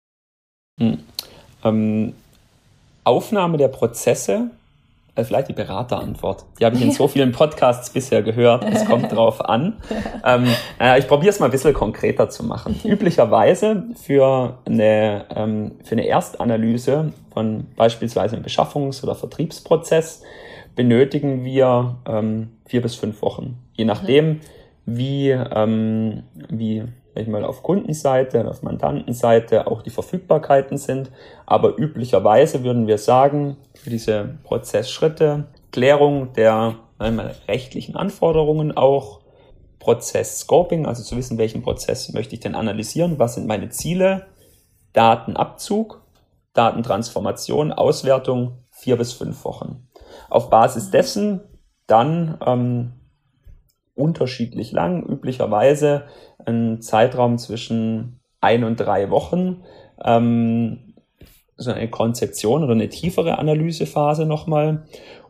Hm. 0.80 1.04
Ähm, 1.66 2.16
Aufnahme 3.04 3.58
der 3.58 3.68
Prozesse 3.68 4.52
also 5.14 5.28
vielleicht 5.28 5.50
die 5.50 5.54
Beraterantwort. 5.54 6.46
Die 6.60 6.66
habe 6.66 6.76
ich 6.76 6.82
in 6.82 6.92
so 6.92 7.08
vielen 7.08 7.32
Podcasts 7.32 7.90
bisher 7.90 8.22
gehört. 8.22 8.64
Es 8.64 8.86
kommt 8.86 9.12
drauf 9.12 9.44
an. 9.44 9.78
Ähm, 10.26 10.48
naja, 10.80 10.98
ich 10.98 11.08
probiere 11.08 11.30
es 11.30 11.40
mal 11.40 11.48
ein 11.48 11.52
bisschen 11.52 11.74
konkreter 11.74 12.30
zu 12.30 12.44
machen. 12.44 12.80
Üblicherweise 12.84 13.84
für 13.96 14.60
eine, 14.66 15.26
ähm, 15.36 15.74
für 15.84 15.94
eine 15.94 16.08
Erstanalyse 16.08 17.14
von 17.34 17.68
beispielsweise 17.76 18.36
einem 18.36 18.46
Beschaffungs- 18.46 19.04
oder 19.04 19.16
Vertriebsprozess 19.16 20.24
benötigen 20.76 21.44
wir 21.44 21.98
ähm, 22.08 22.52
vier 22.66 22.82
bis 22.82 22.96
fünf 22.96 23.22
Wochen. 23.22 23.58
Je 23.74 23.84
nachdem, 23.86 24.40
wie, 24.86 25.30
ähm, 25.30 26.24
wie 26.50 26.84
ich 27.22 27.28
mal 27.28 27.46
auf 27.46 27.64
Kundenseite 27.64 28.40
und 28.40 28.48
auf 28.48 28.62
Mandantenseite 28.64 29.68
auch 29.68 29.82
die 29.82 29.90
Verfügbarkeiten 29.90 30.78
sind. 30.78 31.12
Aber 31.46 31.78
üblicherweise 31.78 32.64
würden 32.64 32.88
wir 32.88 32.98
sagen, 32.98 33.58
für 33.76 33.90
diese 33.90 34.38
Prozessschritte, 34.44 35.48
Klärung 35.72 36.34
der 36.34 36.76
einmal 36.98 37.36
rechtlichen 37.48 37.96
Anforderungen 37.96 38.76
auch, 38.76 39.22
Prozess-Scoping, 39.80 40.86
also 40.86 41.02
zu 41.02 41.18
wissen, 41.18 41.40
welchen 41.40 41.64
Prozess 41.64 42.14
möchte 42.14 42.36
ich 42.36 42.40
denn 42.40 42.54
analysieren, 42.54 43.18
was 43.18 43.34
sind 43.34 43.48
meine 43.48 43.70
Ziele, 43.70 44.28
Datenabzug, 44.94 46.02
Datentransformation, 46.54 47.72
Auswertung, 47.72 48.60
vier 48.70 48.98
bis 48.98 49.14
fünf 49.14 49.44
Wochen. 49.44 49.88
Auf 50.30 50.50
Basis 50.50 50.92
dessen 50.92 51.42
dann 51.88 52.38
ähm, 52.46 52.94
unterschiedlich 53.96 54.72
lang, 54.72 55.04
üblicherweise 55.04 56.06
ein 56.46 56.82
Zeitraum 56.82 57.38
zwischen 57.38 58.20
ein 58.40 58.64
und 58.64 58.78
drei 58.78 59.10
Wochen, 59.10 59.64
ähm, 60.04 60.96
so 61.58 61.72
eine 61.72 61.90
Konzeption 61.90 62.64
oder 62.64 62.74
eine 62.74 62.90
tiefere 62.90 63.38
Analysephase 63.38 64.26
nochmal. 64.26 64.86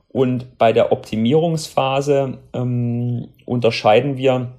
Und 0.07 0.57
bei 0.57 0.74
der 0.74 0.91
Optimierungsphase 0.91 2.39
ähm, 2.53 3.30
unterscheiden 3.45 4.18
wir 4.18 4.53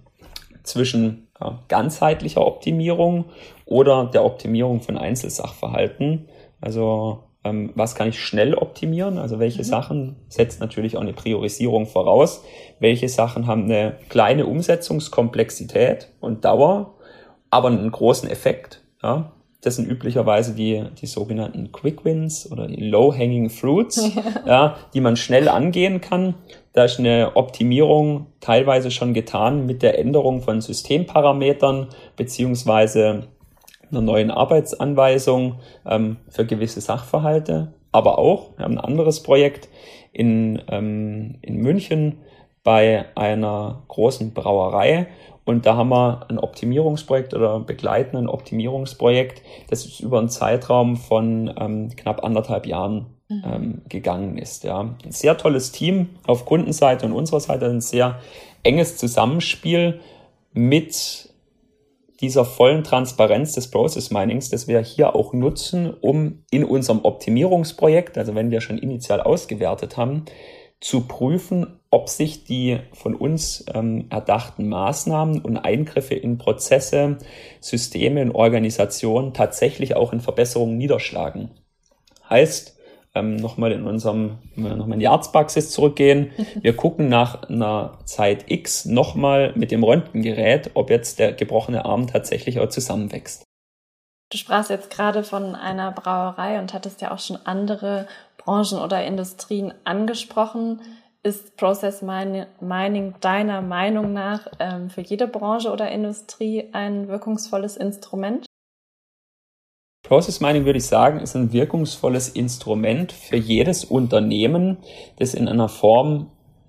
zwischen 0.62 1.28
ja, 1.40 1.58
ganzheitlicher 1.68 2.46
Optimierung 2.46 3.26
oder 3.64 4.06
der 4.06 4.24
Optimierung 4.24 4.80
von 4.80 4.98
Einzelsachverhalten. 4.98 6.28
Also 6.60 7.24
ähm, 7.44 7.72
was 7.74 7.94
kann 7.94 8.08
ich 8.08 8.20
schnell 8.20 8.54
optimieren? 8.54 9.18
Also 9.18 9.38
welche 9.38 9.62
mhm. 9.62 9.66
Sachen 9.66 10.16
setzt 10.28 10.60
natürlich 10.60 10.96
auch 10.96 11.00
eine 11.00 11.12
Priorisierung 11.12 11.86
voraus? 11.86 12.44
Welche 12.78 13.08
Sachen 13.08 13.46
haben 13.46 13.64
eine 13.64 13.96
kleine 14.08 14.46
Umsetzungskomplexität 14.46 16.08
und 16.20 16.44
Dauer, 16.44 16.94
aber 17.50 17.68
einen 17.68 17.90
großen 17.90 18.30
Effekt? 18.30 18.82
Ja? 19.02 19.32
Das 19.62 19.76
sind 19.76 19.88
üblicherweise 19.88 20.54
die, 20.54 20.84
die 21.00 21.06
sogenannten 21.06 21.70
Quick 21.70 22.04
Wins 22.04 22.50
oder 22.50 22.66
die 22.66 22.84
Low-Hanging 22.88 23.48
Fruits, 23.48 24.10
ja, 24.46 24.76
die 24.92 25.00
man 25.00 25.16
schnell 25.16 25.48
angehen 25.48 26.00
kann. 26.00 26.34
Da 26.72 26.84
ist 26.84 26.98
eine 26.98 27.36
Optimierung 27.36 28.26
teilweise 28.40 28.90
schon 28.90 29.14
getan 29.14 29.66
mit 29.66 29.82
der 29.82 29.98
Änderung 29.98 30.42
von 30.42 30.60
Systemparametern 30.60 31.88
beziehungsweise 32.16 33.28
einer 33.92 34.00
neuen 34.00 34.30
Arbeitsanweisung 34.30 35.60
ähm, 35.86 36.16
für 36.28 36.46
gewisse 36.46 36.80
Sachverhalte, 36.80 37.74
aber 37.92 38.18
auch, 38.18 38.56
wir 38.56 38.64
haben 38.64 38.78
ein 38.78 38.84
anderes 38.84 39.22
Projekt 39.22 39.68
in, 40.12 40.60
ähm, 40.68 41.36
in 41.42 41.56
München 41.56 42.18
bei 42.64 43.04
einer 43.14 43.82
großen 43.88 44.34
Brauerei 44.34 45.08
und 45.44 45.66
da 45.66 45.76
haben 45.76 45.88
wir 45.88 46.26
ein 46.28 46.38
Optimierungsprojekt 46.38 47.34
oder 47.34 47.60
begleiten 47.60 48.16
ein 48.16 48.28
Optimierungsprojekt, 48.28 49.42
das 49.68 49.84
ist 49.84 50.00
über 50.00 50.18
einen 50.18 50.28
Zeitraum 50.28 50.96
von 50.96 51.52
ähm, 51.58 51.90
knapp 51.96 52.24
anderthalb 52.24 52.66
Jahren 52.66 53.06
mhm. 53.28 53.42
ähm, 53.44 53.82
gegangen 53.88 54.38
ist. 54.38 54.64
Ja. 54.64 54.80
Ein 54.80 55.10
sehr 55.10 55.36
tolles 55.36 55.72
Team 55.72 56.10
auf 56.26 56.44
Kundenseite 56.44 57.06
und 57.06 57.12
unserer 57.12 57.40
Seite, 57.40 57.66
ein 57.66 57.80
sehr 57.80 58.20
enges 58.62 58.96
Zusammenspiel 58.96 60.00
mit 60.52 61.31
dieser 62.22 62.44
vollen 62.44 62.84
Transparenz 62.84 63.52
des 63.52 63.70
Process 63.70 64.10
Minings, 64.10 64.48
das 64.48 64.68
wir 64.68 64.80
hier 64.80 65.14
auch 65.14 65.32
nutzen, 65.32 65.92
um 66.00 66.44
in 66.50 66.64
unserem 66.64 67.00
Optimierungsprojekt, 67.04 68.16
also 68.16 68.34
wenn 68.34 68.50
wir 68.50 68.60
schon 68.60 68.78
initial 68.78 69.20
ausgewertet 69.20 69.96
haben, 69.96 70.24
zu 70.80 71.02
prüfen, 71.02 71.78
ob 71.90 72.08
sich 72.08 72.44
die 72.44 72.78
von 72.92 73.14
uns 73.14 73.64
ähm, 73.72 74.06
erdachten 74.10 74.68
Maßnahmen 74.68 75.40
und 75.40 75.56
Eingriffe 75.56 76.14
in 76.14 76.38
Prozesse, 76.38 77.18
Systeme 77.60 78.22
und 78.22 78.32
Organisationen 78.32 79.34
tatsächlich 79.34 79.94
auch 79.94 80.12
in 80.12 80.20
Verbesserungen 80.20 80.76
niederschlagen. 80.78 81.50
Heißt, 82.28 82.78
ähm, 83.14 83.36
nochmal 83.36 83.72
in 83.72 83.84
unserem, 83.86 84.38
nochmal 84.56 84.94
in 84.94 85.00
die 85.00 85.08
Arztpraxis 85.08 85.70
zurückgehen. 85.70 86.30
Wir 86.60 86.74
gucken 86.74 87.08
nach 87.08 87.48
einer 87.48 87.98
Zeit 88.04 88.50
X 88.50 88.84
nochmal 88.84 89.52
mit 89.54 89.70
dem 89.70 89.84
Röntgengerät, 89.84 90.70
ob 90.74 90.90
jetzt 90.90 91.18
der 91.18 91.32
gebrochene 91.32 91.84
Arm 91.84 92.06
tatsächlich 92.06 92.60
auch 92.60 92.68
zusammenwächst. 92.68 93.44
Du 94.30 94.38
sprachst 94.38 94.70
jetzt 94.70 94.90
gerade 94.90 95.24
von 95.24 95.54
einer 95.54 95.92
Brauerei 95.92 96.58
und 96.58 96.72
hattest 96.72 97.02
ja 97.02 97.12
auch 97.12 97.18
schon 97.18 97.38
andere 97.44 98.08
Branchen 98.38 98.78
oder 98.78 99.04
Industrien 99.04 99.74
angesprochen. 99.84 100.80
Ist 101.22 101.56
Process 101.56 102.02
Mining 102.02 103.14
deiner 103.20 103.60
Meinung 103.60 104.12
nach 104.12 104.48
ähm, 104.58 104.88
für 104.90 105.02
jede 105.02 105.28
Branche 105.28 105.70
oder 105.70 105.90
Industrie 105.90 106.70
ein 106.72 107.08
wirkungsvolles 107.08 107.76
Instrument? 107.76 108.46
Process 110.02 110.40
Mining 110.40 110.64
würde 110.64 110.78
ich 110.78 110.86
sagen, 110.86 111.20
ist 111.20 111.36
ein 111.36 111.52
wirkungsvolles 111.52 112.28
Instrument 112.28 113.12
für 113.12 113.36
jedes 113.36 113.84
Unternehmen, 113.84 114.78
das 115.16 115.32
in 115.34 115.48
einer 115.48 115.68
Form 115.68 116.26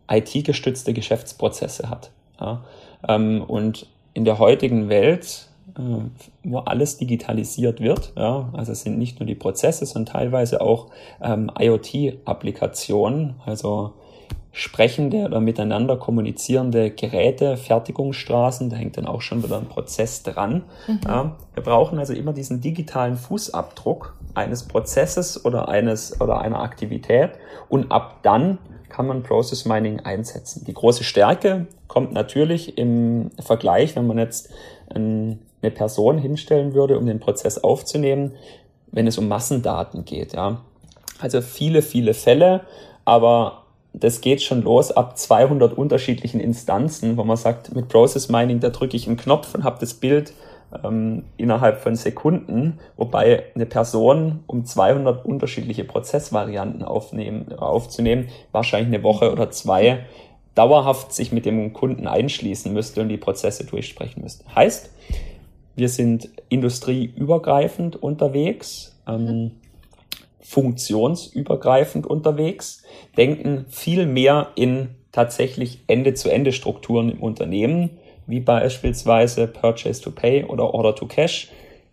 IT-gestützte 0.09 0.93
Geschäftsprozesse 0.93 1.89
hat. 1.89 2.11
Ja, 2.39 2.63
ähm, 3.07 3.43
und 3.43 3.87
in 4.13 4.25
der 4.25 4.37
heutigen 4.37 4.89
Welt, 4.89 5.47
äh, 5.77 5.81
wo 6.43 6.59
alles 6.59 6.97
digitalisiert 6.97 7.81
wird, 7.81 8.13
ja, 8.15 8.49
also 8.53 8.71
es 8.71 8.81
sind 8.83 8.99
nicht 8.99 9.19
nur 9.19 9.25
die 9.25 9.35
Prozesse, 9.35 9.85
sondern 9.85 10.13
teilweise 10.13 10.61
auch 10.61 10.87
ähm, 11.21 11.49
IoT-Applikationen, 11.57 13.35
also 13.45 13.93
sprechende 14.55 15.25
oder 15.25 15.39
miteinander 15.39 15.97
kommunizierende 15.97 16.91
Geräte, 16.91 17.57
Fertigungsstraßen, 17.57 18.69
da 18.69 18.75
hängt 18.75 18.97
dann 18.97 19.07
auch 19.07 19.21
schon 19.21 19.43
wieder 19.43 19.57
ein 19.57 19.65
Prozess 19.65 20.21
dran. 20.21 20.63
Mhm. 20.87 20.99
Ja, 21.05 21.35
wir 21.55 21.63
brauchen 21.63 21.97
also 21.97 22.13
immer 22.13 22.33
diesen 22.33 22.61
digitalen 22.61 23.17
Fußabdruck 23.17 24.15
eines 24.35 24.63
Prozesses 24.63 25.43
oder 25.43 25.69
eines 25.69 26.21
oder 26.21 26.39
einer 26.39 26.59
Aktivität 26.59 27.31
und 27.67 27.91
ab 27.91 28.19
dann 28.21 28.59
kann 28.89 29.07
man 29.07 29.23
Process 29.23 29.65
Mining 29.65 30.01
einsetzen. 30.01 30.63
Die 30.65 30.73
große 30.73 31.03
Stärke 31.03 31.65
kommt 31.87 32.13
natürlich 32.13 32.77
im 32.77 33.31
Vergleich, 33.39 33.95
wenn 33.95 34.05
man 34.05 34.19
jetzt 34.19 34.53
eine 34.93 35.39
Person 35.73 36.19
hinstellen 36.19 36.75
würde, 36.75 36.99
um 36.99 37.07
den 37.07 37.19
Prozess 37.19 37.57
aufzunehmen, 37.57 38.33
wenn 38.91 39.07
es 39.07 39.17
um 39.17 39.27
Massendaten 39.27 40.05
geht. 40.05 40.33
Ja. 40.33 40.61
Also 41.19 41.41
viele, 41.41 41.81
viele 41.81 42.13
Fälle, 42.13 42.61
aber 43.03 43.62
das 43.93 44.21
geht 44.21 44.41
schon 44.41 44.63
los 44.63 44.91
ab 44.91 45.17
200 45.17 45.77
unterschiedlichen 45.77 46.39
Instanzen, 46.39 47.15
wo 47.15 47.23
man 47.23 47.37
sagt, 47.37 47.73
mit 47.75 47.87
Process 47.87 48.27
Mining, 48.27 48.59
da 48.59 48.69
drücke 48.69 48.97
ich 48.97 49.07
einen 49.07 49.17
Knopf 49.17 49.53
und 49.53 49.63
habe 49.63 49.77
das 49.79 49.93
Bild 49.93 50.33
ähm, 50.83 51.25
innerhalb 51.37 51.79
von 51.79 51.95
Sekunden, 51.95 52.79
wobei 52.97 53.43
eine 53.53 53.67
Person, 53.67 54.39
um 54.47 54.65
200 54.65 55.23
unterschiedliche 55.23 55.83
Prozessvarianten 55.83 56.83
aufnehmen, 56.83 57.53
aufzunehmen, 57.53 58.29
wahrscheinlich 58.51 58.93
eine 58.93 59.03
Woche 59.03 59.31
oder 59.31 59.51
zwei 59.51 60.05
dauerhaft 60.55 61.13
sich 61.13 61.31
mit 61.31 61.45
dem 61.45 61.73
Kunden 61.73 62.07
einschließen 62.07 62.73
müsste 62.73 63.01
und 63.01 63.09
die 63.09 63.17
Prozesse 63.17 63.65
durchsprechen 63.65 64.21
müsste. 64.21 64.43
Heißt, 64.55 64.89
wir 65.75 65.89
sind 65.89 66.29
industrieübergreifend 66.49 68.01
unterwegs, 68.01 68.99
ähm, 69.07 69.51
funktionsübergreifend 70.43 72.05
unterwegs, 72.05 72.83
denken 73.17 73.65
viel 73.69 74.05
mehr 74.05 74.49
in 74.55 74.89
tatsächlich 75.11 75.83
Ende-zu-Ende-Strukturen 75.87 77.09
im 77.09 77.23
Unternehmen, 77.23 77.91
wie 78.27 78.39
beispielsweise 78.39 79.47
Purchase 79.47 80.01
to 80.01 80.11
Pay 80.11 80.45
oder 80.45 80.73
Order 80.73 80.95
to 80.95 81.07
Cash. 81.07 81.49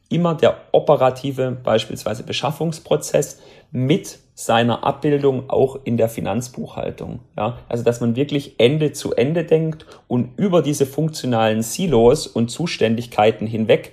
Immer 0.08 0.34
der 0.34 0.56
operative, 0.72 1.52
beispielsweise 1.62 2.24
Beschaffungsprozess 2.24 3.40
mit 3.70 4.18
seiner 4.34 4.82
Abbildung 4.84 5.50
auch 5.50 5.78
in 5.84 5.96
der 5.96 6.08
Finanzbuchhaltung. 6.08 7.20
Ja, 7.36 7.58
also 7.68 7.84
dass 7.84 8.00
man 8.00 8.16
wirklich 8.16 8.58
Ende 8.58 8.92
zu 8.92 9.14
Ende 9.14 9.44
denkt 9.44 9.86
und 10.08 10.38
über 10.38 10.62
diese 10.62 10.86
funktionalen 10.86 11.62
Silos 11.62 12.26
und 12.26 12.50
Zuständigkeiten 12.50 13.46
hinweg, 13.46 13.92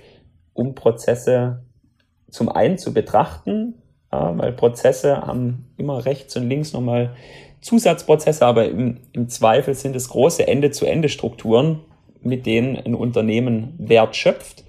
um 0.54 0.74
Prozesse 0.74 1.64
zum 2.30 2.48
einen 2.48 2.78
zu 2.78 2.92
betrachten, 2.92 3.74
weil 4.10 4.52
Prozesse 4.52 5.22
haben 5.26 5.66
immer 5.76 6.04
rechts 6.04 6.36
und 6.36 6.48
links 6.48 6.72
nochmal 6.72 7.14
Zusatzprozesse, 7.60 8.46
aber 8.46 8.66
im, 8.66 9.00
im 9.12 9.28
Zweifel 9.28 9.74
sind 9.74 9.96
es 9.96 10.08
große 10.08 10.46
Ende-zu-Ende-Strukturen, 10.46 11.80
mit 12.20 12.46
denen 12.46 12.76
ein 12.76 12.94
Unternehmen 12.94 13.74
Wert 13.78 14.16
schöpft, 14.16 14.64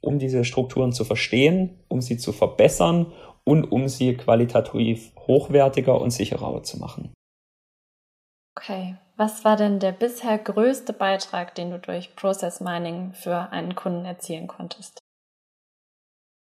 um 0.00 0.18
diese 0.18 0.44
Strukturen 0.44 0.92
zu 0.92 1.04
verstehen, 1.04 1.78
um 1.88 2.00
sie 2.00 2.16
zu 2.16 2.32
verbessern 2.32 3.12
und 3.44 3.64
um 3.64 3.88
sie 3.88 4.16
qualitativ 4.16 5.12
hochwertiger 5.26 6.00
und 6.00 6.10
sicherer 6.10 6.62
zu 6.62 6.78
machen. 6.78 7.12
Okay, 8.56 8.96
was 9.16 9.44
war 9.44 9.56
denn 9.56 9.78
der 9.78 9.92
bisher 9.92 10.38
größte 10.38 10.92
Beitrag, 10.92 11.54
den 11.54 11.70
du 11.70 11.78
durch 11.78 12.14
Process 12.16 12.60
Mining 12.60 13.12
für 13.12 13.50
einen 13.52 13.74
Kunden 13.74 14.04
erzielen 14.04 14.46
konntest? 14.46 14.98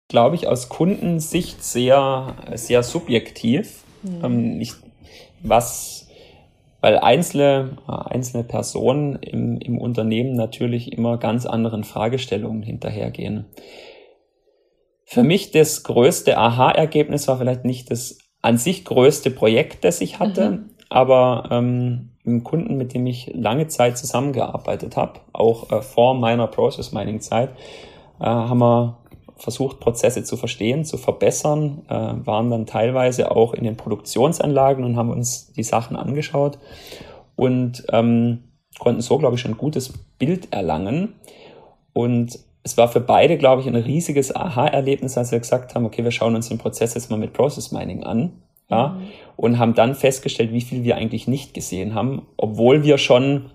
Glaube 0.09 0.35
ich 0.35 0.47
aus 0.47 0.69
Kundensicht 0.69 1.63
sehr, 1.63 2.35
sehr 2.55 2.83
subjektiv. 2.83 3.83
Mhm. 4.03 4.59
Ich, 4.61 4.73
was, 5.41 6.07
weil 6.81 6.99
einzelne, 6.99 7.77
einzelne 7.87 8.43
Personen 8.43 9.15
im, 9.15 9.57
im 9.59 9.77
Unternehmen 9.77 10.35
natürlich 10.35 10.91
immer 10.91 11.17
ganz 11.17 11.45
anderen 11.45 11.83
Fragestellungen 11.83 12.63
hinterhergehen. 12.63 13.45
Für 15.05 15.23
mich 15.23 15.51
das 15.51 15.83
größte 15.83 16.37
Aha-Ergebnis 16.37 17.27
war 17.27 17.37
vielleicht 17.37 17.65
nicht 17.65 17.91
das 17.91 18.17
an 18.41 18.57
sich 18.57 18.83
größte 18.83 19.31
Projekt, 19.31 19.83
das 19.83 20.01
ich 20.01 20.19
hatte, 20.19 20.49
mhm. 20.49 20.69
aber 20.89 21.49
ähm, 21.51 22.09
ein 22.25 22.43
Kunden, 22.43 22.77
mit 22.77 22.93
dem 22.93 23.05
ich 23.07 23.31
lange 23.33 23.67
Zeit 23.67 23.97
zusammengearbeitet 23.97 24.97
habe, 24.97 25.19
auch 25.31 25.71
äh, 25.71 25.81
vor 25.81 26.13
meiner 26.13 26.47
Process 26.47 26.91
Mining 26.91 27.21
Zeit, 27.21 27.49
äh, 28.19 28.25
haben 28.25 28.59
wir 28.59 28.97
versucht, 29.43 29.81
Prozesse 29.81 30.23
zu 30.23 30.37
verstehen, 30.37 30.85
zu 30.85 30.97
verbessern, 30.97 31.81
äh, 31.89 32.25
waren 32.25 32.49
dann 32.49 32.65
teilweise 32.65 33.31
auch 33.31 33.53
in 33.53 33.65
den 33.65 33.75
Produktionsanlagen 33.75 34.85
und 34.85 34.95
haben 34.95 35.09
uns 35.09 35.51
die 35.51 35.63
Sachen 35.63 35.97
angeschaut 35.97 36.59
und 37.35 37.83
ähm, 37.91 38.45
konnten 38.79 39.01
so, 39.01 39.17
glaube 39.17 39.35
ich, 39.35 39.41
schon 39.41 39.51
ein 39.51 39.57
gutes 39.57 39.93
Bild 40.17 40.53
erlangen. 40.53 41.15
Und 41.91 42.39
es 42.63 42.77
war 42.77 42.87
für 42.87 43.01
beide, 43.01 43.37
glaube 43.37 43.61
ich, 43.61 43.67
ein 43.67 43.75
riesiges 43.75 44.33
Aha-Erlebnis, 44.33 45.17
als 45.17 45.31
wir 45.33 45.39
gesagt 45.39 45.75
haben, 45.75 45.85
okay, 45.85 46.05
wir 46.05 46.11
schauen 46.11 46.35
uns 46.35 46.47
den 46.47 46.57
Prozess 46.57 46.93
jetzt 46.93 47.11
mal 47.11 47.19
mit 47.19 47.33
Process 47.33 47.73
Mining 47.73 48.03
an. 48.03 48.31
Ja, 48.69 48.87
mhm. 48.87 49.01
und 49.35 49.59
haben 49.59 49.73
dann 49.73 49.93
festgestellt, 49.93 50.53
wie 50.53 50.61
viel 50.61 50.85
wir 50.85 50.95
eigentlich 50.95 51.27
nicht 51.27 51.53
gesehen 51.53 51.95
haben, 51.95 52.21
obwohl 52.37 52.83
wir 52.83 52.97
schon 52.97 53.51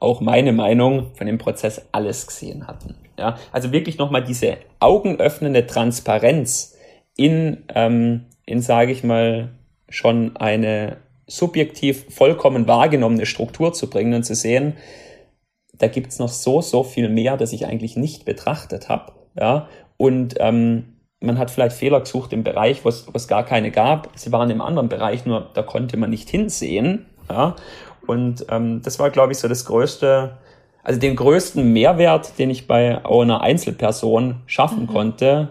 auch 0.00 0.20
meine 0.20 0.52
Meinung 0.52 1.14
von 1.14 1.26
dem 1.26 1.38
Prozess 1.38 1.88
alles 1.92 2.26
gesehen 2.26 2.66
hatten. 2.66 2.96
Ja, 3.18 3.36
also 3.52 3.70
wirklich 3.70 3.98
nochmal 3.98 4.24
diese 4.24 4.56
augenöffnende 4.80 5.66
Transparenz 5.66 6.76
in, 7.16 7.64
ähm, 7.74 8.24
in 8.46 8.62
sage 8.62 8.92
ich 8.92 9.04
mal, 9.04 9.50
schon 9.90 10.36
eine 10.36 10.96
subjektiv 11.26 12.06
vollkommen 12.08 12.66
wahrgenommene 12.66 13.26
Struktur 13.26 13.72
zu 13.72 13.90
bringen 13.90 14.14
und 14.14 14.24
zu 14.24 14.34
sehen, 14.34 14.76
da 15.74 15.88
gibt's 15.88 16.18
noch 16.18 16.28
so, 16.28 16.60
so 16.60 16.82
viel 16.82 17.08
mehr, 17.08 17.36
das 17.36 17.52
ich 17.52 17.66
eigentlich 17.66 17.96
nicht 17.96 18.24
betrachtet 18.24 18.88
habe. 18.88 19.12
Ja? 19.38 19.68
Und 19.96 20.34
ähm, 20.38 20.96
man 21.20 21.38
hat 21.38 21.50
vielleicht 21.50 21.76
Fehler 21.76 22.00
gesucht 22.00 22.32
im 22.32 22.42
Bereich, 22.42 22.84
wo 22.84 22.88
es 22.88 23.28
gar 23.28 23.44
keine 23.44 23.70
gab. 23.70 24.10
Sie 24.14 24.32
waren 24.32 24.50
im 24.50 24.60
anderen 24.60 24.88
Bereich, 24.88 25.26
nur 25.26 25.50
da 25.54 25.62
konnte 25.62 25.96
man 25.96 26.10
nicht 26.10 26.28
hinsehen. 26.30 27.06
Ja? 27.28 27.56
Und 28.10 28.44
ähm, 28.50 28.82
das 28.82 28.98
war, 28.98 29.10
glaube 29.10 29.30
ich, 29.32 29.38
so 29.38 29.46
das 29.46 29.64
größte, 29.64 30.36
also 30.82 30.98
den 30.98 31.14
größten 31.14 31.72
Mehrwert, 31.72 32.38
den 32.40 32.50
ich 32.50 32.66
bei 32.66 33.04
einer 33.04 33.40
Einzelperson 33.40 34.42
schaffen 34.46 34.82
mhm. 34.82 34.86
konnte. 34.88 35.48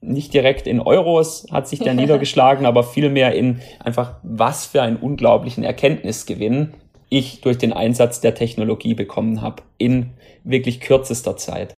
Nicht 0.00 0.32
direkt 0.32 0.68
in 0.68 0.80
Euros 0.80 1.48
hat 1.50 1.66
sich 1.66 1.80
der 1.80 1.94
niedergeschlagen, 1.94 2.64
aber 2.64 2.84
vielmehr 2.84 3.34
in 3.34 3.60
einfach, 3.80 4.14
was 4.22 4.66
für 4.66 4.82
einen 4.82 4.98
unglaublichen 4.98 5.64
Erkenntnisgewinn 5.64 6.74
ich 7.08 7.40
durch 7.40 7.58
den 7.58 7.72
Einsatz 7.72 8.20
der 8.20 8.36
Technologie 8.36 8.94
bekommen 8.94 9.42
habe 9.42 9.64
in 9.76 10.10
wirklich 10.44 10.80
kürzester 10.80 11.36
Zeit. 11.36 11.74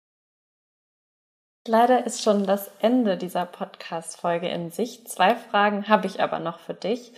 Leider 1.68 2.04
ist 2.04 2.22
schon 2.22 2.46
das 2.46 2.68
Ende 2.80 3.16
dieser 3.16 3.46
Podcast-Folge 3.46 4.48
in 4.48 4.70
Sicht. 4.70 5.08
Zwei 5.08 5.36
Fragen 5.36 5.88
habe 5.88 6.08
ich 6.08 6.20
aber 6.20 6.40
noch 6.40 6.58
für 6.58 6.74
dich. 6.74 7.12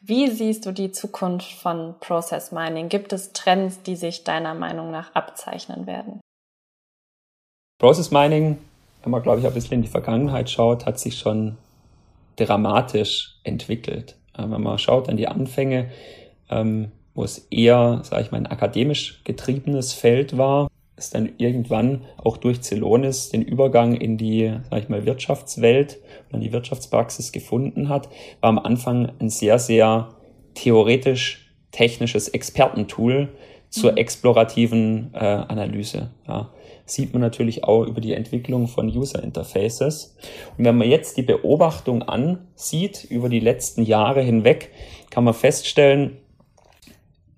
Wie 0.00 0.28
siehst 0.30 0.66
du 0.66 0.72
die 0.72 0.92
Zukunft 0.92 1.50
von 1.52 1.94
Process 2.00 2.52
Mining? 2.52 2.88
Gibt 2.88 3.12
es 3.12 3.32
Trends, 3.32 3.82
die 3.82 3.96
sich 3.96 4.24
deiner 4.24 4.54
Meinung 4.54 4.90
nach 4.90 5.14
abzeichnen 5.14 5.86
werden? 5.86 6.20
Process 7.78 8.10
Mining, 8.10 8.58
wenn 9.02 9.10
man, 9.10 9.22
glaube 9.22 9.40
ich, 9.40 9.46
ein 9.46 9.54
bisschen 9.54 9.74
in 9.74 9.82
die 9.82 9.88
Vergangenheit 9.88 10.50
schaut, 10.50 10.86
hat 10.86 10.98
sich 10.98 11.18
schon 11.18 11.56
dramatisch 12.36 13.38
entwickelt. 13.44 14.16
Wenn 14.36 14.62
man 14.62 14.78
schaut 14.78 15.08
an 15.08 15.16
die 15.16 15.28
Anfänge, 15.28 15.90
ähm, 16.50 16.92
wo 17.14 17.24
es 17.24 17.38
eher, 17.50 18.02
sage 18.04 18.22
ich 18.22 18.30
mal, 18.30 18.38
ein 18.38 18.46
akademisch 18.46 19.22
getriebenes 19.24 19.94
Feld 19.94 20.36
war, 20.36 20.68
ist 20.96 21.14
dann 21.14 21.30
irgendwann 21.36 22.04
auch 22.16 22.38
durch 22.38 22.62
Celonis 22.62 23.28
den 23.28 23.42
Übergang 23.42 23.94
in 23.94 24.16
die, 24.16 24.52
sag 24.70 24.82
ich 24.82 24.88
mal, 24.88 25.04
Wirtschaftswelt 25.04 25.98
und 26.32 26.40
die 26.40 26.52
Wirtschaftspraxis 26.52 27.32
gefunden 27.32 27.88
hat, 27.88 28.08
war 28.40 28.48
am 28.48 28.58
Anfang 28.58 29.12
ein 29.18 29.28
sehr, 29.28 29.58
sehr 29.58 30.08
theoretisch 30.54 31.52
technisches 31.70 32.28
Expertentool 32.28 33.28
zur 33.68 33.92
mhm. 33.92 33.98
explorativen 33.98 35.10
äh, 35.12 35.18
Analyse. 35.18 36.10
Ja. 36.26 36.50
Sieht 36.86 37.12
man 37.12 37.20
natürlich 37.20 37.64
auch 37.64 37.84
über 37.84 38.00
die 38.00 38.12
Entwicklung 38.12 38.68
von 38.68 38.88
User 38.88 39.22
Interfaces. 39.22 40.16
Und 40.56 40.64
wenn 40.64 40.78
man 40.78 40.88
jetzt 40.88 41.16
die 41.16 41.22
Beobachtung 41.22 42.02
ansieht 42.02 43.04
über 43.04 43.28
die 43.28 43.40
letzten 43.40 43.82
Jahre 43.82 44.22
hinweg, 44.22 44.70
kann 45.10 45.24
man 45.24 45.34
feststellen, 45.34 46.18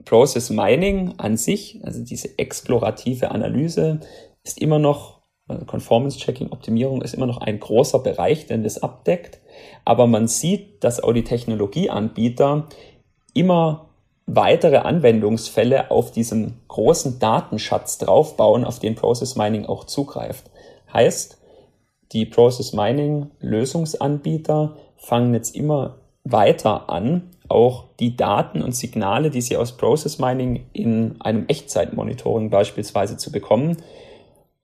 Process 0.09 0.49
Mining 0.49 1.15
an 1.19 1.37
sich, 1.37 1.81
also 1.85 2.03
diese 2.03 2.39
explorative 2.39 3.31
Analyse, 3.31 4.01
ist 4.43 4.59
immer 4.59 4.79
noch, 4.79 5.21
also 5.49 5.67
Conformance 5.67 6.19
Checking, 6.19 6.51
Optimierung 6.51 7.03
ist 7.03 7.13
immer 7.13 7.27
noch 7.27 7.43
ein 7.43 7.61
großer 7.61 7.99
Bereich, 7.99 8.47
den 8.47 8.63
das 8.63 8.83
abdeckt. 8.83 9.41
Aber 9.85 10.07
man 10.07 10.27
sieht, 10.27 10.83
dass 10.83 11.03
auch 11.03 11.13
die 11.13 11.25
Technologieanbieter 11.25 12.69
immer 13.35 13.91
weitere 14.25 14.79
Anwendungsfälle 14.79 15.91
auf 15.91 16.11
diesem 16.11 16.55
großen 16.69 17.19
Datenschatz 17.19 17.99
draufbauen, 17.99 18.65
auf 18.65 18.79
den 18.79 18.95
Process 18.95 19.37
Mining 19.37 19.67
auch 19.67 19.85
zugreift. 19.85 20.51
Heißt, 20.91 21.39
die 22.13 22.25
Process 22.25 22.73
Mining 22.73 23.31
Lösungsanbieter 23.41 24.77
fangen 24.97 25.35
jetzt 25.35 25.55
immer 25.55 25.97
weiter 26.25 26.89
an, 26.89 27.31
auch 27.49 27.85
die 27.99 28.17
Daten 28.17 28.63
und 28.63 28.75
Signale, 28.75 29.31
die 29.31 29.41
sie 29.41 29.57
aus 29.57 29.77
Process 29.77 30.19
Mining 30.19 30.67
in 30.73 31.21
einem 31.21 31.47
Echtzeitmonitoring 31.47 32.51
beispielsweise 32.51 33.17
zu 33.17 33.33
bekommen, 33.33 33.79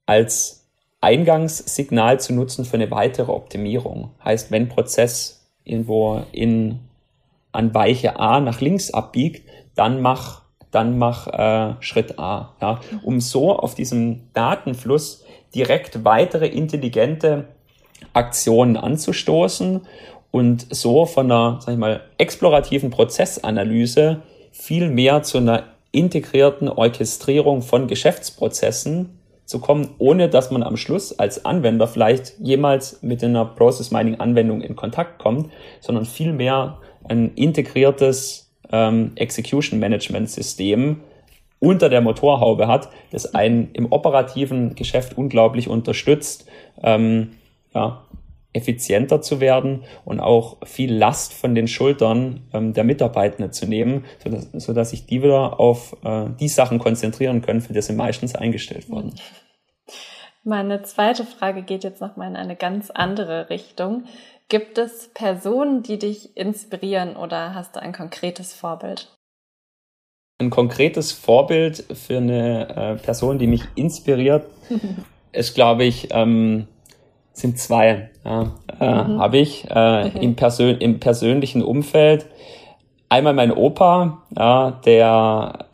als 0.06 0.66
Eingangssignal 1.00 2.20
zu 2.20 2.34
nutzen 2.34 2.64
für 2.64 2.74
eine 2.74 2.90
weitere 2.90 3.32
Optimierung. 3.32 4.10
Heißt, 4.24 4.50
wenn 4.50 4.68
Prozess 4.68 5.46
irgendwo 5.64 6.22
in 6.32 6.80
an 7.52 7.72
Weiche 7.72 8.18
A 8.18 8.40
nach 8.40 8.60
links 8.60 8.90
abbiegt, 8.90 9.48
dann 9.74 10.00
mach 10.00 10.42
dann 10.70 10.98
mach 10.98 11.28
äh, 11.28 11.76
Schritt 11.80 12.18
A, 12.18 12.56
ja, 12.60 12.80
um 13.04 13.20
so 13.20 13.56
auf 13.56 13.76
diesem 13.76 14.32
Datenfluss 14.32 15.24
direkt 15.54 16.04
weitere 16.04 16.48
intelligente 16.48 17.44
Aktionen 18.12 18.76
anzustoßen 18.76 19.82
und 20.34 20.66
so 20.74 21.06
von 21.06 21.30
einer, 21.30 21.60
sag 21.60 21.74
ich 21.74 21.78
mal, 21.78 22.00
explorativen 22.18 22.90
Prozessanalyse 22.90 24.22
viel 24.50 24.90
mehr 24.90 25.22
zu 25.22 25.38
einer 25.38 25.62
integrierten 25.92 26.68
Orchestrierung 26.68 27.62
von 27.62 27.86
Geschäftsprozessen 27.86 29.16
zu 29.44 29.60
kommen, 29.60 29.90
ohne 29.98 30.28
dass 30.28 30.50
man 30.50 30.64
am 30.64 30.76
Schluss 30.76 31.16
als 31.20 31.44
Anwender 31.44 31.86
vielleicht 31.86 32.34
jemals 32.40 33.00
mit 33.00 33.22
einer 33.22 33.44
Process 33.44 33.92
Mining 33.92 34.16
Anwendung 34.16 34.60
in 34.60 34.74
Kontakt 34.74 35.20
kommt, 35.20 35.52
sondern 35.78 36.04
vielmehr 36.04 36.78
ein 37.08 37.32
integriertes 37.36 38.50
ähm, 38.72 39.12
Execution 39.14 39.78
Management 39.78 40.30
System 40.30 41.02
unter 41.60 41.88
der 41.88 42.00
Motorhaube 42.00 42.66
hat, 42.66 42.88
das 43.12 43.36
einen 43.36 43.70
im 43.72 43.92
operativen 43.92 44.74
Geschäft 44.74 45.16
unglaublich 45.16 45.68
unterstützt, 45.68 46.48
ähm, 46.82 47.34
ja, 47.72 48.03
effizienter 48.54 49.20
zu 49.20 49.40
werden 49.40 49.84
und 50.04 50.20
auch 50.20 50.64
viel 50.64 50.94
Last 50.94 51.34
von 51.34 51.54
den 51.54 51.68
Schultern 51.68 52.48
ähm, 52.54 52.72
der 52.72 52.84
Mitarbeitenden 52.84 53.52
zu 53.52 53.66
nehmen, 53.66 54.04
sodass, 54.22 54.48
sodass 54.54 54.90
sich 54.90 55.06
die 55.06 55.22
wieder 55.22 55.60
auf 55.60 55.96
äh, 56.04 56.26
die 56.40 56.48
Sachen 56.48 56.78
konzentrieren 56.78 57.42
können, 57.42 57.60
für 57.60 57.72
die 57.72 57.82
sie 57.82 57.92
meistens 57.92 58.34
eingestellt 58.34 58.88
wurden. 58.88 59.14
Meine 60.44 60.82
zweite 60.82 61.24
Frage 61.24 61.62
geht 61.62 61.84
jetzt 61.84 62.00
nochmal 62.00 62.28
in 62.28 62.36
eine 62.36 62.54
ganz 62.54 62.90
andere 62.90 63.50
Richtung. 63.50 64.04
Gibt 64.48 64.78
es 64.78 65.10
Personen, 65.14 65.82
die 65.82 65.98
dich 65.98 66.36
inspirieren 66.36 67.16
oder 67.16 67.54
hast 67.54 67.76
du 67.76 67.82
ein 67.82 67.92
konkretes 67.92 68.54
Vorbild? 68.54 69.10
Ein 70.38 70.50
konkretes 70.50 71.12
Vorbild 71.12 71.84
für 71.94 72.18
eine 72.18 72.68
äh, 72.68 72.96
Person, 72.96 73.38
die 73.38 73.46
mich 73.46 73.62
inspiriert, 73.74 74.46
ist, 75.32 75.54
glaube 75.54 75.84
ich, 75.84 76.08
ähm, 76.10 76.68
sind 77.34 77.58
zwei. 77.58 78.08
Ja, 78.24 78.52
äh, 78.80 79.04
mhm. 79.04 79.20
Habe 79.20 79.36
ich 79.36 79.66
äh, 79.68 80.08
mhm. 80.08 80.16
im, 80.16 80.36
Persön 80.36 80.78
im 80.78 81.00
persönlichen 81.00 81.62
Umfeld. 81.62 82.26
Einmal 83.10 83.34
mein 83.34 83.52
Opa, 83.52 84.22
ja, 84.36 84.80
der 84.86 85.66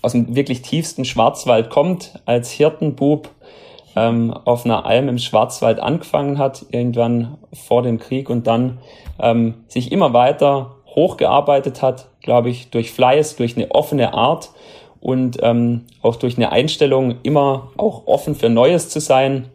aus 0.00 0.12
dem 0.12 0.34
wirklich 0.34 0.62
tiefsten 0.62 1.04
Schwarzwald 1.04 1.70
kommt, 1.70 2.20
als 2.24 2.50
Hirtenbub 2.50 3.28
ähm, 3.96 4.32
auf 4.32 4.64
einer 4.64 4.86
Alm 4.86 5.08
im 5.08 5.18
Schwarzwald 5.18 5.80
angefangen 5.80 6.38
hat, 6.38 6.64
irgendwann 6.70 7.36
vor 7.52 7.82
dem 7.82 7.98
Krieg 7.98 8.30
und 8.30 8.46
dann 8.46 8.78
ähm, 9.20 9.54
sich 9.66 9.92
immer 9.92 10.12
weiter 10.12 10.76
hochgearbeitet 10.86 11.82
hat, 11.82 12.08
glaube 12.22 12.48
ich, 12.48 12.70
durch 12.70 12.92
Fleiß, 12.92 13.36
durch 13.36 13.56
eine 13.56 13.70
offene 13.72 14.14
Art 14.14 14.50
und 15.00 15.38
ähm, 15.42 15.84
auch 16.02 16.16
durch 16.16 16.36
eine 16.36 16.52
Einstellung, 16.52 17.16
immer 17.22 17.70
auch 17.76 18.06
offen 18.06 18.34
für 18.34 18.48
Neues 18.48 18.88
zu 18.88 19.00
sein, 19.00 19.48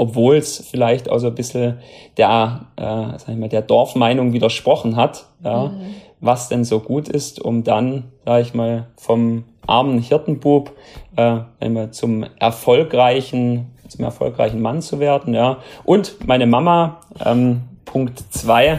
obwohl 0.00 0.36
es 0.36 0.66
vielleicht 0.66 1.10
auch 1.10 1.18
so 1.18 1.26
ein 1.26 1.34
bisschen 1.34 1.78
der, 2.16 2.68
äh, 2.76 2.82
sag 3.18 3.28
ich 3.28 3.36
mal, 3.36 3.50
der 3.50 3.60
Dorfmeinung 3.60 4.32
widersprochen 4.32 4.96
hat, 4.96 5.26
ja, 5.44 5.66
mhm. 5.66 5.94
was 6.20 6.48
denn 6.48 6.64
so 6.64 6.80
gut 6.80 7.06
ist, 7.06 7.38
um 7.38 7.64
dann, 7.64 8.04
sag 8.24 8.40
ich 8.40 8.54
mal, 8.54 8.86
vom 8.96 9.44
armen 9.66 9.98
Hirtenbub 9.98 10.72
äh, 11.16 11.90
zum 11.90 12.24
erfolgreichen 12.38 13.66
zum 13.88 14.04
erfolgreichen 14.04 14.62
Mann 14.62 14.82
zu 14.82 15.00
werden, 15.00 15.34
ja. 15.34 15.58
Und 15.84 16.26
meine 16.26 16.46
Mama, 16.46 17.00
ähm, 17.24 17.62
Punkt 17.84 18.22
zwei, 18.30 18.78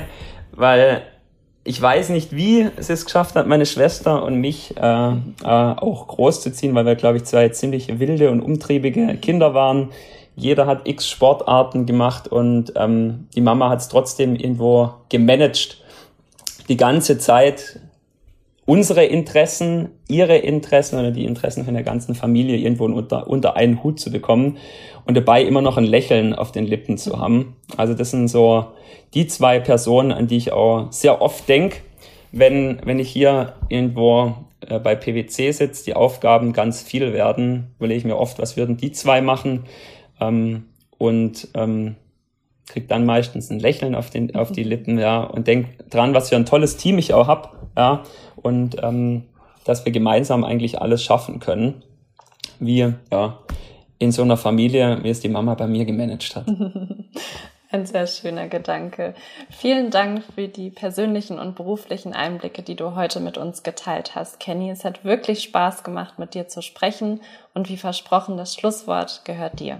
weil 0.53 1.03
ich 1.63 1.79
weiß 1.79 2.09
nicht, 2.09 2.35
wie 2.35 2.67
es 2.77 2.89
es 2.89 3.05
geschafft 3.05 3.35
hat, 3.35 3.45
meine 3.45 3.65
Schwester 3.67 4.23
und 4.23 4.37
mich 4.37 4.75
äh, 4.77 4.81
äh, 4.81 5.15
auch 5.43 6.07
großzuziehen, 6.07 6.73
weil 6.73 6.85
wir, 6.85 6.95
glaube 6.95 7.17
ich, 7.17 7.25
zwei 7.25 7.49
ziemlich 7.49 7.99
wilde 7.99 8.31
und 8.31 8.41
umtriebige 8.41 9.17
Kinder 9.17 9.53
waren. 9.53 9.89
Jeder 10.35 10.65
hat 10.65 10.87
x 10.87 11.09
Sportarten 11.09 11.85
gemacht 11.85 12.27
und 12.27 12.73
ähm, 12.75 13.27
die 13.35 13.41
Mama 13.41 13.69
hat 13.69 13.81
es 13.81 13.89
trotzdem 13.89 14.35
irgendwo 14.35 14.91
gemanagt, 15.09 15.83
die 16.69 16.77
ganze 16.77 17.17
Zeit 17.17 17.79
unsere 18.65 19.03
Interessen, 19.03 19.89
ihre 20.07 20.37
Interessen 20.37 20.97
oder 20.97 21.11
die 21.11 21.25
Interessen 21.25 21.65
von 21.65 21.73
der 21.73 21.83
ganzen 21.83 22.15
Familie 22.15 22.57
irgendwo 22.57 22.85
unter, 22.85 23.27
unter 23.27 23.57
einen 23.57 23.83
Hut 23.83 23.99
zu 23.99 24.11
bekommen 24.11 24.57
und 25.05 25.17
dabei 25.17 25.43
immer 25.43 25.61
noch 25.61 25.77
ein 25.77 25.83
Lächeln 25.83 26.33
auf 26.33 26.51
den 26.51 26.65
Lippen 26.65 26.97
zu 26.97 27.19
haben. 27.19 27.55
Also 27.75 27.93
das 27.93 28.11
sind 28.11 28.27
so 28.29 28.67
die 29.13 29.27
zwei 29.27 29.59
Personen, 29.59 30.11
an 30.11 30.27
die 30.27 30.37
ich 30.37 30.53
auch 30.53 30.91
sehr 30.91 31.21
oft 31.21 31.49
denke, 31.49 31.79
wenn, 32.31 32.79
wenn 32.85 32.99
ich 32.99 33.09
hier 33.09 33.55
irgendwo 33.67 34.35
äh, 34.65 34.79
bei 34.79 34.95
PwC 34.95 35.51
sitze, 35.51 35.83
die 35.83 35.95
Aufgaben 35.95 36.53
ganz 36.53 36.81
viel 36.81 37.11
werden, 37.13 37.73
überlege 37.77 37.97
ich 37.97 38.05
mir 38.05 38.17
oft, 38.17 38.39
was 38.39 38.55
würden 38.55 38.77
die 38.77 38.91
zwei 38.91 39.21
machen 39.21 39.65
ähm, 40.21 40.65
und 40.97 41.49
ähm, 41.55 41.95
krieg 42.67 42.87
dann 42.87 43.05
meistens 43.05 43.49
ein 43.49 43.59
Lächeln 43.59 43.95
auf, 43.95 44.09
den, 44.09 44.33
auf 44.35 44.51
die 44.51 44.63
Lippen, 44.63 44.97
ja, 44.97 45.21
und 45.23 45.47
denk 45.47 45.89
dran, 45.89 46.13
was 46.13 46.29
für 46.29 46.37
ein 46.37 46.45
tolles 46.45 46.77
Team 46.77 46.97
ich 46.97 47.13
auch 47.13 47.27
hab, 47.27 47.71
ja, 47.75 48.03
und 48.37 48.77
ähm, 48.81 49.23
dass 49.65 49.83
wir 49.85 49.91
gemeinsam 49.91 50.43
eigentlich 50.43 50.81
alles 50.81 51.03
schaffen 51.03 51.39
können, 51.39 51.83
wie 52.59 52.93
ja, 53.11 53.39
in 53.99 54.11
so 54.11 54.21
einer 54.21 54.37
Familie, 54.37 55.03
wie 55.03 55.09
es 55.09 55.19
die 55.19 55.29
Mama 55.29 55.55
bei 55.55 55.67
mir 55.67 55.85
gemanagt 55.85 56.35
hat. 56.35 56.47
Ein 57.73 57.85
sehr 57.85 58.05
schöner 58.05 58.49
Gedanke. 58.49 59.13
Vielen 59.49 59.91
Dank 59.91 60.23
für 60.35 60.49
die 60.49 60.71
persönlichen 60.71 61.39
und 61.39 61.55
beruflichen 61.55 62.11
Einblicke, 62.11 62.63
die 62.63 62.75
du 62.75 62.95
heute 62.95 63.21
mit 63.21 63.37
uns 63.37 63.63
geteilt 63.63 64.13
hast, 64.13 64.41
Kenny. 64.41 64.69
Es 64.69 64.83
hat 64.83 65.05
wirklich 65.05 65.41
Spaß 65.43 65.83
gemacht, 65.83 66.19
mit 66.19 66.33
dir 66.33 66.49
zu 66.49 66.61
sprechen 66.61 67.21
und 67.53 67.69
wie 67.69 67.77
versprochen, 67.77 68.35
das 68.35 68.55
Schlusswort 68.55 69.21
gehört 69.23 69.61
dir. 69.61 69.79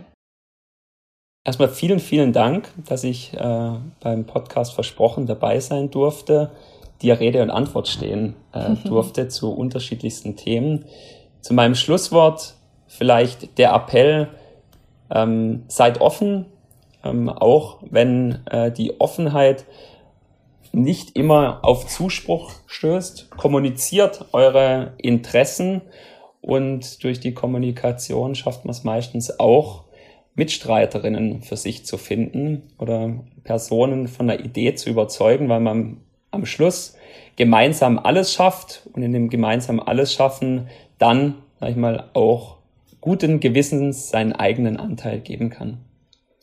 Erstmal 1.44 1.70
vielen, 1.70 2.00
vielen 2.00 2.34
Dank, 2.34 2.70
dass 2.88 3.04
ich 3.04 3.34
äh, 3.34 3.72
beim 4.00 4.26
Podcast 4.26 4.74
versprochen 4.74 5.26
dabei 5.26 5.60
sein 5.60 5.90
durfte, 5.90 6.52
dir 7.02 7.20
Rede 7.20 7.42
und 7.42 7.50
Antwort 7.50 7.88
stehen 7.88 8.36
äh, 8.54 8.76
durfte 8.88 9.28
zu 9.28 9.52
unterschiedlichsten 9.52 10.36
Themen. 10.36 10.86
Zu 11.42 11.56
meinem 11.56 11.74
Schlusswort 11.74 12.56
vielleicht 12.86 13.58
der 13.58 13.74
Appell, 13.74 14.28
ähm, 15.10 15.64
seid 15.68 16.00
offen, 16.00 16.46
ähm, 17.04 17.30
auch 17.30 17.80
wenn 17.90 18.46
äh, 18.46 18.72
die 18.72 19.00
Offenheit 19.00 19.66
nicht 20.72 21.16
immer 21.16 21.60
auf 21.64 21.88
Zuspruch 21.88 22.52
stößt. 22.68 23.32
Kommuniziert 23.32 24.26
eure 24.32 24.94
Interessen 24.98 25.82
und 26.40 27.04
durch 27.04 27.20
die 27.20 27.34
Kommunikation 27.34 28.36
schafft 28.36 28.64
man 28.66 28.72
es 28.72 28.84
meistens 28.84 29.40
auch, 29.40 29.86
Mitstreiterinnen 30.36 31.42
für 31.42 31.58
sich 31.58 31.86
zu 31.86 31.98
finden 31.98 32.64
oder 32.78 33.24
Personen 33.44 34.08
von 34.08 34.28
der 34.28 34.40
Idee 34.40 34.76
zu 34.76 34.90
überzeugen, 34.90 35.50
weil 35.50 35.60
man 35.60 36.02
am 36.32 36.46
Schluss 36.46 36.96
gemeinsam 37.36 38.00
alles 38.00 38.34
schafft 38.34 38.88
und 38.94 39.04
in 39.04 39.12
dem 39.12 39.30
gemeinsam 39.30 39.80
alles 39.80 40.14
schaffen 40.14 40.70
dann, 40.98 41.36
sag 41.60 41.70
ich 41.70 41.76
mal, 41.76 42.10
auch 42.14 42.58
guten 43.02 43.40
Gewissens 43.40 44.10
seinen 44.10 44.34
eigenen 44.34 44.78
Anteil 44.78 45.20
geben 45.20 45.50
kann. 45.50 45.80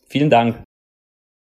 Vielen 0.07 0.30
Dank. 0.30 0.62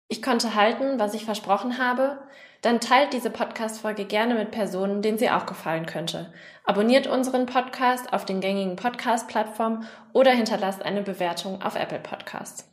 Ich 0.08 0.22
konnte 0.22 0.54
halten, 0.54 0.98
was 0.98 1.14
ich 1.14 1.24
versprochen 1.24 1.78
habe. 1.78 2.18
Dann 2.62 2.80
teilt 2.80 3.12
diese 3.12 3.30
Podcast-Folge 3.30 4.04
gerne 4.04 4.34
mit 4.34 4.50
Personen, 4.50 5.00
denen 5.00 5.18
sie 5.18 5.30
auch 5.30 5.46
gefallen 5.46 5.86
könnte. 5.86 6.32
Abonniert 6.64 7.06
unseren 7.06 7.46
Podcast 7.46 8.12
auf 8.12 8.24
den 8.24 8.40
gängigen 8.40 8.76
Podcast-Plattformen 8.76 9.86
oder 10.12 10.32
hinterlasst 10.32 10.82
eine 10.82 11.02
Bewertung 11.02 11.62
auf 11.62 11.74
Apple 11.74 12.00
Podcasts. 12.00 12.70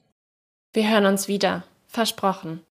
Wir 0.74 0.90
hören 0.90 1.06
uns 1.06 1.28
wieder. 1.28 1.64
Versprochen. 1.88 2.62